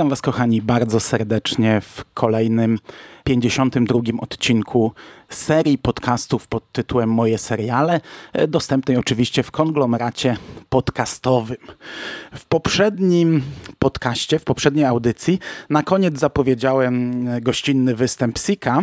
Witam 0.00 0.10
Was, 0.10 0.22
kochani, 0.22 0.62
bardzo 0.62 1.00
serdecznie 1.00 1.80
w 1.80 2.04
kolejnym 2.14 2.78
52 3.24 4.00
odcinku 4.20 4.92
serii 5.28 5.78
podcastów 5.78 6.46
pod 6.46 6.72
tytułem 6.72 7.12
Moje 7.12 7.38
seriale, 7.38 8.00
e, 8.32 8.48
dostępnej 8.48 8.96
oczywiście 8.96 9.42
w 9.42 9.50
konglomeracie 9.50 10.36
podcastowym. 10.68 11.56
W 12.34 12.44
poprzednim 12.44 13.42
podcaście, 13.78 14.38
w 14.38 14.44
poprzedniej 14.44 14.84
audycji, 14.84 15.38
na 15.70 15.82
koniec 15.82 16.18
zapowiedziałem 16.18 17.28
e, 17.28 17.40
gościnny 17.40 17.94
występ 17.94 18.38
Sika, 18.38 18.82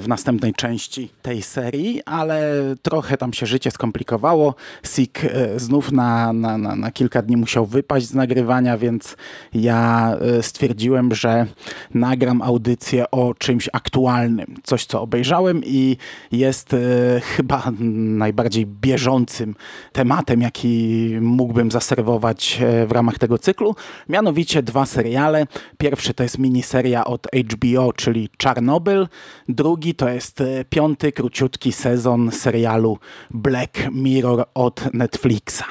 w 0.00 0.08
następnej 0.08 0.54
części 0.54 1.10
tej 1.22 1.42
serii, 1.42 2.02
ale 2.06 2.52
trochę 2.82 3.16
tam 3.16 3.32
się 3.32 3.46
życie 3.46 3.70
skomplikowało. 3.70 4.54
Sik 4.82 5.24
e, 5.24 5.60
znów 5.60 5.92
na, 5.92 6.32
na, 6.32 6.58
na, 6.58 6.76
na, 6.76 6.90
kilka 6.90 7.22
dni 7.22 7.36
musiał 7.36 7.66
wypaść 7.66 8.06
z 8.06 8.14
nagrywania, 8.14 8.78
więc 8.78 9.16
ja 9.54 10.12
e, 10.38 10.42
stwierdziłem, 10.42 11.14
że 11.14 11.46
nagram 11.94 12.42
audycję 12.42 13.10
o 13.10 13.34
czymś 13.34 13.68
aktualnym. 13.72 14.54
Coś, 14.62 14.86
co 14.86 15.02
obejrzałem 15.02 15.60
i 15.64 15.96
jest 16.32 16.76
chyba 17.22 17.72
najbardziej 17.80 18.66
bieżącym 18.66 19.54
tematem, 19.92 20.40
jaki 20.42 21.08
mógłbym 21.20 21.70
zaserwować 21.70 22.60
w 22.86 22.92
ramach 22.92 23.18
tego 23.18 23.38
cyklu. 23.38 23.74
Mianowicie 24.08 24.62
dwa 24.62 24.86
seriale. 24.86 25.46
Pierwszy 25.78 26.14
to 26.14 26.22
jest 26.22 26.38
miniseria 26.38 27.04
od 27.04 27.26
HBO, 27.52 27.92
czyli 27.92 28.28
Czarnobyl. 28.36 29.08
Drugi 29.48 29.71
to 29.96 30.08
jest 30.08 30.40
e, 30.40 30.64
piąty, 30.64 31.12
króciutki 31.12 31.72
sezon 31.72 32.30
serialu 32.30 32.98
Black 33.30 33.78
Mirror 33.92 34.44
od 34.54 34.94
Netflixa. 34.94 35.64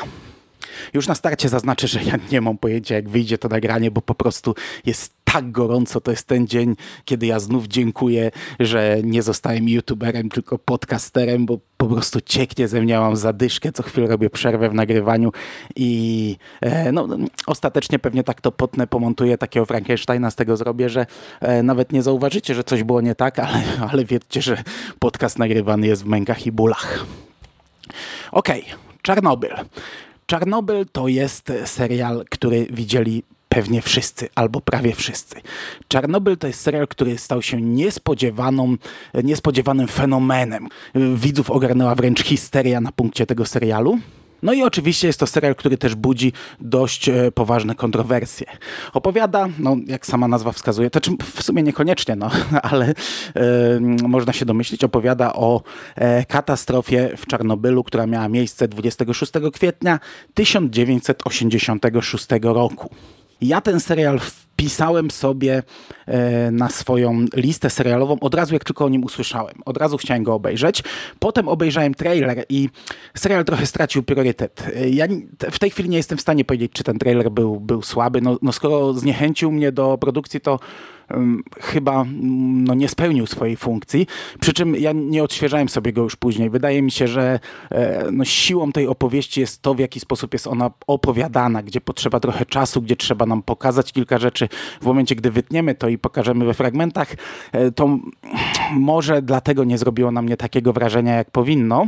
Już 0.93 1.07
na 1.07 1.15
starcie 1.15 1.49
zaznaczę, 1.49 1.87
że 1.87 2.03
ja 2.03 2.19
nie 2.31 2.41
mam 2.41 2.57
pojęcia, 2.57 2.95
jak 2.95 3.09
wyjdzie 3.09 3.37
to 3.37 3.49
nagranie, 3.49 3.91
bo 3.91 4.01
po 4.01 4.15
prostu 4.15 4.55
jest 4.85 5.13
tak 5.33 5.51
gorąco. 5.51 6.01
To 6.01 6.11
jest 6.11 6.27
ten 6.27 6.47
dzień, 6.47 6.75
kiedy 7.05 7.25
ja 7.25 7.39
znów 7.39 7.67
dziękuję, 7.67 8.31
że 8.59 8.97
nie 9.03 9.23
zostałem 9.23 9.69
youtuberem, 9.69 10.29
tylko 10.29 10.59
podcasterem, 10.59 11.45
bo 11.45 11.59
po 11.77 11.85
prostu 11.85 12.21
cieknie 12.21 12.67
ze 12.67 12.81
mnie, 12.81 12.99
mam 12.99 13.15
zadyszkę, 13.15 13.71
co 13.71 13.83
chwilę 13.83 14.07
robię 14.07 14.29
przerwę 14.29 14.69
w 14.69 14.73
nagrywaniu 14.73 15.31
i 15.75 16.35
e, 16.61 16.91
no, 16.91 17.07
ostatecznie 17.47 17.99
pewnie 17.99 18.23
tak 18.23 18.41
to 18.41 18.51
potnę, 18.51 18.87
pomontuję 18.87 19.37
takiego 19.37 19.65
Frankensteina 19.65 20.31
z 20.31 20.35
tego 20.35 20.57
zrobię, 20.57 20.89
że 20.89 21.05
e, 21.39 21.63
nawet 21.63 21.91
nie 21.91 22.01
zauważycie, 22.01 22.55
że 22.55 22.63
coś 22.63 22.83
było 22.83 23.01
nie 23.01 23.15
tak, 23.15 23.39
ale, 23.39 23.63
ale 23.91 24.05
wiedzcie, 24.05 24.41
że 24.41 24.63
podcast 24.99 25.39
nagrywany 25.39 25.87
jest 25.87 26.03
w 26.03 26.07
mękach 26.07 26.45
i 26.45 26.51
bólach. 26.51 27.05
Okej, 28.31 28.61
okay. 28.61 28.75
Czarnobyl. 29.01 29.51
Czarnobyl 30.25 30.85
to 30.91 31.07
jest 31.07 31.53
serial, 31.65 32.25
który 32.29 32.67
widzieli 32.69 33.23
pewnie 33.55 33.81
wszyscy, 33.81 34.29
albo 34.35 34.61
prawie 34.61 34.95
wszyscy. 34.95 35.35
Czarnobyl 35.87 36.37
to 36.37 36.47
jest 36.47 36.61
serial, 36.61 36.87
który 36.87 37.17
stał 37.17 37.41
się 37.41 37.61
niespodziewaną, 37.61 38.75
niespodziewanym 39.23 39.87
fenomenem. 39.87 40.67
Widzów 41.15 41.49
ogarnęła 41.51 41.95
wręcz 41.95 42.23
histeria 42.23 42.81
na 42.81 42.91
punkcie 42.91 43.25
tego 43.25 43.45
serialu. 43.45 43.99
No 44.43 44.53
i 44.53 44.63
oczywiście 44.63 45.07
jest 45.07 45.19
to 45.19 45.27
serial, 45.27 45.55
który 45.55 45.77
też 45.77 45.95
budzi 45.95 46.33
dość 46.59 47.09
e, 47.09 47.31
poważne 47.31 47.75
kontrowersje. 47.75 48.47
Opowiada, 48.93 49.49
no 49.59 49.77
jak 49.87 50.05
sama 50.05 50.27
nazwa 50.27 50.51
wskazuje, 50.51 50.89
to 50.89 51.01
czym 51.01 51.17
w 51.33 51.43
sumie 51.43 51.63
niekoniecznie, 51.63 52.15
no, 52.15 52.31
ale 52.71 52.85
e, 52.85 52.93
można 54.07 54.33
się 54.33 54.45
domyślić, 54.45 54.83
opowiada 54.83 55.33
o 55.33 55.61
e, 55.95 56.25
katastrofie 56.25 57.09
w 57.17 57.25
Czarnobylu, 57.25 57.83
która 57.83 58.07
miała 58.07 58.29
miejsce 58.29 58.67
26 58.67 59.31
kwietnia 59.53 59.99
1986 60.33 62.27
roku. 62.41 62.89
Ja 63.41 63.61
ten 63.61 63.79
serial 63.79 64.19
wpisałem 64.61 65.11
sobie 65.11 65.63
e, 66.05 66.51
na 66.51 66.69
swoją 66.69 67.25
listę 67.35 67.69
serialową 67.69 68.19
od 68.19 68.35
razu, 68.35 68.53
jak 68.53 68.63
tylko 68.63 68.85
o 68.85 68.89
nim 68.89 69.03
usłyszałem. 69.03 69.55
Od 69.65 69.77
razu 69.77 69.97
chciałem 69.97 70.23
go 70.23 70.33
obejrzeć. 70.33 70.83
Potem 71.19 71.47
obejrzałem 71.47 71.93
trailer 71.93 72.45
i 72.49 72.69
serial 73.17 73.45
trochę 73.45 73.65
stracił 73.65 74.03
priorytet. 74.03 74.63
E, 74.75 74.89
ja 74.89 75.07
w 75.51 75.59
tej 75.59 75.69
chwili 75.69 75.89
nie 75.89 75.97
jestem 75.97 76.17
w 76.17 76.21
stanie 76.21 76.45
powiedzieć, 76.45 76.71
czy 76.71 76.83
ten 76.83 76.99
trailer 76.99 77.31
był, 77.31 77.59
był 77.59 77.81
słaby. 77.81 78.21
No, 78.21 78.37
no 78.41 78.51
skoro 78.51 78.93
zniechęcił 78.93 79.51
mnie 79.51 79.71
do 79.71 79.97
produkcji, 79.97 80.41
to 80.41 80.59
chyba 81.59 82.05
no, 82.21 82.73
nie 82.73 82.89
spełnił 82.89 83.27
swojej 83.27 83.55
funkcji. 83.55 84.07
Przy 84.39 84.53
czym 84.53 84.75
ja 84.75 84.91
nie 84.91 85.23
odświeżałem 85.23 85.69
sobie 85.69 85.93
go 85.93 86.01
już 86.01 86.15
później. 86.15 86.49
Wydaje 86.49 86.81
mi 86.81 86.91
się, 86.91 87.07
że 87.07 87.39
e, 87.71 88.11
no, 88.11 88.25
siłą 88.25 88.71
tej 88.71 88.87
opowieści 88.87 89.41
jest 89.41 89.61
to, 89.61 89.73
w 89.73 89.79
jaki 89.79 89.99
sposób 89.99 90.33
jest 90.33 90.47
ona 90.47 90.71
opowiadana, 90.87 91.63
gdzie 91.63 91.81
potrzeba 91.81 92.19
trochę 92.19 92.45
czasu, 92.45 92.81
gdzie 92.81 92.95
trzeba 92.95 93.25
nam 93.25 93.43
pokazać 93.43 93.93
kilka 93.93 94.17
rzeczy. 94.17 94.49
W 94.81 94.85
momencie, 94.85 95.15
gdy 95.15 95.31
wytniemy 95.31 95.75
to 95.75 95.89
i 95.89 95.97
pokażemy 95.97 96.45
we 96.45 96.53
fragmentach, 96.53 97.15
e, 97.51 97.71
to 97.71 97.99
może 98.73 99.21
dlatego 99.21 99.63
nie 99.63 99.77
zrobiło 99.77 100.11
na 100.11 100.21
mnie 100.21 100.37
takiego 100.37 100.73
wrażenia, 100.73 101.15
jak 101.15 101.31
powinno. 101.31 101.87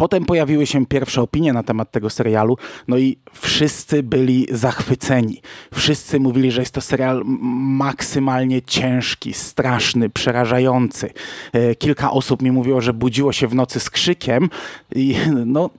Potem 0.00 0.24
pojawiły 0.24 0.66
się 0.66 0.86
pierwsze 0.86 1.22
opinie 1.22 1.52
na 1.52 1.62
temat 1.62 1.90
tego 1.90 2.10
serialu, 2.10 2.56
no 2.88 2.98
i 2.98 3.18
wszyscy 3.32 4.02
byli 4.02 4.46
zachwyceni. 4.50 5.42
Wszyscy 5.74 6.20
mówili, 6.20 6.50
że 6.50 6.62
jest 6.62 6.74
to 6.74 6.80
serial 6.80 7.22
maksymalnie 7.24 8.62
ciężki, 8.62 9.32
straszny, 9.32 10.10
przerażający. 10.10 11.10
E, 11.52 11.74
kilka 11.74 12.10
osób 12.10 12.42
mi 12.42 12.52
mówiło, 12.52 12.80
że 12.80 12.92
budziło 12.92 13.32
się 13.32 13.48
w 13.48 13.54
nocy 13.54 13.80
z 13.80 13.90
krzykiem 13.90 14.48
i 14.94 15.16
no 15.46 15.70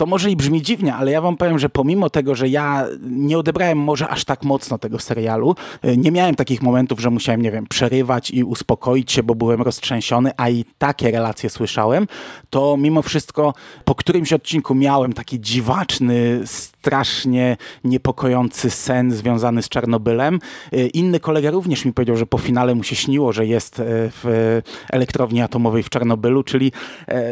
to 0.00 0.06
może 0.06 0.30
i 0.30 0.36
brzmi 0.36 0.62
dziwnie, 0.62 0.94
ale 0.94 1.10
ja 1.10 1.20
wam 1.20 1.36
powiem, 1.36 1.58
że 1.58 1.68
pomimo 1.68 2.10
tego, 2.10 2.34
że 2.34 2.48
ja 2.48 2.86
nie 3.02 3.38
odebrałem 3.38 3.78
może 3.78 4.08
aż 4.08 4.24
tak 4.24 4.42
mocno 4.42 4.78
tego 4.78 4.98
serialu, 4.98 5.54
e, 5.82 5.96
nie 5.96 6.10
miałem 6.10 6.34
takich 6.34 6.62
momentów, 6.62 7.00
że 7.00 7.10
musiałem, 7.10 7.42
nie 7.42 7.50
wiem, 7.50 7.66
przerywać 7.66 8.30
i 8.30 8.44
uspokoić 8.44 9.12
się, 9.12 9.22
bo 9.22 9.34
byłem 9.34 9.62
roztrzęsiony, 9.62 10.30
a 10.36 10.48
i 10.48 10.64
takie 10.78 11.10
relacje 11.10 11.50
słyszałem, 11.50 12.06
to 12.50 12.76
mimo 12.76 13.02
wszystko 13.02 13.54
po 13.84 13.94
którymś 13.94 14.32
odcinku 14.32 14.74
miałem 14.74 15.12
taki 15.12 15.40
dziwaczny, 15.40 16.40
strasznie 16.44 17.56
niepokojący 17.84 18.70
sen 18.70 19.12
związany 19.12 19.62
z 19.62 19.68
Czarnobylem. 19.68 20.38
E, 20.72 20.86
inny 20.86 21.20
kolega 21.20 21.50
również 21.50 21.84
mi 21.84 21.92
powiedział, 21.92 22.16
że 22.16 22.26
po 22.26 22.38
finale 22.38 22.74
mu 22.74 22.82
się 22.82 22.96
śniło, 22.96 23.32
że 23.32 23.46
jest 23.46 23.80
e, 23.80 23.84
w 23.86 24.60
elektrowni 24.90 25.42
atomowej 25.42 25.82
w 25.82 25.90
Czarnobylu, 25.90 26.42
czyli 26.42 26.72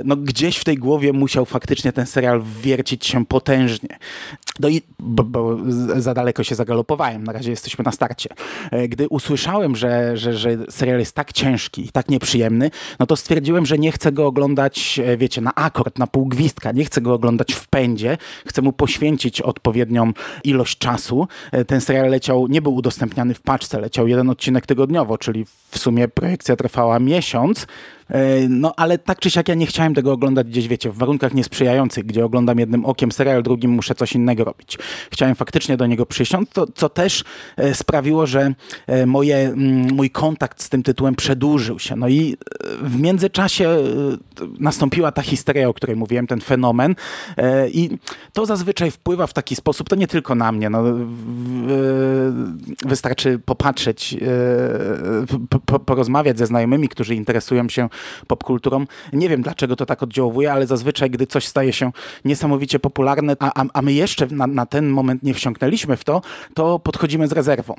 no, 0.04 0.16
gdzieś 0.16 0.56
w 0.56 0.64
tej 0.64 0.76
głowie 0.76 1.12
musiał 1.12 1.44
faktycznie 1.44 1.92
ten 1.92 2.06
serial 2.06 2.42
wiercić 2.62 3.06
się 3.06 3.26
potężnie. 3.26 3.98
No 4.60 4.68
i 4.68 4.82
bo, 4.98 5.24
bo 5.24 5.56
za 5.96 6.14
daleko 6.14 6.44
się 6.44 6.54
zagalopowałem, 6.54 7.24
na 7.24 7.32
razie 7.32 7.50
jesteśmy 7.50 7.84
na 7.84 7.92
starcie. 7.92 8.30
E, 8.70 8.88
gdy 8.88 9.08
usłyszałem, 9.08 9.76
że, 9.76 10.16
że, 10.16 10.34
że 10.34 10.56
serial 10.70 10.98
jest 10.98 11.14
tak 11.14 11.32
ciężki 11.32 11.84
i 11.86 11.88
tak 11.88 12.08
nieprzyjemny, 12.08 12.70
no 12.98 13.06
to 13.06 13.16
stwierdziłem, 13.16 13.66
że 13.66 13.78
nie 13.78 13.92
chcę 13.92 14.12
go 14.12 14.26
oglądać, 14.26 15.00
e, 15.04 15.16
wiecie, 15.16 15.40
na 15.40 15.54
akord, 15.54 15.98
na 15.98 16.06
pół 16.06 16.26
gwizdka, 16.26 16.72
nie 16.72 16.84
chcę 16.84 17.00
go 17.00 17.14
oglądać 17.14 17.52
w 17.52 17.68
pędzie, 17.68 18.18
chcę 18.46 18.62
mu 18.62 18.72
poświęcić 18.72 19.40
odpowiednią 19.40 20.12
ilość 20.44 20.78
czasu. 20.78 21.28
E, 21.52 21.64
ten 21.64 21.80
serial 21.80 22.10
leciał, 22.10 22.46
nie 22.46 22.62
był 22.62 22.74
udostępniany 22.74 23.34
w 23.34 23.40
paczce, 23.40 23.80
leciał 23.80 24.08
jeden 24.08 24.30
odcinek 24.30 24.66
tygodniowo, 24.66 25.18
czyli 25.18 25.44
w 25.70 25.78
sumie 25.78 26.08
projekcja 26.08 26.56
trwała 26.56 26.98
miesiąc, 26.98 27.66
no 28.48 28.72
ale 28.76 28.98
tak 28.98 29.18
czy 29.18 29.30
siak 29.30 29.48
ja 29.48 29.54
nie 29.54 29.66
chciałem 29.66 29.94
tego 29.94 30.12
oglądać 30.12 30.46
gdzieś, 30.46 30.68
wiecie, 30.68 30.90
w 30.90 30.96
warunkach 30.96 31.34
niesprzyjających, 31.34 32.06
gdzie 32.06 32.24
oglądam 32.24 32.58
jednym 32.58 32.84
okiem 32.84 33.12
serial, 33.12 33.42
drugim 33.42 33.70
muszę 33.70 33.94
coś 33.94 34.12
innego 34.12 34.44
robić. 34.44 34.78
Chciałem 35.12 35.34
faktycznie 35.34 35.76
do 35.76 35.86
niego 35.86 36.06
przysiąść, 36.06 36.52
to, 36.52 36.66
co 36.74 36.88
też 36.88 37.24
e, 37.56 37.74
sprawiło, 37.74 38.26
że 38.26 38.54
e, 38.86 39.06
moje, 39.06 39.36
mm, 39.36 39.94
mój 39.94 40.10
kontakt 40.10 40.62
z 40.62 40.68
tym 40.68 40.82
tytułem 40.82 41.14
przedłużył 41.14 41.78
się. 41.78 41.96
No 41.96 42.08
i 42.08 42.36
e, 42.82 42.88
w 42.88 43.00
międzyczasie 43.00 43.76
nastąpiła 44.60 45.12
ta 45.12 45.22
histeria, 45.22 45.68
o 45.68 45.74
której 45.74 45.96
mówiłem, 45.96 46.26
ten 46.26 46.40
fenomen 46.40 46.94
i 47.72 47.90
to 48.32 48.46
zazwyczaj 48.46 48.90
wpływa 48.90 49.26
w 49.26 49.32
taki 49.32 49.56
sposób, 49.56 49.88
to 49.88 49.96
nie 49.96 50.06
tylko 50.06 50.34
na 50.34 50.52
mnie, 50.52 50.70
no, 50.70 50.82
wystarczy 52.86 53.38
popatrzeć, 53.38 54.16
porozmawiać 55.86 56.38
ze 56.38 56.46
znajomymi, 56.46 56.88
którzy 56.88 57.14
interesują 57.14 57.68
się 57.68 57.88
popkulturą. 58.26 58.84
Nie 59.12 59.28
wiem, 59.28 59.42
dlaczego 59.42 59.76
to 59.76 59.86
tak 59.86 60.02
oddziałuje, 60.02 60.52
ale 60.52 60.66
zazwyczaj, 60.66 61.10
gdy 61.10 61.26
coś 61.26 61.46
staje 61.46 61.72
się 61.72 61.92
niesamowicie 62.24 62.78
popularne, 62.78 63.36
a, 63.40 63.64
a 63.74 63.82
my 63.82 63.92
jeszcze 63.92 64.26
na, 64.26 64.46
na 64.46 64.66
ten 64.66 64.88
moment 64.88 65.22
nie 65.22 65.34
wsiąknęliśmy 65.34 65.96
w 65.96 66.04
to, 66.04 66.22
to 66.54 66.78
podchodzimy 66.78 67.28
z 67.28 67.32
rezerwą. 67.32 67.74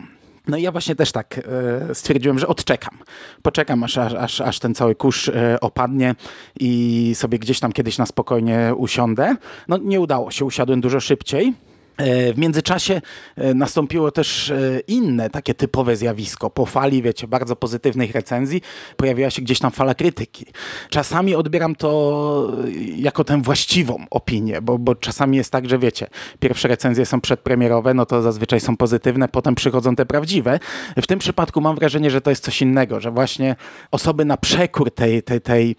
No 0.48 0.58
i 0.58 0.62
ja 0.62 0.72
właśnie 0.72 0.96
też 0.96 1.12
tak 1.12 1.42
e, 1.90 1.96
stwierdziłem, 1.96 2.40
że 2.40 2.48
odczekam. 2.48 2.98
Poczekam, 3.42 3.84
aż, 3.84 3.98
aż, 3.98 4.42
aż 4.42 4.60
ten 4.60 4.76
cały 4.76 4.96
kurz 4.96 5.30
e, 5.30 5.58
opadnie 5.62 6.16
i 6.60 7.12
sobie 7.16 7.40
gdzieś 7.40 7.60
tam 7.60 7.72
kiedyś 7.72 7.98
na 7.98 8.06
spokojnie 8.06 8.74
usiądę. 8.78 9.36
No 9.68 9.78
nie 9.78 10.00
udało 10.00 10.32
się, 10.32 10.46
usiadłem 10.46 10.82
dużo 10.82 11.00
szybciej. 11.00 11.54
E, 12.00 12.34
w 12.34 12.38
międzyczasie 12.38 13.02
e, 13.36 13.54
nastąpiło 13.54 14.12
też 14.12 14.50
e, 14.50 14.80
inne 14.88 15.30
takie 15.30 15.54
typowe 15.54 15.96
zjawisko. 15.96 16.50
Po 16.50 16.66
fali, 16.66 17.02
wiecie, 17.02 17.28
bardzo 17.28 17.56
pozytywnych 17.56 18.12
recenzji 18.12 18.62
pojawiła 18.98 19.30
się 19.30 19.42
gdzieś 19.42 19.60
tam 19.60 19.72
fala 19.72 19.96
krytyki. 19.96 20.46
Czasami 20.90 21.36
odbieram 21.36 21.76
to 21.76 22.52
jako 22.96 23.24
tę 23.24 23.42
właściwą 23.42 24.06
opinię, 24.10 24.62
bo, 24.62 24.78
bo 24.78 24.96
czasami 24.96 25.38
jest 25.38 25.52
tak, 25.52 25.70
że 25.70 25.80
wiecie, 25.80 26.08
pierwsze 26.40 26.68
recenzje 26.68 27.06
są 27.06 27.22
przedpremierowe, 27.22 27.94
no 27.94 28.06
to 28.06 28.22
zazwyczaj 28.22 28.60
są 28.60 28.78
pozytywne, 28.78 29.28
potem 29.28 29.56
przychodzą 29.56 29.96
te 29.96 30.06
prawdziwe. 30.06 30.60
W 31.02 31.08
tym 31.08 31.20
przypadku 31.20 31.62
mam 31.62 31.76
wrażenie, 31.76 32.12
że 32.12 32.22
to 32.22 32.30
jest 32.30 32.44
coś 32.44 32.62
innego, 32.62 33.00
że 33.00 33.12
właśnie 33.12 33.56
osoby 33.92 34.26
na 34.26 34.38
przekór 34.38 34.92
tej, 34.92 35.24
tej, 35.24 35.42
tej 35.42 35.76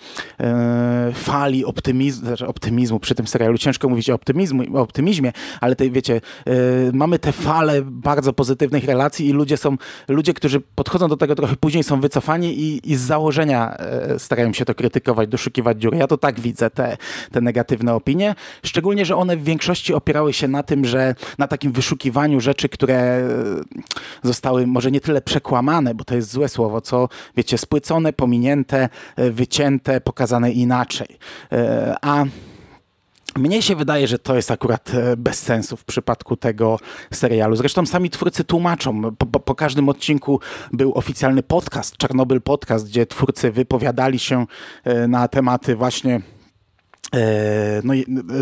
fali 1.14 1.64
optymizmu, 1.64 2.30
optymizmu 2.46 3.00
przy 3.00 3.14
tym 3.14 3.26
serialu, 3.26 3.58
ciężko 3.58 3.88
mówić 3.88 4.10
o, 4.10 4.14
optymizmu, 4.14 4.62
o 4.76 4.80
optymizmie, 4.80 5.32
ale 5.60 5.76
tej, 5.76 5.90
wiecie, 5.90 6.09
wiecie, 6.10 6.26
y, 6.88 6.90
mamy 6.92 7.18
te 7.18 7.32
fale 7.32 7.82
bardzo 7.82 8.32
pozytywnych 8.32 8.84
relacji 8.84 9.28
i 9.28 9.32
ludzie 9.32 9.56
są, 9.56 9.76
ludzie, 10.08 10.34
którzy 10.34 10.60
podchodzą 10.60 11.08
do 11.08 11.16
tego 11.16 11.34
trochę 11.34 11.56
później, 11.56 11.84
są 11.84 12.00
wycofani 12.00 12.60
i, 12.60 12.92
i 12.92 12.96
z 12.96 13.00
założenia 13.00 13.76
y, 14.14 14.18
starają 14.18 14.52
się 14.52 14.64
to 14.64 14.74
krytykować, 14.74 15.28
doszukiwać 15.28 15.80
dziury. 15.80 15.98
Ja 15.98 16.06
to 16.06 16.18
tak 16.18 16.40
widzę, 16.40 16.70
te, 16.70 16.96
te 17.32 17.40
negatywne 17.40 17.94
opinie. 17.94 18.34
Szczególnie, 18.62 19.04
że 19.04 19.16
one 19.16 19.36
w 19.36 19.44
większości 19.44 19.94
opierały 19.94 20.32
się 20.32 20.48
na 20.48 20.62
tym, 20.62 20.84
że 20.84 21.14
na 21.38 21.48
takim 21.48 21.72
wyszukiwaniu 21.72 22.40
rzeczy, 22.40 22.68
które 22.68 23.28
y, 24.22 24.28
zostały 24.28 24.66
może 24.66 24.90
nie 24.90 25.00
tyle 25.00 25.20
przekłamane, 25.20 25.94
bo 25.94 26.04
to 26.04 26.14
jest 26.14 26.30
złe 26.30 26.48
słowo, 26.48 26.80
co 26.80 27.08
wiecie, 27.36 27.58
spłycone, 27.58 28.12
pominięte, 28.12 28.88
wycięte, 29.16 30.00
pokazane 30.00 30.52
inaczej. 30.52 31.18
A 32.02 32.24
mnie 33.36 33.62
się 33.62 33.76
wydaje, 33.76 34.06
że 34.06 34.18
to 34.18 34.36
jest 34.36 34.50
akurat 34.50 34.94
e, 34.94 35.16
bez 35.16 35.38
sensu 35.38 35.76
w 35.76 35.84
przypadku 35.84 36.36
tego 36.36 36.78
serialu. 37.12 37.56
Zresztą 37.56 37.86
sami 37.86 38.10
twórcy 38.10 38.44
tłumaczą. 38.44 39.16
Po, 39.16 39.26
po, 39.26 39.54
każdym 39.54 39.88
odcinku 39.88 40.40
był 40.72 40.92
oficjalny 40.94 41.42
podcast, 41.42 41.96
Czarnobyl 41.96 42.40
Podcast, 42.40 42.86
gdzie 42.86 43.06
twórcy 43.06 43.50
wypowiadali 43.50 44.18
się 44.18 44.46
e, 44.84 45.08
na 45.08 45.28
tematy 45.28 45.76
właśnie 45.76 46.20
no, 47.84 47.94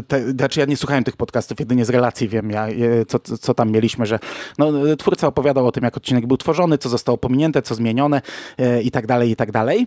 te, 0.08 0.30
znaczy 0.30 0.60
ja 0.60 0.66
nie 0.66 0.76
słuchałem 0.76 1.04
tych 1.04 1.16
podcastów, 1.16 1.60
jedynie 1.60 1.84
z 1.84 1.90
relacji 1.90 2.28
wiem, 2.28 2.50
ja, 2.50 2.66
co, 3.08 3.18
co 3.18 3.54
tam 3.54 3.70
mieliśmy, 3.70 4.06
że 4.06 4.18
no, 4.58 4.72
twórca 4.96 5.26
opowiadał 5.26 5.66
o 5.66 5.72
tym, 5.72 5.84
jak 5.84 5.96
odcinek 5.96 6.26
był 6.26 6.36
tworzony, 6.36 6.78
co 6.78 6.88
zostało 6.88 7.18
pominięte, 7.18 7.62
co 7.62 7.74
zmienione 7.74 8.22
e, 8.58 8.82
i 8.82 8.90
tak 8.90 9.06
dalej, 9.06 9.30
i 9.30 9.36
tak 9.36 9.52
dalej. 9.52 9.86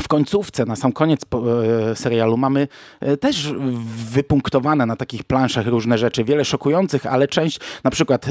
W 0.00 0.08
końcówce, 0.08 0.64
na 0.64 0.76
sam 0.76 0.92
koniec 0.92 1.20
e, 1.22 1.96
serialu 1.96 2.36
mamy 2.36 2.68
też 3.20 3.52
wypunktowane 4.10 4.86
na 4.86 4.96
takich 4.96 5.24
planszach 5.24 5.66
różne 5.66 5.98
rzeczy, 5.98 6.24
wiele 6.24 6.44
szokujących, 6.44 7.06
ale 7.06 7.28
część, 7.28 7.60
na 7.84 7.90
przykład 7.90 8.26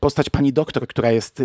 postać 0.00 0.30
pani 0.30 0.52
doktor, 0.52 0.86
która 0.86 1.10
jest 1.10 1.42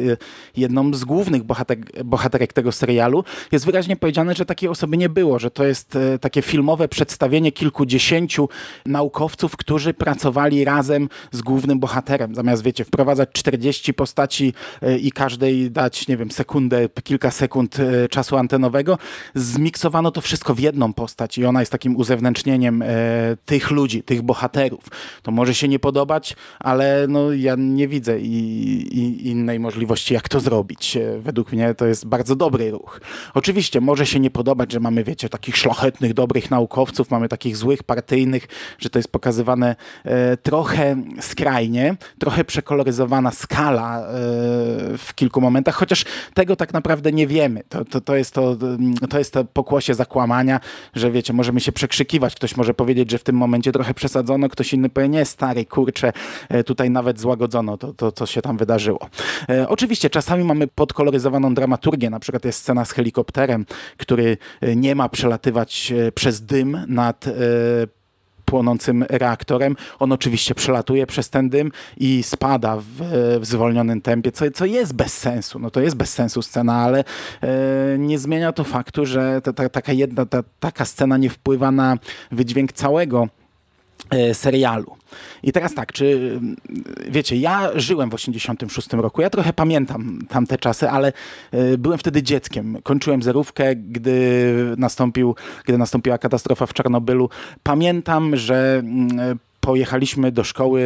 jedną 0.57 0.94
z 0.94 1.03
głównych 1.03 1.44
bohater, 1.44 1.77
bohaterek 2.06 2.53
tego 2.53 2.71
serialu, 2.71 3.24
jest 3.51 3.65
wyraźnie 3.65 3.95
powiedziane, 3.95 4.35
że 4.35 4.45
takiej 4.45 4.69
osoby 4.69 4.97
nie 4.97 5.09
było, 5.09 5.39
że 5.39 5.51
to 5.51 5.63
jest 5.63 5.97
takie 6.21 6.42
filmowe 6.42 6.88
przedstawienie 6.88 7.51
kilku 7.51 7.78
kilkudziesięciu 7.79 8.49
naukowców, 8.85 9.57
którzy 9.57 9.93
pracowali 9.93 10.65
razem 10.65 11.09
z 11.31 11.41
głównym 11.41 11.79
bohaterem. 11.79 12.35
Zamiast, 12.35 12.63
wiecie, 12.63 12.85
wprowadzać 12.85 13.29
40 13.33 13.93
postaci 13.93 14.53
e, 14.81 14.97
i 14.97 15.11
każdej 15.11 15.71
dać, 15.71 16.07
nie 16.07 16.17
wiem, 16.17 16.31
sekundę, 16.31 16.89
kilka 17.03 17.31
sekund 17.31 17.79
e, 17.79 18.07
czasu 18.09 18.37
antenowego, 18.37 18.97
zmiksowano 19.35 20.11
to 20.11 20.21
wszystko 20.21 20.55
w 20.55 20.59
jedną 20.59 20.93
postać 20.93 21.37
i 21.37 21.45
ona 21.45 21.59
jest 21.59 21.71
takim 21.71 21.95
uzewnętrznieniem 21.95 22.81
e, 22.81 22.87
tych 23.45 23.71
ludzi, 23.71 24.03
tych 24.03 24.21
bohaterów. 24.21 24.83
To 25.21 25.31
może 25.31 25.55
się 25.55 25.67
nie 25.67 25.79
podobać, 25.79 26.35
ale 26.59 27.05
no, 27.09 27.33
ja 27.33 27.55
nie 27.57 27.87
widzę 27.87 28.19
i, 28.19 28.33
i 28.91 29.27
innej 29.27 29.59
możliwości, 29.59 30.13
jak 30.13 30.29
to 30.29 30.39
zrobić. 30.39 30.97
Według 31.19 31.51
mnie 31.51 31.75
to 31.75 31.85
jest 31.85 32.05
bardzo 32.05 32.35
dobry 32.35 32.71
ruch. 32.71 33.01
Oczywiście 33.33 33.81
może 33.81 34.05
się 34.05 34.19
nie 34.19 34.31
podobać, 34.31 34.71
że 34.71 34.79
mamy, 34.79 35.03
wiecie, 35.03 35.29
takich 35.29 35.57
szlachetnych, 35.57 36.13
dobrych 36.13 36.51
naukowców, 36.51 37.11
mamy 37.11 37.29
takich 37.29 37.57
złych 37.57 37.69
złych, 37.69 37.83
partyjnych, 37.83 38.48
że 38.80 38.89
to 38.89 39.00
jest 39.00 39.12
pokazywane 39.12 39.75
e, 40.06 40.38
trochę 40.38 40.95
skrajnie, 41.19 41.95
trochę 42.19 42.44
przekoloryzowana 42.44 43.31
skala 43.31 44.00
e, 44.00 44.04
w 44.98 45.10
kilku 45.16 45.42
momentach, 45.42 45.75
chociaż 45.75 46.06
tego 46.33 46.56
tak 46.56 46.74
naprawdę 46.74 47.12
nie 47.12 47.27
wiemy. 47.27 47.63
To, 47.69 47.86
to, 47.86 48.01
to, 48.01 48.16
jest 48.16 48.33
to, 48.33 48.57
to 49.10 49.18
jest 49.18 49.33
to 49.33 49.45
pokłosie 49.45 49.94
zakłamania, 49.94 50.60
że 50.95 51.12
wiecie, 51.12 51.33
możemy 51.33 51.60
się 51.60 51.71
przekrzykiwać, 51.71 52.36
ktoś 52.36 52.57
może 52.57 52.74
powiedzieć, 52.74 53.12
że 53.12 53.18
w 53.18 53.24
tym 53.24 53.36
momencie 53.36 53.71
trochę 53.71 53.94
przesadzono, 53.94 54.50
ktoś 54.50 54.74
inny 54.74 54.89
powie, 54.89 55.10
nie, 55.10 55.25
stary, 55.25 55.66
kurczę, 55.66 56.13
e, 56.50 56.63
tutaj 56.63 56.89
nawet 56.89 57.19
złagodzono 57.19 57.77
to, 57.77 57.94
to 57.94 58.12
co 58.12 58.25
się 58.25 58.42
tam 58.42 58.57
wydarzyło. 58.57 59.10
Oczywiście 59.68 60.10
czasami 60.10 60.44
mamy 60.44 60.68
podkoloryzowaną 60.68 61.54
dramaturgię, 61.54 62.10
na 62.10 62.19
przykład 62.19 62.45
jest 62.45 62.60
scena 62.60 62.86
z 62.86 62.92
helikopterem, 62.92 63.66
który 63.98 64.38
nie 64.75 64.95
ma 64.95 65.10
przelatywać 65.10 65.94
przez 66.16 66.42
dym 66.42 66.86
nad 66.88 67.25
płonącym 68.50 69.06
reaktorem. 69.09 69.75
On 70.00 70.11
oczywiście 70.11 70.56
przelatuje 70.56 71.07
przez 71.07 71.29
ten 71.29 71.50
dym 71.50 71.71
i 71.97 72.23
spada 72.23 72.77
w, 72.77 72.83
w 73.39 73.45
zwolnionym 73.45 74.01
tempie, 74.01 74.31
co, 74.31 74.51
co 74.51 74.65
jest 74.65 74.94
bez 74.94 75.17
sensu. 75.17 75.59
No 75.59 75.71
to 75.71 75.81
jest 75.81 75.95
bez 75.95 76.13
sensu 76.13 76.41
scena, 76.41 76.75
ale 76.75 77.03
e, 77.41 77.97
nie 77.97 78.19
zmienia 78.19 78.51
to 78.51 78.63
faktu, 78.63 79.06
że 79.06 79.41
ta, 79.41 79.53
ta, 79.53 79.69
taka 79.69 79.94
jedna, 79.94 80.25
ta, 80.25 80.44
taka 80.59 80.85
scena 80.85 81.17
nie 81.17 81.29
wpływa 81.29 81.71
na 81.71 81.97
wydźwięk 82.31 82.73
całego 82.73 83.27
serialu. 84.33 84.95
I 85.44 85.51
teraz 85.51 85.73
tak, 85.73 85.94
czy 85.94 86.39
wiecie, 87.09 87.35
ja 87.35 87.69
żyłem 87.75 88.09
w 88.09 88.13
86 88.13 88.94
roku, 88.94 89.21
ja 89.21 89.29
trochę 89.29 89.53
pamiętam 89.53 90.19
tamte 90.29 90.57
czasy, 90.57 90.89
ale 90.89 91.13
y, 91.53 91.77
byłem 91.77 92.00
wtedy 92.00 92.23
dzieckiem. 92.23 92.77
Kończyłem 92.83 93.23
zerówkę, 93.23 93.75
gdy, 93.75 94.75
nastąpił, 94.77 95.35
gdy 95.65 95.77
nastąpiła 95.77 96.17
katastrofa 96.17 96.65
w 96.65 96.73
Czarnobylu. 96.73 97.29
Pamiętam, 97.63 98.35
że 98.35 98.83
y, 99.33 99.38
pojechaliśmy 99.59 100.31
do 100.31 100.44
szkoły 100.44 100.81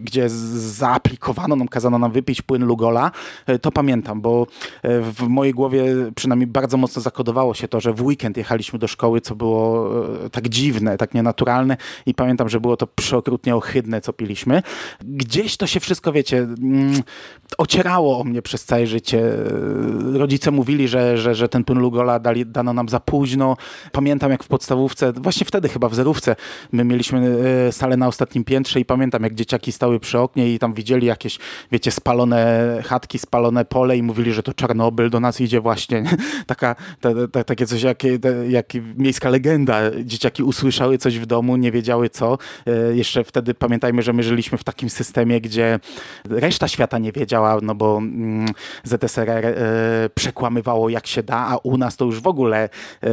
gdzie 0.00 0.28
zaaplikowano 0.28 1.56
nam, 1.56 1.68
kazano 1.68 1.98
nam 1.98 2.12
wypić 2.12 2.42
płyn 2.42 2.64
Lugola, 2.64 3.10
e, 3.46 3.58
to 3.58 3.72
pamiętam, 3.72 4.20
bo 4.20 4.46
e, 4.82 5.00
w 5.00 5.22
mojej 5.28 5.54
głowie 5.54 5.84
przynajmniej 6.14 6.46
bardzo 6.46 6.76
mocno 6.76 7.02
zakodowało 7.02 7.54
się 7.54 7.68
to, 7.68 7.80
że 7.80 7.92
w 7.92 8.02
weekend 8.02 8.36
jechaliśmy 8.36 8.78
do 8.78 8.88
szkoły, 8.88 9.20
co 9.20 9.34
było 9.34 9.90
e, 10.26 10.30
tak 10.30 10.48
dziwne, 10.48 10.96
tak 10.96 11.14
nienaturalne 11.14 11.76
i 12.06 12.14
pamiętam, 12.14 12.48
że 12.48 12.60
było 12.60 12.76
to 12.76 12.86
przeokrutnie 12.86 13.56
ohydne, 13.56 14.00
co 14.00 14.12
piliśmy. 14.12 14.62
Gdzieś 15.00 15.56
to 15.56 15.66
się 15.66 15.80
wszystko, 15.80 16.12
wiecie, 16.12 16.38
mm, 16.38 17.02
ocierało 17.58 18.20
o 18.20 18.24
mnie 18.24 18.42
przez 18.42 18.64
całe 18.64 18.86
życie. 18.86 19.22
Rodzice 20.12 20.50
mówili, 20.50 20.88
że, 20.88 21.18
że, 21.18 21.34
że 21.34 21.48
ten 21.48 21.64
płyn 21.64 21.78
Lugola 21.78 22.18
dali, 22.18 22.46
dano 22.46 22.72
nam 22.72 22.88
za 22.88 23.00
późno. 23.00 23.56
Pamiętam, 23.92 24.30
jak 24.30 24.44
w 24.44 24.48
podstawówce, 24.48 25.12
właśnie 25.12 25.46
wtedy 25.46 25.68
chyba 25.68 25.88
w 25.88 25.94
zerówce, 25.94 26.36
my 26.72 26.84
mieliśmy 26.84 27.38
salę 27.72 27.96
na 27.96 28.08
ostatnim 28.08 28.44
piętrze 28.44 28.80
i 28.80 28.84
pamiętam, 28.84 29.22
jak 29.22 29.34
dzieciaki 29.34 29.72
stały 29.72 29.89
stały 29.90 30.00
przy 30.00 30.18
oknie 30.18 30.54
i 30.54 30.58
tam 30.58 30.74
widzieli 30.74 31.06
jakieś, 31.06 31.38
wiecie, 31.72 31.90
spalone 31.90 32.82
chatki, 32.86 33.18
spalone 33.18 33.64
pole 33.64 33.96
i 33.96 34.02
mówili, 34.02 34.32
że 34.32 34.42
to 34.42 34.54
Czarnobyl 34.54 35.10
do 35.10 35.20
nas 35.20 35.40
idzie 35.40 35.60
właśnie. 35.60 36.04
Taka, 36.46 36.76
ta, 37.00 37.10
ta, 37.32 37.44
takie 37.44 37.66
coś 37.66 37.82
jak, 37.82 38.02
jak 38.48 38.66
miejska 38.96 39.30
legenda. 39.30 39.80
Dzieciaki 40.04 40.42
usłyszały 40.42 40.98
coś 40.98 41.18
w 41.18 41.26
domu, 41.26 41.56
nie 41.56 41.72
wiedziały 41.72 42.10
co. 42.10 42.38
E, 42.66 42.96
jeszcze 42.96 43.24
wtedy 43.24 43.54
pamiętajmy, 43.54 44.02
że 44.02 44.12
my 44.12 44.22
żyliśmy 44.22 44.58
w 44.58 44.64
takim 44.64 44.90
systemie, 44.90 45.40
gdzie 45.40 45.80
reszta 46.24 46.68
świata 46.68 46.98
nie 46.98 47.12
wiedziała, 47.12 47.58
no 47.62 47.74
bo 47.74 47.98
mm, 47.98 48.46
ZSRR 48.84 49.46
e, 49.46 49.54
przekłamywało 50.14 50.88
jak 50.88 51.06
się 51.06 51.22
da, 51.22 51.36
a 51.36 51.56
u 51.56 51.76
nas 51.76 51.96
to 51.96 52.04
już 52.04 52.20
w 52.20 52.26
ogóle 52.26 52.68
e, 53.02 53.08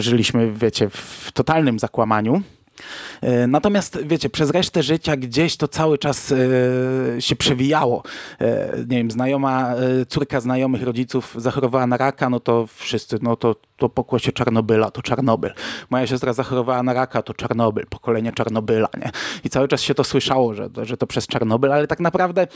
żyliśmy, 0.00 0.52
wiecie, 0.52 0.88
w 0.88 1.32
totalnym 1.32 1.78
zakłamaniu. 1.78 2.42
E, 3.20 3.46
natomiast 3.46 3.98
wiecie, 4.04 4.30
przez 4.30 4.50
resztę 4.50 4.82
życia 4.82 5.16
gdzieś 5.16 5.56
to 5.56 5.68
cały 5.68 5.98
czas 5.98 6.32
e, 6.32 6.36
się 7.22 7.36
przewijało. 7.36 8.02
E, 8.40 8.76
nie 8.78 8.96
wiem, 8.96 9.10
znajoma, 9.10 9.74
córka 10.08 10.40
znajomych 10.40 10.82
rodziców 10.82 11.34
zachorowała 11.38 11.86
na 11.86 11.96
raka, 11.96 12.30
no 12.30 12.40
to 12.40 12.66
wszyscy, 12.66 13.18
no 13.22 13.36
to, 13.36 13.56
to 13.76 13.88
pokłosie 13.88 14.32
Czarnobyla, 14.32 14.90
to 14.90 15.02
Czarnobyl. 15.02 15.52
Moja 15.90 16.06
siostra 16.06 16.32
zachorowała 16.32 16.82
na 16.82 16.92
raka, 16.92 17.22
to 17.22 17.34
Czarnobyl, 17.34 17.86
pokolenie 17.86 18.32
Czarnobyla, 18.32 18.88
nie? 18.98 19.10
I 19.44 19.50
cały 19.50 19.68
czas 19.68 19.80
się 19.80 19.94
to 19.94 20.04
słyszało, 20.04 20.54
że, 20.54 20.68
że 20.82 20.96
to 20.96 21.06
przez 21.06 21.26
Czarnobyl, 21.26 21.72
ale 21.72 21.86
tak 21.86 22.00
naprawdę 22.00 22.46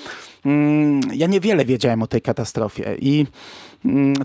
mm, 0.44 1.00
ja 1.14 1.26
niewiele 1.26 1.64
wiedziałem 1.64 2.02
o 2.02 2.06
tej 2.06 2.22
katastrofie 2.22 2.96
i 2.98 3.26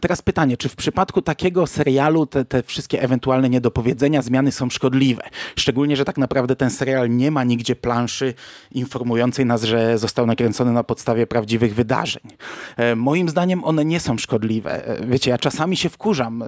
teraz 0.02 0.22
pytanie, 0.22 0.58
czy 0.58 0.70
w 0.70 0.76
przypadku 0.76 1.22
takiego 1.22 1.68
serialu 1.68 2.26
te, 2.26 2.46
te 2.46 2.64
wszystkie 2.64 3.02
ewentualne 3.02 3.50
niedopowiedzenia, 3.50 4.22
zmiany 4.22 4.52
są 4.52 4.70
szkodliwe? 4.70 5.24
Szczególnie, 5.56 5.96
że 5.96 6.06
tak 6.06 6.18
naprawdę 6.18 6.56
ten 6.56 6.70
serial 6.70 7.10
nie 7.10 7.32
ma 7.32 7.44
nigdzie 7.44 7.76
planszy 7.76 8.34
informującej 8.72 9.46
nas, 9.46 9.64
że 9.64 9.98
został 9.98 10.26
nakręcony 10.26 10.72
na 10.72 10.84
podstawie 10.84 11.28
prawdziwych 11.28 11.76
wydarzeń. 11.76 12.24
E, 12.78 12.96
moim 12.96 13.30
zdaniem 13.30 13.64
one 13.64 13.86
nie 13.86 14.00
są 14.00 14.18
szkodliwe. 14.18 14.88
E, 14.88 15.08
wiecie, 15.08 15.32
ja 15.32 15.38
czasami 15.38 15.78
się 15.78 15.90
wkurzam. 15.90 16.44
E, 16.44 16.48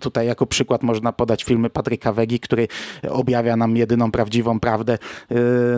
tutaj 0.00 0.26
jako 0.26 0.46
przykład 0.46 0.82
można 0.82 1.12
podać 1.12 1.44
filmy 1.44 1.70
Patryka 1.70 2.12
Wegi, 2.12 2.40
który 2.40 2.68
objawia 3.08 3.56
nam 3.56 3.76
jedyną 3.76 4.10
prawdziwą 4.10 4.60
prawdę 4.60 4.98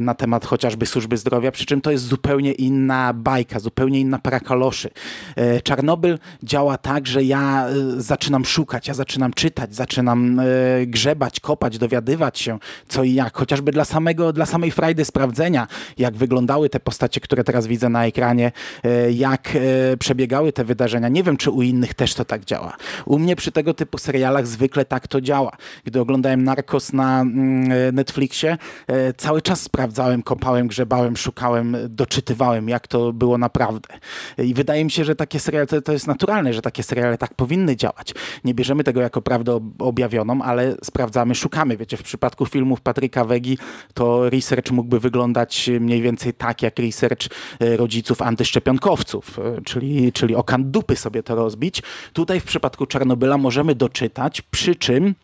na 0.00 0.14
temat 0.14 0.46
chociażby 0.46 0.86
służby 0.86 1.16
zdrowia, 1.16 1.52
przy 1.52 1.66
czym 1.66 1.80
to 1.80 1.90
jest 1.90 2.04
zupełnie 2.04 2.52
inna 2.52 3.12
bajka, 3.12 3.60
zupełnie 3.60 4.00
inna 4.00 4.18
para 4.18 4.40
kaloszy. 4.40 4.90
Czarnobyl 5.64 6.18
działa 6.42 6.78
tak, 6.78 7.06
że 7.06 7.24
ja 7.24 7.66
zaczynam 7.96 8.44
szukać, 8.44 8.88
ja 8.88 8.94
zaczynam 8.94 9.32
czytać, 9.32 9.74
zaczynam 9.74 10.40
grzebać, 10.86 11.40
kopać, 11.40 11.78
dowiadywać 11.78 12.38
się, 12.38 12.58
co 12.88 13.04
i 13.04 13.14
jak, 13.14 13.36
chociażby 13.36 13.72
dla 13.72 13.84
samego, 13.84 14.32
dla 14.32 14.46
samej 14.46 14.70
frajdy 14.70 15.04
sprawdzenia, 15.04 15.66
jak 15.98 16.16
wyglądały 16.16 16.70
te 16.70 16.80
postacie, 16.80 17.20
które 17.20 17.44
teraz 17.44 17.66
widzę 17.66 17.88
na 17.88 18.06
ekranie, 18.06 18.52
jak 19.10 19.58
przebiegały 19.98 20.52
te 20.52 20.64
wydarzenia. 20.64 21.08
Nie 21.08 21.22
wiem, 21.22 21.36
czy 21.36 21.50
u 21.50 21.62
innych 21.62 21.94
też 21.94 22.14
to 22.14 22.24
tak 22.24 22.44
działa. 22.44 22.76
U 23.06 23.18
mnie 23.18 23.36
przy 23.36 23.52
tego 23.52 23.74
typu 23.74 23.98
serialach 23.98 24.46
zwykle 24.46 24.84
tak 24.84 25.08
to 25.08 25.20
działa. 25.20 25.52
Gdy 25.84 26.00
oglądałem 26.00 26.44
Narcos 26.44 26.92
na 26.92 27.20
mm, 27.20 27.94
Netflixie, 27.94 28.58
cały 29.16 29.42
czas 29.42 29.60
sprawdzałem, 29.60 30.22
kopałem, 30.22 30.68
grzebałem, 30.68 31.16
szukałem, 31.16 31.76
doczytywałem, 31.88 32.68
jak 32.68 32.88
to 32.88 33.12
było 33.12 33.38
naprawdę. 33.38 33.88
I 34.38 34.54
wydaje 34.54 34.84
mi 34.84 34.90
się, 34.90 35.04
że 35.04 35.16
takie 35.16 35.40
seriale, 35.40 35.66
to, 35.66 35.82
to 35.82 35.92
jest 35.92 36.06
naturalne, 36.20 36.54
że 36.54 36.62
takie 36.62 36.82
seriale 36.82 37.18
tak 37.18 37.34
powinny 37.34 37.76
działać. 37.76 38.14
Nie 38.44 38.54
bierzemy 38.54 38.84
tego 38.84 39.00
jako 39.00 39.22
prawdę 39.22 39.60
objawioną, 39.78 40.42
ale 40.42 40.76
sprawdzamy, 40.84 41.34
szukamy. 41.34 41.76
Wiecie, 41.76 41.96
w 41.96 42.02
przypadku 42.02 42.46
filmów 42.46 42.80
Patryka 42.80 43.24
Wegi 43.24 43.58
to 43.94 44.30
research 44.30 44.70
mógłby 44.70 45.00
wyglądać 45.00 45.70
mniej 45.80 46.02
więcej 46.02 46.34
tak, 46.34 46.62
jak 46.62 46.78
research 46.78 47.26
e, 47.60 47.76
rodziców 47.76 48.22
antyszczepionkowców, 48.22 49.38
e, 49.38 49.62
czyli, 49.64 50.12
czyli 50.12 50.34
okan 50.34 50.70
dupy 50.70 50.96
sobie 50.96 51.22
to 51.22 51.34
rozbić. 51.34 51.82
Tutaj 52.12 52.40
w 52.40 52.44
przypadku 52.44 52.86
Czarnobyla 52.86 53.38
możemy 53.38 53.74
doczytać, 53.74 54.42
przy 54.42 54.74
czym 54.74 55.14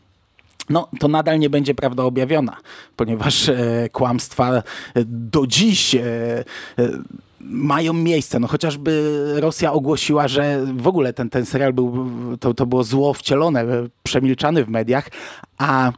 no, 0.70 0.88
to 1.00 1.08
nadal 1.08 1.38
nie 1.38 1.50
będzie 1.50 1.74
prawda 1.74 2.02
objawiona, 2.02 2.56
ponieważ 2.96 3.48
e, 3.48 3.88
kłamstwa 3.92 4.62
do 5.06 5.46
dziś 5.46 5.94
e, 5.94 6.00
e, 6.04 6.44
mają 7.50 7.92
miejsce. 7.92 8.38
No 8.40 8.46
chociażby 8.46 9.22
Rosja 9.36 9.72
ogłosiła, 9.72 10.28
że 10.28 10.66
w 10.76 10.86
ogóle 10.86 11.12
ten, 11.12 11.30
ten 11.30 11.46
serial 11.46 11.72
był, 11.72 12.08
to, 12.40 12.54
to 12.54 12.66
było 12.66 12.84
zło 12.84 13.14
wcielone, 13.14 13.64
przemilczany 14.02 14.64
w 14.64 14.68
mediach, 14.68 15.08
a 15.58 15.92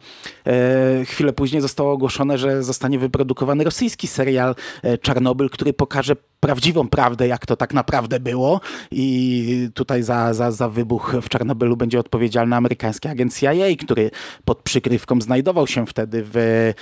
e, 0.47 1.05
chwilę 1.05 1.33
później 1.33 1.62
zostało 1.62 1.93
ogłoszone, 1.93 2.38
że 2.38 2.62
zostanie 2.62 2.99
wyprodukowany 2.99 3.64
rosyjski 3.64 4.07
serial 4.07 4.55
e, 4.83 4.99
Czarnobyl, 4.99 5.50
który 5.50 5.73
pokaże 5.73 6.17
prawdziwą 6.40 6.88
prawdę, 6.88 7.28
jak 7.28 7.47
to 7.47 7.57
tak 7.57 7.75
naprawdę 7.75 8.21
było 8.21 8.61
i 8.90 9.69
tutaj 9.75 10.02
za, 10.02 10.35
za, 10.35 10.50
za 10.50 10.69
wybuch 10.69 11.14
w 11.23 11.28
Czarnobylu 11.28 11.76
będzie 11.76 12.00
odpowiedzialny 12.00 12.57
amerykański 12.57 13.09
agent 13.09 13.38
CIA, 13.38 13.76
który 13.81 14.11
pod 14.45 14.62
przykrywką 14.62 15.21
znajdował 15.21 15.67
się 15.67 15.87
wtedy 15.87 16.25
w, 16.25 16.37
e, 16.37 16.75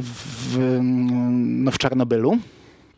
w, 0.00 0.78
no 1.42 1.70
w 1.70 1.78
Czarnobylu. 1.78 2.38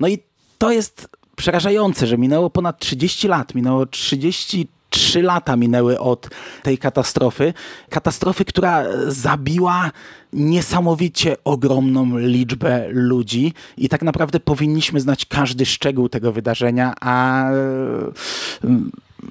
No 0.00 0.08
i 0.08 0.18
to 0.58 0.72
jest 0.72 1.08
przerażające, 1.36 2.06
że 2.06 2.18
minęło 2.18 2.50
ponad 2.50 2.78
30 2.78 3.28
lat, 3.28 3.54
minęło 3.54 3.86
33 3.86 5.22
lata 5.22 5.56
minęły 5.56 5.98
od 5.98 6.28
tej 6.62 6.78
katastrofy. 6.78 7.54
Katastrofy, 7.90 8.44
która 8.44 8.84
zabiła 9.08 9.90
niesamowicie 10.32 11.36
ogromną 11.44 12.18
liczbę 12.18 12.88
ludzi 12.88 13.52
i 13.76 13.88
tak 13.88 14.02
naprawdę 14.02 14.40
powinniśmy 14.40 15.00
znać 15.00 15.26
każdy 15.26 15.66
szczegół 15.66 16.08
tego 16.08 16.32
wydarzenia, 16.32 16.94
a 17.00 17.44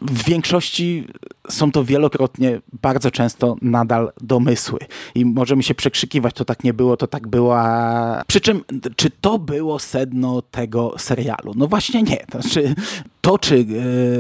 w 0.02 0.24
większości 0.24 1.08
są 1.50 1.72
to 1.72 1.84
wielokrotnie, 1.84 2.62
bardzo 2.82 3.12
często 3.12 3.56
nadal 3.62 4.12
domysły. 4.22 4.80
I 5.16 5.26
możemy 5.26 5.64
się 5.64 5.76
przekrzykiwać, 5.76 6.36
to 6.36 6.46
tak 6.46 6.64
nie 6.64 6.74
było, 6.74 6.98
to 6.98 7.08
tak 7.08 7.28
było. 7.28 7.60
A... 7.60 8.24
Przy 8.28 8.42
czym, 8.42 8.64
czy 8.96 9.10
to 9.10 9.40
było 9.40 9.80
sedno 9.80 10.42
tego 10.42 10.94
serialu? 10.98 11.54
No 11.56 11.68
właśnie 11.68 12.04
nie. 12.04 12.18
To 12.32 12.42
znaczy, 12.42 12.76
to, 13.26 13.38
czy 13.38 13.56
e, 13.56 13.66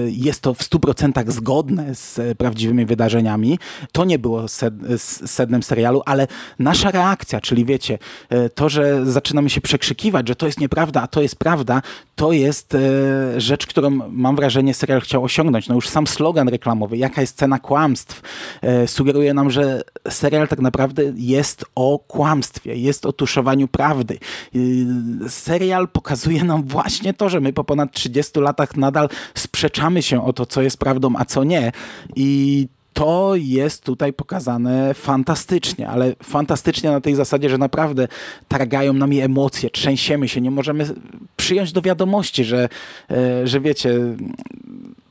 jest 0.07 0.41
to 0.41 0.53
w 0.53 0.59
100% 0.59 1.31
zgodne 1.31 1.95
z 1.95 2.37
prawdziwymi 2.37 2.85
wydarzeniami, 2.85 3.59
to 3.91 4.05
nie 4.05 4.19
było 4.19 4.45
sednem 5.25 5.63
serialu, 5.63 6.01
ale 6.05 6.27
nasza 6.59 6.91
reakcja, 6.91 7.41
czyli 7.41 7.65
wiecie, 7.65 7.97
e, 8.29 8.49
to, 8.49 8.69
że 8.69 9.05
zaczynamy 9.05 9.49
się 9.49 9.61
przekrzykiwać, 9.61 10.27
że 10.27 10.35
to 10.35 10.45
jest 10.45 10.59
nieprawda, 10.59 11.01
a 11.01 11.07
to 11.07 11.21
jest 11.21 11.35
prawda, 11.35 11.81
to 12.15 12.31
jest 12.31 12.75
e, 12.75 12.79
rzecz, 13.41 13.67
którą 13.67 13.89
mam 14.09 14.35
wrażenie 14.35 14.73
serial 14.73 15.01
chciał 15.01 15.23
osiągnąć. 15.23 15.67
No 15.67 15.75
już 15.75 15.89
sam 15.89 16.07
slogan 16.07 16.47
reklamowy, 16.49 16.97
jaka 17.15 17.21
jest 17.21 17.37
cena 17.37 17.59
kłamstw, 17.59 18.21
sugeruje 18.85 19.33
nam, 19.33 19.49
że 19.49 19.81
serial 20.09 20.47
tak 20.47 20.59
naprawdę 20.59 21.03
jest 21.15 21.65
o 21.75 21.99
kłamstwie, 21.99 22.75
jest 22.75 23.05
o 23.05 23.13
tuszowaniu 23.13 23.67
prawdy. 23.67 24.17
Serial 25.27 25.87
pokazuje 25.87 26.43
nam 26.43 26.63
właśnie 26.63 27.13
to, 27.13 27.29
że 27.29 27.41
my 27.41 27.53
po 27.53 27.63
ponad 27.63 27.91
30 27.91 28.39
latach 28.39 28.77
nadal 28.77 28.95
nadal 28.95 29.09
sprzeczamy 29.33 30.01
się 30.01 30.25
o 30.25 30.33
to, 30.33 30.45
co 30.45 30.61
jest 30.61 30.77
prawdą, 30.77 31.13
a 31.17 31.25
co 31.25 31.43
nie. 31.43 31.71
I 32.15 32.67
to 32.93 33.33
jest 33.35 33.83
tutaj 33.83 34.13
pokazane 34.13 34.93
fantastycznie, 34.93 35.87
ale 35.87 36.15
fantastycznie 36.23 36.91
na 36.91 37.01
tej 37.01 37.15
zasadzie, 37.15 37.49
że 37.49 37.57
naprawdę 37.57 38.07
targają 38.47 38.93
nami 38.93 39.21
emocje, 39.21 39.69
trzęsiemy 39.69 40.27
się, 40.27 40.41
nie 40.41 40.51
możemy 40.51 40.95
przyjąć 41.35 41.71
do 41.71 41.81
wiadomości, 41.81 42.43
że, 42.43 42.69
e, 43.11 43.47
że 43.47 43.59
wiecie, 43.59 43.99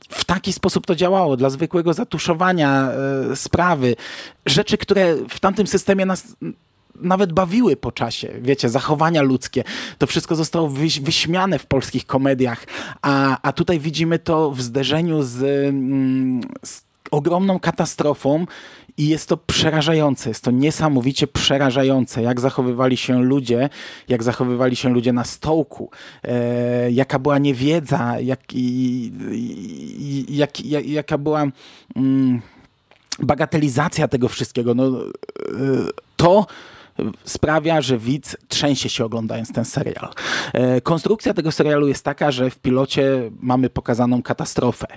w 0.09 0.25
taki 0.25 0.53
sposób 0.53 0.85
to 0.85 0.95
działało, 0.95 1.37
dla 1.37 1.49
zwykłego 1.49 1.93
zatuszowania 1.93 2.91
e, 3.31 3.35
sprawy. 3.35 3.95
Rzeczy, 4.45 4.77
które 4.77 5.15
w 5.29 5.39
tamtym 5.39 5.67
systemie 5.67 6.05
nas 6.05 6.35
nawet 7.01 7.33
bawiły 7.33 7.75
po 7.75 7.91
czasie, 7.91 8.33
wiecie, 8.41 8.69
zachowania 8.69 9.21
ludzkie. 9.21 9.63
To 9.97 10.07
wszystko 10.07 10.35
zostało 10.35 10.67
wyś 10.67 10.99
wyśmiane 10.99 11.59
w 11.59 11.65
polskich 11.65 12.05
komediach, 12.05 12.65
a, 13.01 13.37
a 13.41 13.53
tutaj 13.53 13.79
widzimy 13.79 14.19
to 14.19 14.51
w 14.51 14.61
zderzeniu 14.61 15.23
z, 15.23 15.43
mm, 15.69 16.41
z 16.63 16.83
ogromną 17.11 17.59
katastrofą 17.59 18.45
i 18.97 19.07
jest 19.07 19.29
to 19.29 19.37
przerażające, 19.37 20.29
jest 20.29 20.43
to 20.43 20.51
niesamowicie 20.51 21.27
przerażające, 21.27 22.21
jak 22.21 22.39
zachowywali 22.39 22.97
się 22.97 23.23
ludzie, 23.23 23.69
jak 24.07 24.23
zachowywali 24.23 24.75
się 24.75 24.89
ludzie 24.89 25.13
na 25.13 25.23
stołku, 25.23 25.89
e, 26.23 26.91
jaka 26.91 27.19
była 27.19 27.37
niewiedza, 27.37 28.19
jak, 28.19 28.39
i, 28.53 29.11
i, 29.31 30.25
jak, 30.37 30.65
jak, 30.65 30.85
jaka 30.85 31.17
była 31.17 31.47
mm, 31.95 32.41
bagatelizacja 33.19 34.07
tego 34.07 34.29
wszystkiego. 34.29 34.73
No, 34.73 34.87
e, 34.87 35.01
to 36.17 36.45
sprawia, 37.23 37.81
że 37.81 37.97
widz 37.97 38.37
trzęsie 38.47 38.89
się 38.89 39.05
oglądając 39.05 39.51
ten 39.51 39.65
serial. 39.65 40.09
E, 40.53 40.81
konstrukcja 40.81 41.33
tego 41.33 41.51
serialu 41.51 41.87
jest 41.87 42.03
taka, 42.03 42.31
że 42.31 42.49
w 42.49 42.59
pilocie 42.59 43.31
mamy 43.39 43.69
pokazaną 43.69 44.21
katastrofę. 44.21 44.87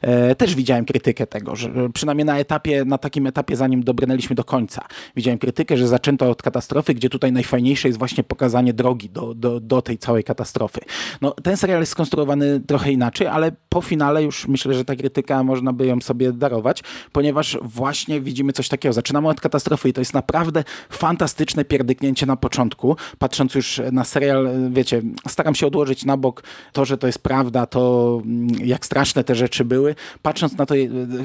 E, 0.00 0.34
też 0.34 0.54
widziałem 0.54 0.84
krytykę 0.84 1.26
tego, 1.26 1.56
że 1.56 1.70
przynajmniej 1.94 2.24
na 2.24 2.38
etapie, 2.38 2.84
na 2.84 2.98
takim 2.98 3.26
etapie, 3.26 3.56
zanim 3.56 3.82
dobrnęliśmy 3.82 4.36
do 4.36 4.44
końca, 4.44 4.84
widziałem 5.16 5.38
krytykę, 5.38 5.76
że 5.76 5.88
zaczęto 5.88 6.30
od 6.30 6.42
katastrofy, 6.42 6.94
gdzie 6.94 7.08
tutaj 7.08 7.32
najfajniejsze 7.32 7.88
jest 7.88 7.98
właśnie 7.98 8.24
pokazanie 8.24 8.72
drogi 8.72 9.10
do, 9.10 9.34
do, 9.34 9.60
do 9.60 9.82
tej 9.82 9.98
całej 9.98 10.24
katastrofy. 10.24 10.80
No, 11.20 11.34
ten 11.42 11.56
serial 11.56 11.80
jest 11.80 11.92
skonstruowany 11.92 12.60
trochę 12.60 12.92
inaczej, 12.92 13.26
ale 13.26 13.52
po 13.68 13.80
finale 13.80 14.22
już 14.22 14.48
myślę, 14.48 14.74
że 14.74 14.84
ta 14.84 14.96
krytyka 14.96 15.42
można 15.42 15.72
by 15.72 15.86
ją 15.86 16.00
sobie 16.00 16.32
darować, 16.32 16.82
ponieważ 17.12 17.58
właśnie 17.62 18.20
widzimy 18.20 18.52
coś 18.52 18.68
takiego. 18.68 18.92
Zaczynamy 18.92 19.28
od 19.28 19.40
katastrofy 19.40 19.88
i 19.88 19.92
to 19.92 20.00
jest 20.00 20.14
naprawdę 20.14 20.64
fantastyczne 20.90 21.37
fantastyczne 21.38 21.64
pierdyknięcie 21.64 22.26
na 22.26 22.36
początku. 22.36 22.96
Patrząc 23.18 23.54
już 23.54 23.80
na 23.92 24.04
serial, 24.04 24.48
wiecie, 24.70 25.02
staram 25.28 25.54
się 25.54 25.66
odłożyć 25.66 26.04
na 26.04 26.16
bok 26.16 26.42
to, 26.72 26.84
że 26.84 26.98
to 26.98 27.06
jest 27.06 27.22
prawda, 27.22 27.66
to 27.66 28.20
mm, 28.24 28.48
jak 28.64 28.86
straszne 28.86 29.24
te 29.24 29.34
rzeczy 29.34 29.64
były. 29.64 29.94
Patrząc 30.22 30.56
na 30.56 30.66
to, 30.66 30.74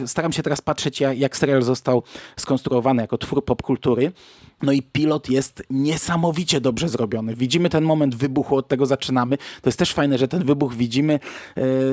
staram 0.06 0.32
się 0.32 0.44
teraz 0.44 0.62
patrzeć, 0.62 1.02
jak, 1.02 1.38
serial 1.38 1.62
został 1.62 2.04
skonstruowany 2.38 3.02
jako 3.02 3.18
twór 3.18 3.46
popkultury. 3.46 4.12
No 4.64 4.72
i 4.72 4.82
pilot 4.82 5.30
jest 5.30 5.64
niesamowicie 5.70 6.62
dobrze 6.62 6.90
zrobiony. 6.90 7.36
Widzimy 7.36 7.70
ten 7.70 7.84
moment 7.84 8.16
wybuchu, 8.16 8.56
od 8.56 8.68
tego 8.68 8.86
zaczynamy. 8.86 9.38
To 9.38 9.70
jest 9.70 9.80
też 9.80 9.94
fajne, 9.94 10.18
że 10.18 10.28
ten 10.28 10.44
wybuch 10.44 10.76
widzimy 10.76 11.14
e, 11.14 11.20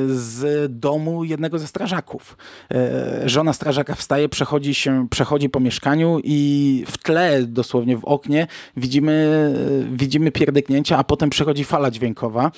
z 0.07 0.73
domu 0.81 1.25
jednego 1.25 1.59
ze 1.59 1.67
strażaków. 1.67 2.37
E, 2.75 3.29
żona 3.29 3.53
strażaka 3.53 3.95
wstaje, 3.95 4.29
przechodzi 4.29 4.75
się, 4.75 5.07
przechodzi 5.11 5.49
po 5.49 5.61
mieszkaniu 5.61 6.21
i 6.25 6.85
w 6.87 6.99
tle, 6.99 7.43
dosłownie 7.43 7.97
w 7.97 8.05
oknie, 8.05 8.47
widzimy, 8.77 9.55
widzimy 9.93 10.31
pierdyknięcia, 10.33 10.99
a 10.99 11.05
potem 11.05 11.31
przechodzi 11.31 11.65
fala 11.65 11.91
dźwiękowa 11.91 12.51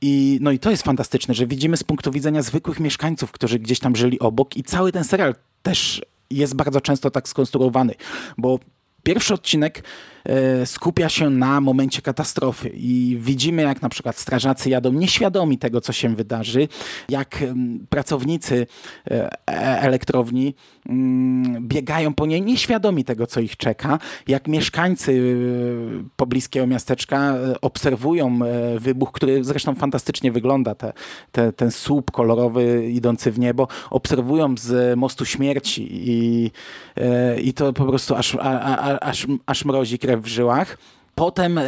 I, 0.00 0.38
no 0.40 0.50
i 0.50 0.58
to 0.58 0.70
jest 0.70 0.82
fantastyczne, 0.82 1.34
że 1.34 1.46
widzimy 1.46 1.76
z 1.76 1.84
punktu 1.84 2.10
widzenia 2.10 2.42
zwykłych 2.42 2.80
mieszkańców, 2.80 3.32
którzy 3.32 3.58
gdzieś 3.58 3.78
tam 3.78 3.96
żyli 3.96 4.18
obok 4.18 4.56
i 4.56 4.62
cały 4.62 4.92
ten 4.92 5.04
serial 5.04 5.34
też 5.62 6.02
jest 6.30 6.54
bardzo 6.54 6.80
często 6.80 7.10
tak 7.10 7.28
skonstruowany, 7.28 7.94
bo 8.38 8.58
pierwszy 9.02 9.34
odcinek 9.34 9.82
E, 10.24 10.66
skupia 10.66 11.08
się 11.08 11.30
na 11.30 11.60
momencie 11.60 12.02
katastrofy 12.02 12.68
i 12.74 13.16
widzimy, 13.20 13.62
jak 13.62 13.82
na 13.82 13.88
przykład 13.88 14.18
strażacy 14.18 14.70
jadą 14.70 14.92
nieświadomi 14.92 15.58
tego, 15.58 15.80
co 15.80 15.92
się 15.92 16.16
wydarzy, 16.16 16.68
jak 17.08 17.44
pracownicy 17.88 18.66
e, 19.10 19.30
e, 19.48 19.80
elektrowni 19.80 20.54
mm, 20.88 21.68
biegają 21.68 22.14
po 22.14 22.26
niej 22.26 22.42
nieświadomi 22.42 23.04
tego, 23.04 23.26
co 23.26 23.40
ich 23.40 23.56
czeka, 23.56 23.98
jak 24.28 24.48
mieszkańcy 24.48 25.36
pobliskiego 26.16 26.66
miasteczka 26.66 27.34
obserwują 27.60 28.38
wybuch, 28.78 29.12
który 29.12 29.44
zresztą 29.44 29.74
fantastycznie 29.74 30.32
wygląda, 30.32 30.74
te, 30.74 30.92
te, 31.32 31.52
ten 31.52 31.70
słup 31.70 32.10
kolorowy 32.10 32.90
idący 32.90 33.30
w 33.32 33.38
niebo, 33.38 33.68
obserwują 33.90 34.54
z 34.56 34.98
mostu 34.98 35.24
śmierci 35.24 35.88
i, 35.90 36.50
i 37.42 37.54
to 37.54 37.72
po 37.72 37.84
prostu 37.84 38.14
aż, 38.14 38.36
aż, 39.00 39.26
aż 39.46 39.64
mrozi 39.64 39.98
krew 39.98 40.20
w 40.20 40.26
żyłach. 40.26 40.76
Potem 41.14 41.58
e, 41.58 41.64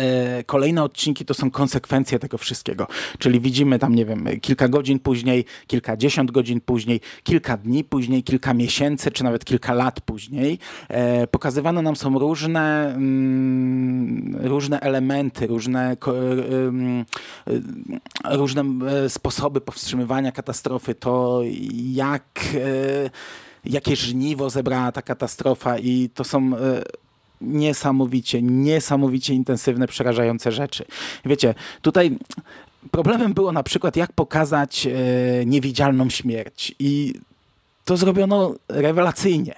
kolejne 0.47 0.83
odcinki 0.83 1.25
to 1.25 1.35
są 1.35 1.51
konsekwencje 1.51 2.19
tego 2.19 2.39
wszystkiego. 2.39 2.87
Czyli 3.19 3.41
widzimy 3.41 3.79
tam, 3.79 3.95
nie 3.95 4.05
wiem, 4.05 4.29
kilka 4.41 4.69
godzin 4.69 4.99
później, 4.99 5.45
kilkadziesiąt 5.67 6.31
godzin 6.31 6.61
później, 6.61 7.01
kilka 7.23 7.57
dni 7.57 7.85
później, 7.85 8.23
kilka 8.23 8.55
miesięcy, 8.55 9.11
czy 9.11 9.25
nawet 9.25 9.45
kilka 9.45 9.75
lat 9.75 10.01
później. 10.01 10.59
E, 10.89 11.27
pokazywane 11.27 11.83
nam 11.83 11.97
są 11.97 12.19
różne, 12.19 12.95
mm, 12.95 14.37
różne 14.41 14.81
elementy, 14.81 15.47
różne, 15.47 15.93
e, 15.93 15.97
różne 18.37 18.65
sposoby 19.09 19.61
powstrzymywania 19.61 20.33
katastrofy. 20.33 20.95
To 20.95 21.41
jak, 21.93 22.41
jakie 23.65 23.97
żniwo 23.97 24.51
zebrała 24.51 24.93
ta 24.93 25.03
katastrofa 25.03 25.79
i 25.79 26.11
to 26.15 26.25
są 26.25 26.51
niesamowicie, 27.47 28.43
niesamowicie 28.43 29.35
intensywne, 29.35 29.87
przerażające 29.87 30.53
rzeczy. 30.53 30.85
Wiecie, 31.25 31.55
tutaj 31.83 32.19
problemem 32.91 33.35
było 33.35 33.53
na 33.53 33.63
przykład, 33.63 33.97
jak 33.97 34.13
pokazać 34.13 34.87
e, 34.87 34.91
niewidzialną 35.47 36.11
śmierć 36.11 36.75
i 36.79 37.15
to 37.85 37.97
zrobiono 37.97 38.55
rewelacyjnie. 38.69 39.55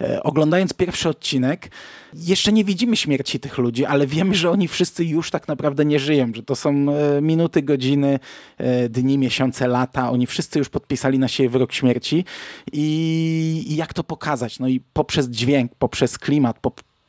E, 0.00 0.22
oglądając 0.22 0.72
pierwszy 0.74 1.08
odcinek, 1.08 1.70
jeszcze 2.14 2.52
nie 2.52 2.64
widzimy 2.64 2.96
śmierci 2.96 3.40
tych 3.40 3.58
ludzi, 3.58 3.84
ale 3.84 4.06
wiemy, 4.06 4.34
że 4.34 4.50
oni 4.50 4.68
wszyscy 4.68 5.04
już 5.04 5.30
tak 5.30 5.48
naprawdę 5.48 5.84
nie 5.84 5.98
żyją, 5.98 6.32
że 6.34 6.42
to 6.42 6.56
są 6.56 6.70
e, 6.70 7.20
minuty, 7.22 7.62
godziny, 7.62 8.18
e, 8.58 8.88
dni, 8.88 9.18
miesiące, 9.18 9.68
lata. 9.68 10.10
Oni 10.10 10.26
wszyscy 10.26 10.58
już 10.58 10.68
podpisali 10.68 11.18
na 11.18 11.28
siebie 11.28 11.48
wyrok 11.48 11.72
śmierci 11.72 12.24
i, 12.72 13.64
i 13.66 13.76
jak 13.76 13.94
to 13.94 14.04
pokazać? 14.04 14.58
No 14.58 14.68
i 14.68 14.80
poprzez 14.92 15.28
dźwięk, 15.28 15.74
poprzez 15.74 16.18
klimat, 16.18 16.58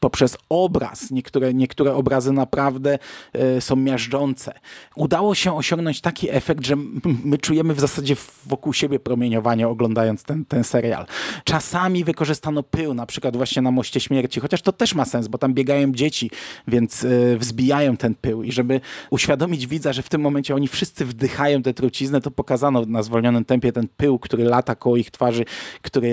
poprzez 0.02 0.38
obraz. 0.50 1.12
Niektóre, 1.12 1.54
niektóre 1.54 1.96
obrazy 1.96 2.32
naprawdę 2.32 3.00
e, 3.34 3.62
są 3.62 3.76
miażdżące. 3.76 4.54
Udało 4.96 5.36
się 5.36 5.58
osiągnąć 5.58 6.02
taki 6.02 6.30
efekt, 6.30 6.66
że 6.66 6.76
my 7.24 7.38
czujemy 7.38 7.74
w 7.74 7.80
zasadzie 7.80 8.16
wokół 8.46 8.74
siebie 8.74 9.00
promieniowanie 9.00 9.68
oglądając 9.68 10.24
ten, 10.24 10.46
ten 10.46 10.64
serial. 10.64 11.06
Czasami 11.44 12.04
wykorzystano 12.04 12.64
pył, 12.64 12.94
na 12.94 13.06
przykład 13.06 13.38
właśnie 13.38 13.62
na 13.62 13.72
Moście 13.72 14.00
Śmierci, 14.00 14.40
chociaż 14.40 14.62
to 14.62 14.72
też 14.72 14.96
ma 14.96 15.06
sens, 15.06 15.28
bo 15.28 15.38
tam 15.38 15.54
biegają 15.54 15.92
dzieci, 15.92 16.32
więc 16.68 17.04
e, 17.04 17.38
wzbijają 17.38 17.98
ten 17.98 18.16
pył 18.16 18.44
i 18.44 18.52
żeby 18.52 18.82
uświadomić 19.10 19.68
widza, 19.68 19.94
że 19.94 20.02
w 20.02 20.10
tym 20.10 20.22
momencie 20.22 20.56
oni 20.56 20.68
wszyscy 20.68 21.06
wdychają 21.06 21.62
tę 21.62 21.74
truciznę, 21.74 22.22
to 22.22 22.32
pokazano 22.32 22.86
na 22.86 23.04
zwolnionym 23.04 23.46
tempie 23.46 23.72
ten 23.72 23.88
pył, 23.98 24.20
który 24.20 24.44
lata 24.44 24.76
koło 24.76 24.98
ich 24.98 25.12
twarzy, 25.12 25.46
który 25.82 26.10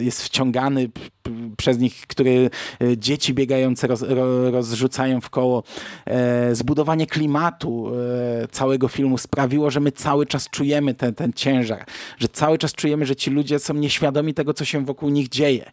jest 0.00 0.22
wciągany 0.22 0.88
przez 1.56 1.78
nich, 1.78 2.06
który 2.06 2.50
e, 2.80 2.98
dzieci 2.98 3.34
biegające 3.34 3.86
roz, 3.86 4.04
rozrzucają 4.50 5.20
w 5.20 5.30
koło. 5.30 5.62
E, 6.06 6.54
zbudowanie 6.54 7.06
klimatu 7.06 7.90
e, 8.42 8.48
całego 8.48 8.88
filmu 8.88 9.18
sprawiło, 9.18 9.70
że 9.70 9.80
my 9.80 9.92
cały 9.92 10.26
czas 10.26 10.50
czujemy 10.50 10.94
ten, 10.94 11.14
ten 11.14 11.32
ciężar, 11.32 11.84
że 12.18 12.28
cały 12.28 12.58
czas 12.58 12.72
czujemy, 12.72 13.06
że 13.06 13.16
ci 13.16 13.30
ludzie 13.30 13.58
są 13.58 13.74
nieświadomi 13.74 14.34
tego, 14.34 14.54
co 14.54 14.64
się 14.64 14.84
wokół 14.84 15.08
nich 15.08 15.28
dzieje. 15.28 15.70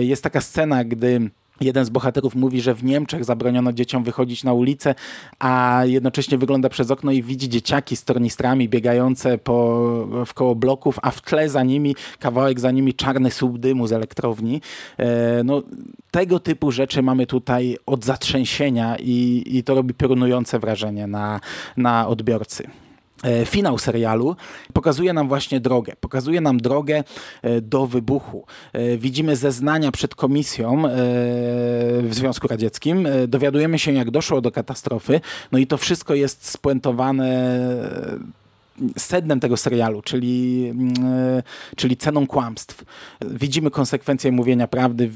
Jest 0.00 0.22
taka 0.22 0.40
scena, 0.40 0.84
gdy 0.84 1.30
Jeden 1.60 1.84
z 1.84 1.90
bohaterów 1.90 2.34
mówi, 2.34 2.60
że 2.60 2.74
w 2.74 2.84
Niemczech 2.84 3.24
zabroniono 3.24 3.72
dzieciom 3.72 4.04
wychodzić 4.04 4.44
na 4.44 4.52
ulicę, 4.52 4.94
a 5.38 5.82
jednocześnie 5.84 6.38
wygląda 6.38 6.68
przez 6.68 6.90
okno 6.90 7.12
i 7.12 7.22
widzi 7.22 7.48
dzieciaki 7.48 7.96
z 7.96 8.04
tornistrami 8.04 8.68
biegające 8.68 9.38
po, 9.38 9.78
w 10.26 10.34
koło 10.34 10.54
bloków, 10.54 10.98
a 11.02 11.10
w 11.10 11.22
tle 11.22 11.48
za 11.48 11.62
nimi, 11.62 11.96
kawałek 12.18 12.60
za 12.60 12.70
nimi 12.70 12.94
czarny 12.94 13.30
słup 13.30 13.58
dymu 13.58 13.86
z 13.86 13.92
elektrowni. 13.92 14.60
E, 14.98 15.42
no, 15.44 15.62
tego 16.10 16.40
typu 16.40 16.72
rzeczy 16.72 17.02
mamy 17.02 17.26
tutaj 17.26 17.76
od 17.86 18.04
zatrzęsienia 18.04 18.96
i, 19.00 19.42
i 19.46 19.64
to 19.64 19.74
robi 19.74 19.94
piorunujące 19.94 20.58
wrażenie 20.58 21.06
na, 21.06 21.40
na 21.76 22.08
odbiorcy. 22.08 22.68
E, 23.22 23.44
finał 23.46 23.78
serialu 23.78 24.36
pokazuje 24.72 25.12
nam 25.12 25.28
właśnie 25.28 25.60
drogę. 25.60 25.92
Pokazuje 26.00 26.40
nam 26.40 26.60
drogę 26.60 27.04
e, 27.42 27.60
do 27.60 27.86
wybuchu. 27.86 28.46
E, 28.72 28.96
widzimy 28.96 29.36
zeznania 29.36 29.92
przed 29.92 30.14
komisją 30.14 30.82
w 32.02 32.08
Związku 32.10 32.48
Radzieckim. 32.48 33.08
Dowiadujemy 33.28 33.78
się, 33.78 33.92
jak 33.92 34.10
doszło 34.10 34.40
do 34.40 34.50
katastrofy. 34.50 35.20
No 35.52 35.58
i 35.58 35.66
to 35.66 35.76
wszystko 35.76 36.14
jest 36.14 36.48
spuentowane 36.48 37.58
sednem 38.98 39.40
tego 39.40 39.56
serialu, 39.56 40.02
czyli, 40.02 40.66
mm, 40.70 40.94
czyli 41.76 41.96
ceną 41.96 42.26
kłamstw. 42.26 42.84
Widzimy 43.20 43.70
konsekwencje 43.70 44.32
mówienia 44.32 44.68
prawdy, 44.68 45.10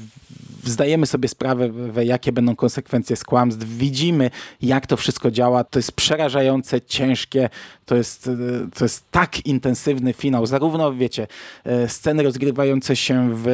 zdajemy 0.63 1.05
sobie 1.05 1.29
sprawę, 1.29 1.69
jakie 2.03 2.31
będą 2.31 2.55
konsekwencje 2.55 3.15
z 3.15 3.23
kłamstw, 3.23 3.65
widzimy, 3.65 4.31
jak 4.61 4.87
to 4.87 4.97
wszystko 4.97 5.31
działa. 5.31 5.63
To 5.63 5.79
jest 5.79 5.91
przerażające, 5.91 6.81
ciężkie, 6.81 7.49
to 7.85 7.95
jest, 7.95 8.29
to 8.77 8.85
jest 8.85 9.11
tak 9.11 9.45
intensywny 9.45 10.13
finał. 10.13 10.45
Zarówno, 10.45 10.93
wiecie, 10.93 11.27
e, 11.63 11.89
sceny 11.89 12.23
rozgrywające 12.23 12.95
się 12.95 13.29
w 13.33 13.47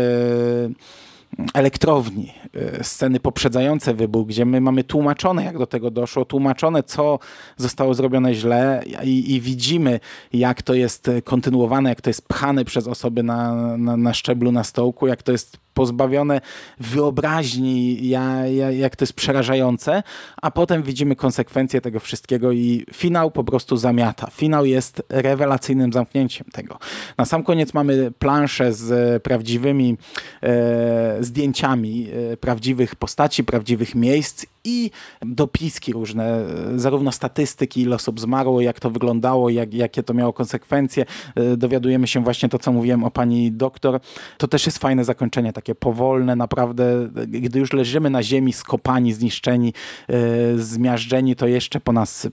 elektrowni, 1.53 2.33
e, 2.55 2.83
sceny 2.83 3.19
poprzedzające 3.19 3.93
wybuch, 3.93 4.27
gdzie 4.27 4.45
my 4.45 4.61
mamy 4.61 4.83
tłumaczone, 4.83 5.43
jak 5.43 5.57
do 5.57 5.67
tego 5.67 5.91
doszło, 5.91 6.25
tłumaczone, 6.25 6.83
co 6.83 7.19
zostało 7.57 7.93
zrobione 7.93 8.33
źle 8.33 8.83
i, 9.03 9.35
i 9.35 9.41
widzimy, 9.41 9.99
jak 10.33 10.61
to 10.61 10.73
jest 10.73 11.11
kontynuowane, 11.23 11.89
jak 11.89 12.01
to 12.01 12.09
jest 12.09 12.27
pchane 12.27 12.65
przez 12.65 12.87
osoby 12.87 13.23
na, 13.23 13.53
na, 13.77 13.97
na 13.97 14.13
szczeblu, 14.13 14.51
na 14.51 14.63
stołku, 14.63 15.07
jak 15.07 15.23
to 15.23 15.31
jest 15.31 15.57
pozbawione 15.79 16.41
wyobraźni, 16.79 18.07
ja, 18.09 18.47
ja, 18.47 18.71
jak 18.71 18.95
to 18.95 19.03
jest 19.03 19.13
przerażające, 19.13 20.03
a 20.41 20.51
potem 20.51 20.83
widzimy 20.83 21.15
konsekwencje 21.15 21.81
tego 21.81 21.99
wszystkiego 21.99 22.51
i 22.51 22.85
finał 22.93 23.31
po 23.31 23.43
prostu 23.43 23.77
zamiata. 23.77 24.27
Finał 24.31 24.65
jest 24.65 25.03
rewelacyjnym 25.09 25.93
zamknięciem 25.93 26.47
tego. 26.51 26.77
Na 27.17 27.25
sam 27.25 27.43
koniec 27.43 27.73
mamy 27.73 28.11
planszę 28.19 28.73
z 28.73 29.23
prawdziwymi 29.23 29.97
e, 30.43 31.17
zdjęciami 31.19 32.07
e, 32.31 32.37
prawdziwych 32.37 32.95
postaci, 32.95 33.43
prawdziwych 33.43 33.95
miejsc 33.95 34.45
i 34.63 34.91
dopiski 35.21 35.93
różne, 35.93 36.45
zarówno 36.75 37.11
statystyki, 37.11 37.81
ile 37.81 37.95
osób 37.95 38.19
zmarło, 38.19 38.61
jak 38.61 38.79
to 38.79 38.89
wyglądało, 38.89 39.49
jak, 39.49 39.73
jakie 39.73 40.03
to 40.03 40.13
miało 40.13 40.33
konsekwencje. 40.33 41.05
E, 41.35 41.57
dowiadujemy 41.57 42.07
się 42.07 42.23
właśnie 42.23 42.49
to, 42.49 42.59
co 42.59 42.71
mówiłem 42.71 43.03
o 43.03 43.11
pani 43.11 43.51
doktor. 43.51 43.99
To 44.37 44.47
też 44.47 44.65
jest 44.65 44.77
fajne 44.77 45.03
zakończenie, 45.05 45.53
takie 45.53 45.75
powolne, 45.75 46.35
naprawdę, 46.35 47.09
gdy 47.27 47.59
już 47.59 47.73
leżymy 47.73 48.09
na 48.09 48.23
ziemi, 48.23 48.53
skopani, 48.53 49.13
zniszczeni, 49.13 49.73
e, 50.09 50.13
zmiażdżeni, 50.57 51.35
to 51.35 51.47
jeszcze 51.47 51.79
po 51.79 51.91
nas 51.91 52.27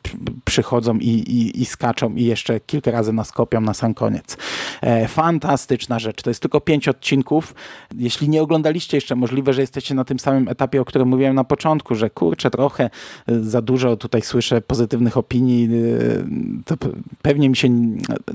przychodzą 0.45 0.99
i, 0.99 1.09
i, 1.09 1.63
i 1.63 1.65
skaczą 1.65 2.15
i 2.15 2.25
jeszcze 2.25 2.61
kilka 2.61 2.91
razy 2.91 3.13
nas 3.13 3.33
kopią 3.33 3.61
na 3.61 3.75
sam 3.75 3.95
koniec. 3.95 4.37
E, 4.81 5.09
fantastyczna 5.09 5.99
rzecz. 5.99 6.23
To 6.23 6.31
jest 6.31 6.41
tylko 6.41 6.61
pięć 6.61 6.89
odcinków. 6.89 7.55
Jeśli 7.97 8.29
nie 8.29 8.43
oglądaliście 8.77 8.97
jeszcze, 8.97 9.17
możliwe, 9.17 9.53
że 9.53 9.61
jesteście 9.61 9.95
na 9.95 10.05
tym 10.05 10.19
samym 10.19 10.49
etapie, 10.49 10.81
o 10.81 10.85
którym 10.85 11.09
mówiłem 11.09 11.35
na 11.35 11.45
początku, 11.45 11.95
że 11.95 12.11
kurczę, 12.11 12.51
trochę 12.51 12.91
y, 13.31 13.45
za 13.45 13.63
dużo 13.63 13.97
tutaj 13.97 14.23
słyszę 14.23 14.61
pozytywnych 14.61 15.17
opinii, 15.17 15.69
y, 15.73 16.25
to 16.65 16.75
pewnie 17.23 17.49
mi 17.49 17.57
się, 17.57 17.69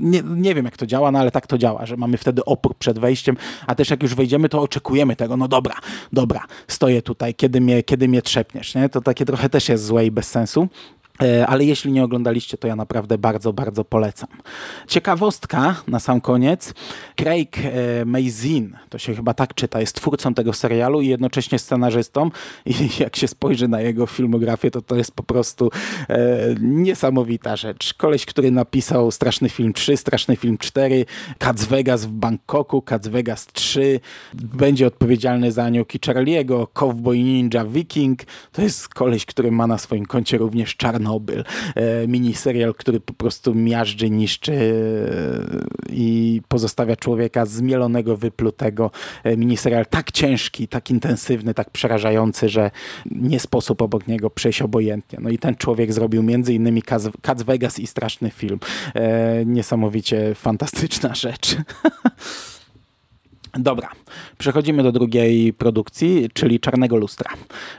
nie, 0.00 0.22
nie 0.22 0.54
wiem 0.54 0.64
jak 0.64 0.76
to 0.76 0.86
działa, 0.86 1.12
no 1.12 1.18
ale 1.18 1.30
tak 1.30 1.46
to 1.46 1.58
działa, 1.58 1.86
że 1.86 1.96
mamy 1.96 2.16
wtedy 2.16 2.44
opór 2.44 2.74
przed 2.76 2.98
wejściem, 2.98 3.36
a 3.66 3.74
też 3.74 3.90
jak 3.90 4.02
już 4.02 4.14
wejdziemy, 4.14 4.48
to 4.48 4.60
oczekujemy 4.60 5.16
tego, 5.16 5.36
no 5.36 5.48
dobra, 5.48 5.74
dobra, 6.12 6.40
stoję 6.68 7.02
tutaj, 7.02 7.34
kiedy 7.34 7.60
mnie, 7.60 7.82
kiedy 7.82 8.08
mnie 8.08 8.22
trzepniesz, 8.22 8.74
nie? 8.74 8.88
To 8.88 9.00
takie 9.00 9.24
trochę 9.24 9.48
też 9.48 9.68
jest 9.68 9.84
złe 9.84 10.06
i 10.06 10.10
bez 10.10 10.28
sensu. 10.28 10.68
E, 11.22 11.46
ale 11.46 11.64
jeśli 11.64 11.92
nie 11.92 12.04
oglądaliście, 12.04 12.58
to 12.58 12.68
ja 12.68 12.76
naprawdę 12.76 13.18
bardzo, 13.18 13.52
bardzo 13.52 13.84
polecam. 13.84 14.28
Ciekawostka 14.86 15.76
na 15.88 16.00
sam 16.00 16.20
koniec. 16.20 16.74
Craig 17.16 17.58
e, 17.58 18.04
Mazin, 18.04 18.76
to 18.88 18.98
się 18.98 19.14
chyba 19.14 19.34
tak 19.34 19.54
czyta, 19.54 19.80
jest 19.80 19.96
twórcą 19.96 20.34
tego 20.34 20.52
serialu 20.52 21.00
i 21.00 21.06
jednocześnie 21.06 21.58
scenarzystą 21.58 22.30
i 22.66 22.74
jak 23.04 23.16
się 23.16 23.28
spojrzy 23.28 23.68
na 23.68 23.80
jego 23.80 24.06
filmografię, 24.06 24.70
to 24.70 24.82
to 24.82 24.96
jest 24.96 25.12
po 25.12 25.22
prostu 25.22 25.70
e, 26.08 26.38
niesamowita 26.60 27.56
rzecz. 27.56 27.94
Koleś, 27.94 28.26
który 28.26 28.50
napisał 28.50 29.10
Straszny 29.10 29.48
Film 29.48 29.72
3, 29.72 29.96
Straszny 29.96 30.36
Film 30.36 30.58
4, 30.58 31.04
Cats 31.38 31.64
Vegas 31.64 32.04
w 32.04 32.12
Bangkoku, 32.12 32.82
Cats 32.82 33.08
Vegas 33.08 33.46
3, 33.46 34.00
będzie 34.34 34.86
odpowiedzialny 34.86 35.52
za 35.52 35.64
Aniołki 35.64 35.98
Charlie'ego, 35.98 36.66
Cowboy 36.72 37.18
Ninja 37.18 37.64
Viking. 37.64 38.20
To 38.52 38.62
jest 38.62 38.88
koleś, 38.88 39.26
który 39.26 39.50
ma 39.50 39.66
na 39.66 39.78
swoim 39.78 40.06
koncie 40.06 40.38
również 40.38 40.76
czarno 40.76 41.11
Czarnobyl, 41.12 41.44
e, 41.74 42.08
miniserial, 42.08 42.74
który 42.74 43.00
po 43.00 43.12
prostu 43.12 43.54
miażdży, 43.54 44.10
niszczy 44.10 44.52
e, 44.52 45.92
i 45.92 46.40
pozostawia 46.48 46.96
człowieka 46.96 47.46
zmielonego, 47.46 48.16
wyplutego. 48.16 48.90
E, 49.24 49.36
miniserial 49.36 49.86
tak 49.86 50.12
ciężki, 50.12 50.68
tak 50.68 50.90
intensywny, 50.90 51.54
tak 51.54 51.70
przerażający, 51.70 52.48
że 52.48 52.70
nie 53.10 53.40
sposób 53.40 53.82
obok 53.82 54.06
niego 54.06 54.30
przejść 54.30 54.62
obojętnie. 54.62 55.18
No 55.22 55.30
i 55.30 55.38
ten 55.38 55.56
człowiek 55.56 55.92
zrobił 55.92 56.22
między 56.22 56.54
innymi 56.54 56.82
Cats 57.22 57.42
Vegas 57.42 57.78
i 57.78 57.86
straszny 57.86 58.30
film. 58.30 58.58
Niesamowicie 59.46 60.34
fantastyczna 60.34 61.14
rzecz. 61.14 61.56
Dobra, 63.58 63.88
przechodzimy 64.38 64.82
do 64.82 64.92
drugiej 64.92 65.52
produkcji, 65.52 66.28
czyli 66.34 66.60
Czarnego 66.60 66.96
Lustra. 66.96 67.30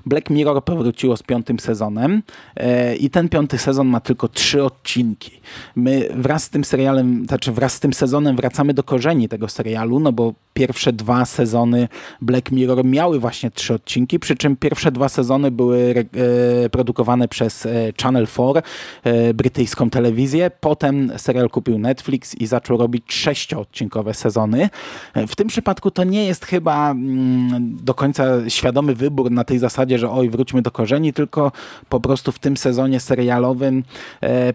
Black 0.05 0.29
Mirror 0.29 0.63
powróciło 0.63 1.17
z 1.17 1.23
piątym 1.23 1.59
sezonem 1.59 2.23
e, 2.55 2.95
i 2.95 3.09
ten 3.09 3.29
piąty 3.29 3.57
sezon 3.57 3.87
ma 3.87 3.99
tylko 3.99 4.27
trzy 4.27 4.63
odcinki. 4.63 5.31
My 5.75 6.09
wraz 6.15 6.43
z 6.43 6.49
tym 6.49 6.63
serialem, 6.63 7.25
znaczy 7.27 7.51
wraz 7.51 7.73
z 7.73 7.79
tym 7.79 7.93
sezonem 7.93 8.35
wracamy 8.35 8.73
do 8.73 8.83
korzeni 8.83 9.29
tego 9.29 9.47
serialu, 9.47 9.99
no 9.99 10.11
bo 10.11 10.33
pierwsze 10.53 10.93
dwa 10.93 11.25
sezony 11.25 11.87
Black 12.21 12.51
Mirror 12.51 12.85
miały 12.85 13.19
właśnie 13.19 13.51
trzy 13.51 13.73
odcinki, 13.73 14.19
przy 14.19 14.35
czym 14.35 14.55
pierwsze 14.55 14.91
dwa 14.91 15.09
sezony 15.09 15.51
były 15.51 16.05
e, 16.65 16.69
produkowane 16.69 17.27
przez 17.27 17.65
e, 17.65 17.69
Channel 18.01 18.27
4, 18.27 18.61
e, 19.03 19.33
brytyjską 19.33 19.89
telewizję. 19.89 20.51
Potem 20.59 21.11
serial 21.17 21.49
kupił 21.49 21.79
Netflix 21.79 22.35
i 22.35 22.47
zaczął 22.47 22.77
robić 22.77 23.13
sześcioodcinkowe 23.13 24.13
sezony. 24.13 24.69
W 25.27 25.35
tym 25.35 25.47
przypadku 25.47 25.91
to 25.91 26.03
nie 26.03 26.25
jest 26.25 26.45
chyba 26.45 26.91
mm, 26.91 27.77
do 27.83 27.93
końca 27.93 28.25
świadomy 28.47 28.95
wybór 28.95 29.31
na 29.31 29.43
tej 29.43 29.59
zasadzie, 29.59 29.99
że 29.99 30.11
oj, 30.11 30.29
wróćmy 30.29 30.61
do 30.61 30.71
korzeni, 30.71 31.13
tylko 31.13 31.51
po 31.89 31.99
prostu 31.99 32.31
w 32.31 32.39
tym 32.39 32.57
sezonie 32.57 32.99
serialowym 32.99 33.83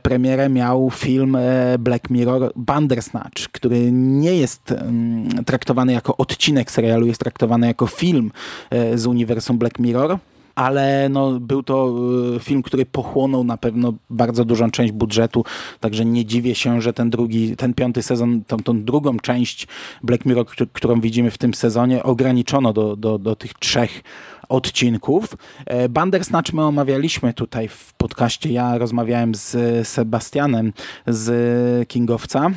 premierę 0.02 0.48
miał 0.48 0.90
film 0.90 1.36
Black 1.78 2.10
Mirror 2.10 2.52
Bandersnatch, 2.56 3.48
który 3.52 3.92
nie 3.92 4.34
jest 4.36 4.72
mm, 4.72 5.44
traktowany 5.88 5.92
jako 5.92 6.16
odcinek 6.16 6.70
serialu, 6.70 7.06
jest 7.06 7.20
traktowany 7.20 7.66
jako 7.66 7.86
film 7.86 8.30
e, 8.70 8.98
z 8.98 9.06
uniwersum 9.06 9.58
Black 9.58 9.78
Mirror 9.78 10.18
ale 10.54 11.08
no, 11.08 11.40
był 11.40 11.62
to 11.62 11.94
y, 12.36 12.40
film, 12.40 12.62
który 12.62 12.86
pochłonął 12.86 13.44
na 13.44 13.56
pewno 13.56 13.94
bardzo 14.10 14.44
dużą 14.44 14.70
część 14.70 14.92
budżetu, 14.92 15.44
także 15.80 16.04
nie 16.04 16.24
dziwię 16.24 16.54
się, 16.54 16.80
że 16.80 16.92
ten 16.92 17.10
drugi, 17.10 17.56
ten 17.56 17.74
piąty 17.74 18.02
sezon, 18.02 18.42
tą, 18.44 18.56
tą 18.56 18.84
drugą 18.84 19.18
część 19.18 19.68
Black 20.02 20.26
Mirror, 20.26 20.46
którą 20.72 21.00
widzimy 21.00 21.30
w 21.30 21.38
tym 21.38 21.54
sezonie, 21.54 22.02
ograniczono 22.02 22.72
do, 22.72 22.96
do, 22.96 23.18
do 23.18 23.36
tych 23.36 23.54
trzech 23.54 24.02
odcinków. 24.48 25.36
E, 25.66 25.88
Bandersnatch 25.88 26.52
my 26.52 26.62
omawialiśmy 26.62 27.34
tutaj 27.34 27.68
w 27.68 27.94
podcaście. 27.94 28.50
Ja 28.52 28.78
rozmawiałem 28.78 29.34
z 29.34 29.56
Sebastianem 29.88 30.72
z 31.06 31.88
Kingowca. 31.88 32.50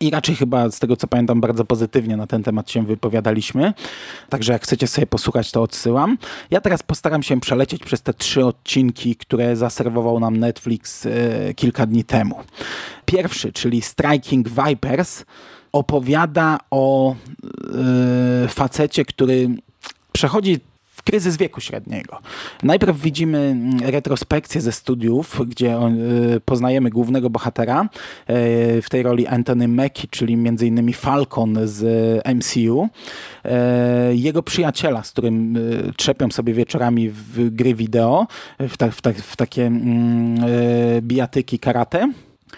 I 0.00 0.10
raczej 0.10 0.36
chyba 0.36 0.70
z 0.70 0.78
tego 0.78 0.96
co 0.96 1.06
pamiętam 1.06 1.40
bardzo 1.40 1.64
pozytywnie 1.64 2.16
na 2.16 2.26
ten 2.26 2.42
temat 2.42 2.70
się 2.70 2.86
wypowiadaliśmy. 2.86 3.72
Także 4.28 4.52
jak 4.52 4.62
chcecie 4.62 4.86
sobie 4.86 5.06
posłuchać, 5.06 5.50
to 5.50 5.62
odsyłam. 5.62 6.18
Ja 6.50 6.60
teraz 6.60 6.82
postaram 6.82 7.22
się 7.22 7.40
przelecieć 7.40 7.84
przez 7.84 8.02
te 8.02 8.14
trzy 8.14 8.44
odcinki, 8.44 9.16
które 9.16 9.56
zaserwował 9.56 10.20
nam 10.20 10.36
Netflix 10.36 11.06
e, 11.06 11.10
kilka 11.54 11.86
dni 11.86 12.04
temu. 12.04 12.40
Pierwszy, 13.04 13.52
czyli 13.52 13.82
Striking 13.82 14.48
Vipers, 14.48 15.24
opowiada 15.72 16.58
o 16.70 17.14
e, 17.14 18.48
facecie, 18.48 19.04
który 19.04 19.48
przechodzi 20.12 20.60
kryzys 21.04 21.36
wieku 21.36 21.60
średniego. 21.60 22.18
Najpierw 22.62 23.00
widzimy 23.00 23.38
mm, 23.38 23.78
retrospekcję 23.80 24.60
ze 24.60 24.72
studiów, 24.72 25.40
gdzie 25.46 25.78
y, 26.36 26.40
poznajemy 26.44 26.90
głównego 26.90 27.30
bohatera, 27.30 27.82
y, 27.82 27.86
w 28.82 28.86
tej 28.90 29.02
roli 29.02 29.26
Anthony 29.26 29.68
Mackie, 29.68 30.08
czyli 30.10 30.32
innymi 30.62 30.92
Falcon 30.92 31.58
z 31.64 31.82
MCU, 32.34 32.88
y, 33.44 34.16
jego 34.16 34.42
przyjaciela, 34.42 35.02
z 35.02 35.10
którym 35.10 35.58
trzepią 35.96 36.30
sobie 36.30 36.54
wieczorami 36.54 37.10
w 37.10 37.50
gry 37.50 37.74
wideo, 37.74 38.26
w, 38.58 38.76
ta, 38.76 38.90
w, 38.90 39.00
ta, 39.00 39.12
w 39.12 39.36
takie 39.36 39.66
mm, 39.66 40.36
bijatyki 41.00 41.58
karate. 41.58 42.08